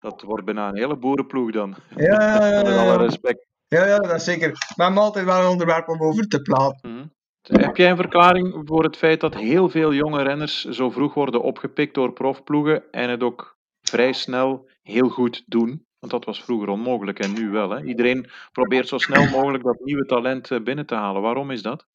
dat 0.00 0.22
wordt 0.22 0.44
bijna 0.44 0.68
een 0.68 0.76
hele 0.76 0.96
boerenploeg 0.96 1.52
dan. 1.52 1.76
Ja, 1.96 2.38
Met 2.62 2.76
alle 2.76 2.96
respect. 2.96 3.46
Ja, 3.66 3.86
ja, 3.86 3.98
dat 3.98 4.14
is 4.14 4.24
zeker. 4.24 4.48
Maar 4.48 4.74
we 4.76 4.82
hebben 4.82 5.02
altijd 5.02 5.24
wel 5.24 5.40
een 5.40 5.50
onderwerp 5.50 5.88
om 5.88 6.02
over 6.02 6.28
te 6.28 6.42
praten. 6.42 6.90
Mm 6.90 6.96
-hmm. 6.96 7.12
Heb 7.42 7.76
jij 7.76 7.90
een 7.90 7.96
verklaring 7.96 8.62
voor 8.64 8.82
het 8.82 8.96
feit 8.96 9.20
dat 9.20 9.34
heel 9.34 9.68
veel 9.68 9.94
jonge 9.94 10.22
renners 10.22 10.64
zo 10.64 10.90
vroeg 10.90 11.14
worden 11.14 11.42
opgepikt 11.42 11.94
door 11.94 12.12
profploegen 12.12 12.90
en 12.90 13.10
het 13.10 13.22
ook 13.22 13.56
vrij 13.80 14.12
snel 14.12 14.68
heel 14.82 15.08
goed 15.08 15.42
doen? 15.46 15.86
Want 16.02 16.14
dat 16.14 16.24
was 16.24 16.44
vroeger 16.44 16.68
onmogelijk 16.68 17.18
en 17.18 17.32
nu 17.32 17.50
wel. 17.50 17.70
Hè? 17.70 17.82
Iedereen 17.82 18.30
probeert 18.52 18.88
zo 18.88 18.98
snel 18.98 19.28
mogelijk 19.28 19.64
dat 19.64 19.80
nieuwe 19.84 20.06
talent 20.06 20.50
eh, 20.50 20.62
binnen 20.62 20.86
te 20.86 20.94
halen. 20.94 21.22
Waarom 21.22 21.50
is 21.50 21.62
dat? 21.62 21.86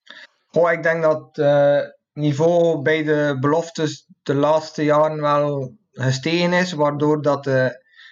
Oh, 0.51 0.71
ik 0.71 0.83
denk 0.83 1.01
dat 1.01 1.37
uh, 1.37 1.79
niveau 2.13 2.81
bij 2.81 3.03
de 3.03 3.37
beloftes 3.39 4.07
de 4.23 4.33
laatste 4.33 4.83
jaren 4.83 5.21
wel 5.21 5.75
gestegen 5.91 6.53
is, 6.53 6.71
waardoor 6.73 7.21
dat 7.21 7.47
uh, 7.47 7.67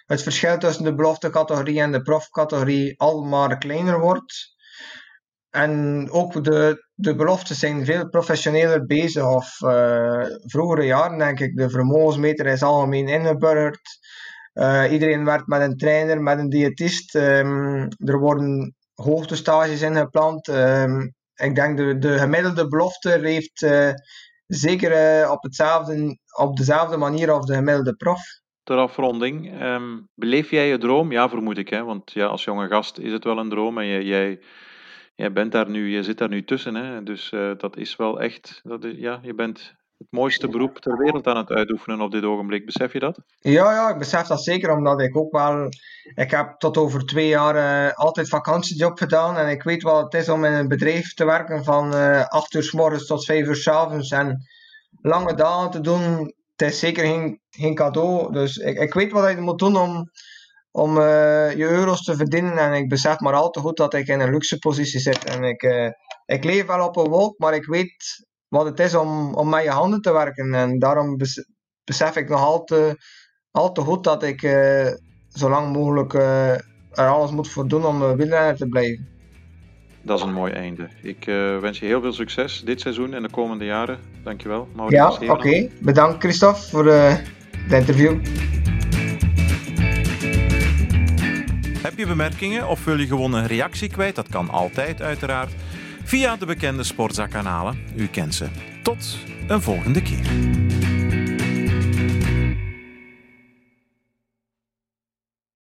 het 0.05 0.23
verschil 0.23 0.57
tussen 0.57 0.83
de 0.83 0.95
beloftecategorie 0.95 1.81
en 1.81 1.91
de 1.91 2.01
profcategorie 2.01 2.99
al 2.99 3.23
maar 3.23 3.57
kleiner 3.57 3.99
wordt. 3.99 4.55
En 5.49 6.07
ook 6.11 6.43
de, 6.43 6.85
de 6.93 7.15
beloftes 7.15 7.59
zijn 7.59 7.85
veel 7.85 8.09
professioneler 8.09 8.85
bezig. 8.85 9.23
Of 9.23 9.61
uh, 9.61 10.25
vroegere 10.43 10.85
jaren 10.85 11.17
denk 11.17 11.39
ik, 11.39 11.55
de 11.55 11.69
vermogensmeter 11.69 12.45
is 12.45 12.63
algemeen 12.63 13.07
ingeburgerd. 13.07 13.99
Uh, 14.55 14.91
iedereen 14.91 15.25
werkt 15.25 15.47
met 15.47 15.61
een 15.61 15.77
trainer, 15.77 16.21
met 16.21 16.39
een 16.39 16.49
diëtist. 16.49 17.15
Um, 17.15 17.87
er 17.97 18.19
worden 18.19 18.75
hoogtestages 18.93 19.81
ingepland. 19.81 20.47
Um, 20.47 21.13
ik 21.35 21.55
denk 21.55 21.77
de, 21.77 21.97
de 21.97 22.17
gemiddelde 22.17 22.67
belofte 22.67 23.09
heeft 23.09 23.61
uh, 23.61 23.89
zeker 24.47 25.21
uh, 25.21 25.31
op, 25.31 25.43
hetzelfde, 25.43 26.17
op 26.37 26.57
dezelfde 26.57 26.97
manier 26.97 27.31
als 27.31 27.45
de 27.45 27.53
gemiddelde 27.53 27.95
prof. 27.95 28.21
Ter 28.63 28.77
afronding, 28.77 29.61
um, 29.61 30.07
beleef 30.13 30.49
jij 30.49 30.67
je 30.67 30.77
droom? 30.77 31.11
Ja, 31.11 31.29
vermoed 31.29 31.57
ik. 31.57 31.69
Hè? 31.69 31.83
Want 31.83 32.11
ja, 32.11 32.25
als 32.25 32.43
jonge 32.43 32.67
gast 32.67 32.97
is 32.97 33.11
het 33.11 33.23
wel 33.23 33.37
een 33.37 33.49
droom 33.49 33.77
en 33.77 33.87
jij, 33.87 34.03
jij, 34.03 34.39
jij 35.15 35.31
bent 35.31 35.51
daar 35.51 35.69
nu, 35.69 35.89
je 35.89 36.03
zit 36.03 36.17
daar 36.17 36.29
nu 36.29 36.43
tussen. 36.43 36.75
Hè? 36.75 37.03
Dus 37.03 37.33
dat 37.57 37.77
is 37.77 37.95
wel 37.95 38.21
echt, 38.21 38.59
dat 38.63 38.83
is, 38.83 38.93
ja, 38.97 39.19
je 39.21 39.33
bent 39.33 39.75
het 39.97 40.07
mooiste 40.09 40.47
beroep 40.47 40.79
ter 40.79 40.97
wereld 40.97 41.27
aan 41.27 41.37
het 41.37 41.49
uitoefenen 41.49 42.01
op 42.01 42.11
dit 42.11 42.23
ogenblik. 42.23 42.65
Besef 42.65 42.93
je 42.93 42.99
dat? 42.99 43.19
Ja, 43.39 43.73
ja, 43.73 43.89
ik 43.89 43.97
besef 43.97 44.27
dat 44.27 44.43
zeker, 44.43 44.71
omdat 44.71 45.01
ik 45.01 45.17
ook 45.17 45.31
wel... 45.31 45.69
Ik 46.15 46.31
heb 46.31 46.55
tot 46.57 46.77
over 46.77 47.05
twee 47.05 47.27
jaar 47.27 47.55
uh, 47.55 47.93
altijd 47.93 48.29
vakantiejob 48.29 48.97
gedaan 48.97 49.37
en 49.37 49.49
ik 49.49 49.63
weet 49.63 49.81
wat 49.81 50.03
het 50.03 50.21
is 50.21 50.29
om 50.29 50.45
in 50.45 50.53
een 50.53 50.67
bedrijf 50.67 51.13
te 51.13 51.25
werken 51.25 51.63
van 51.63 51.95
uh, 51.95 52.25
8 52.25 52.53
uur 52.53 52.63
s 52.63 52.71
morgens 52.71 53.05
tot 53.05 53.25
5 53.25 53.47
uur 53.47 53.55
s 53.55 53.67
avonds 53.67 54.11
en 54.11 54.47
lange 55.01 55.33
dagen 55.33 55.71
te 55.71 55.81
doen. 55.81 56.33
Het 56.55 56.69
is 56.69 56.79
zeker 56.79 57.05
geen, 57.05 57.41
geen 57.49 57.75
cadeau, 57.75 58.33
dus 58.33 58.57
ik, 58.57 58.79
ik 58.79 58.93
weet 58.93 59.11
wat 59.11 59.29
je 59.29 59.37
moet 59.37 59.59
doen 59.59 59.77
om, 59.77 60.11
om 60.71 60.97
uh, 60.97 61.55
je 61.55 61.67
euro's 61.67 62.03
te 62.03 62.15
verdienen 62.15 62.57
en 62.57 62.73
ik 62.73 62.89
besef 62.89 63.19
maar 63.19 63.33
al 63.33 63.49
te 63.49 63.59
goed 63.59 63.77
dat 63.77 63.93
ik 63.93 64.07
in 64.07 64.19
een 64.19 64.31
luxe 64.31 64.57
positie 64.57 64.99
zit 64.99 65.25
en 65.25 65.43
ik, 65.43 65.93
ik 66.25 66.43
leef 66.43 66.65
wel 66.65 66.87
op 66.87 66.97
een 66.97 67.09
wolk, 67.09 67.39
maar 67.39 67.53
ik 67.53 67.65
weet 67.65 68.25
wat 68.47 68.65
het 68.65 68.79
is 68.79 68.95
om, 68.95 69.33
om 69.33 69.49
met 69.49 69.63
je 69.63 69.69
handen 69.69 70.01
te 70.01 70.13
werken. 70.13 70.53
En 70.53 70.79
daarom 70.79 71.17
besef 71.83 72.15
ik 72.15 72.29
nog 72.29 72.41
al 72.41 72.63
te, 72.63 72.97
al 73.51 73.71
te 73.71 73.81
goed 73.81 74.03
dat 74.03 74.23
ik 74.23 74.41
uh, 74.41 74.87
zo 75.29 75.49
lang 75.49 75.73
mogelijk 75.73 76.13
uh, 76.13 76.51
er 76.91 77.07
alles 77.07 77.31
moet 77.31 77.51
voor 77.51 77.67
doen 77.67 77.85
om 77.85 78.01
uh, 78.01 78.11
wielrenner 78.11 78.55
te 78.55 78.67
blijven. 78.67 79.07
Dat 80.01 80.19
is 80.19 80.25
een 80.25 80.33
mooi 80.33 80.51
einde. 80.51 80.89
Ik 81.01 81.25
wens 81.59 81.79
je 81.79 81.85
heel 81.85 82.01
veel 82.01 82.13
succes 82.13 82.61
dit 82.65 82.81
seizoen 82.81 83.13
en 83.13 83.23
de 83.23 83.29
komende 83.29 83.65
jaren. 83.65 83.99
Dankjewel. 84.23 84.67
ja, 84.87 85.11
oké. 85.11 85.31
Okay. 85.31 85.71
Bedankt 85.81 86.19
Christophe 86.19 86.61
voor 86.61 86.85
het 86.85 87.71
interview. 87.71 88.19
Heb 91.81 91.97
je 91.97 92.07
bemerkingen 92.07 92.67
of 92.67 92.85
wil 92.85 92.99
je 92.99 93.07
gewoon 93.07 93.33
een 93.33 93.47
reactie 93.47 93.89
kwijt? 93.89 94.15
Dat 94.15 94.27
kan 94.27 94.49
altijd 94.49 95.01
uiteraard 95.01 95.51
via 96.05 96.35
de 96.35 96.45
bekende 96.45 96.83
Sportza-kanalen. 96.83 97.79
U 97.95 98.07
kent 98.07 98.35
ze. 98.35 98.47
Tot 98.81 99.17
een 99.47 99.61
volgende 99.61 100.01
keer. 100.01 100.84